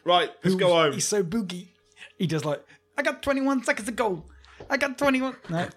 [0.04, 0.30] Right.
[0.44, 0.94] Let's go home.
[0.94, 1.70] He's so boogie.
[2.18, 2.64] He does like,
[2.98, 4.24] I got 21 seconds to go.
[4.70, 5.36] I got 21.
[5.50, 5.68] No.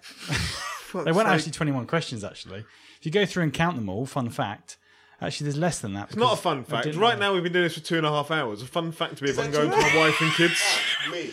[1.03, 2.59] they weren't actually 21 questions, actually.
[2.99, 4.77] If you go through and count them all, fun fact,
[5.21, 6.07] actually, there's less than that.
[6.09, 6.93] It's not a fun fact.
[6.95, 8.61] Right now, we've been doing this for two and a half hours.
[8.61, 10.61] A fun fact to be if I can go home to my wife and kids.
[11.11, 11.31] Me.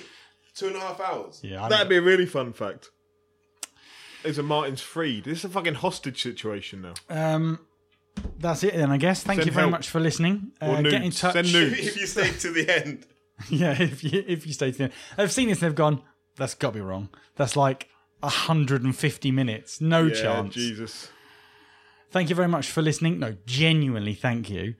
[0.54, 1.40] Two and a half hours.
[1.44, 2.90] Yeah, I'm- That'd be a really fun fact.
[4.24, 5.24] Is a Martin's freed.
[5.24, 6.94] This is a fucking hostage situation now.
[7.08, 7.60] Um,
[8.40, 9.22] that's it then, I guess.
[9.22, 9.72] Thank Send you very help.
[9.72, 10.52] much for listening.
[10.60, 11.20] Or Uh, get in nudes.
[11.20, 11.34] touch.
[11.34, 11.78] Send nudes.
[11.78, 13.06] If you stay to the end.
[13.50, 14.92] yeah, if you if you stay to the end.
[15.16, 16.02] They've seen this and they've gone,
[16.36, 17.10] that's got to be wrong.
[17.36, 17.88] That's like
[18.20, 19.80] 150 minutes.
[19.80, 20.54] No Yeah, chance.
[20.54, 21.10] Jesus.
[22.10, 23.18] Thank you very much for listening.
[23.18, 24.74] No, genuinely, thank you.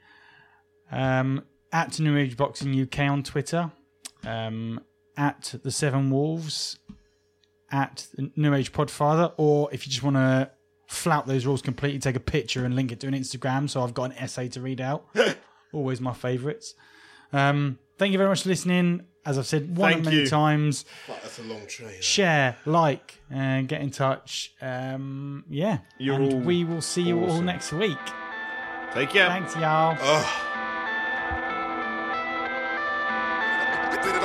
[0.91, 3.71] Um, at New Age Boxing UK on Twitter,
[4.25, 4.81] um,
[5.17, 6.79] at the Seven Wolves,
[7.71, 8.07] at
[8.37, 10.51] New Age Podfather, or if you just want to
[10.89, 13.69] flout those rules completely, take a picture and link it to an Instagram.
[13.69, 15.07] So I've got an essay to read out.
[15.73, 16.75] Always my favourites.
[17.33, 19.05] Um, thank you very much for listening.
[19.27, 20.27] As I've said one Thank many you.
[20.29, 22.01] times, Fuck, that's a long train.
[22.01, 24.53] share, like, and get in touch.
[24.63, 27.47] Um, yeah, You're and all we will see you all awesome.
[27.47, 27.99] next week.
[28.95, 29.27] Take care.
[29.29, 29.97] Thanks, y'all.
[30.01, 30.43] Ugh.
[33.93, 34.23] Split it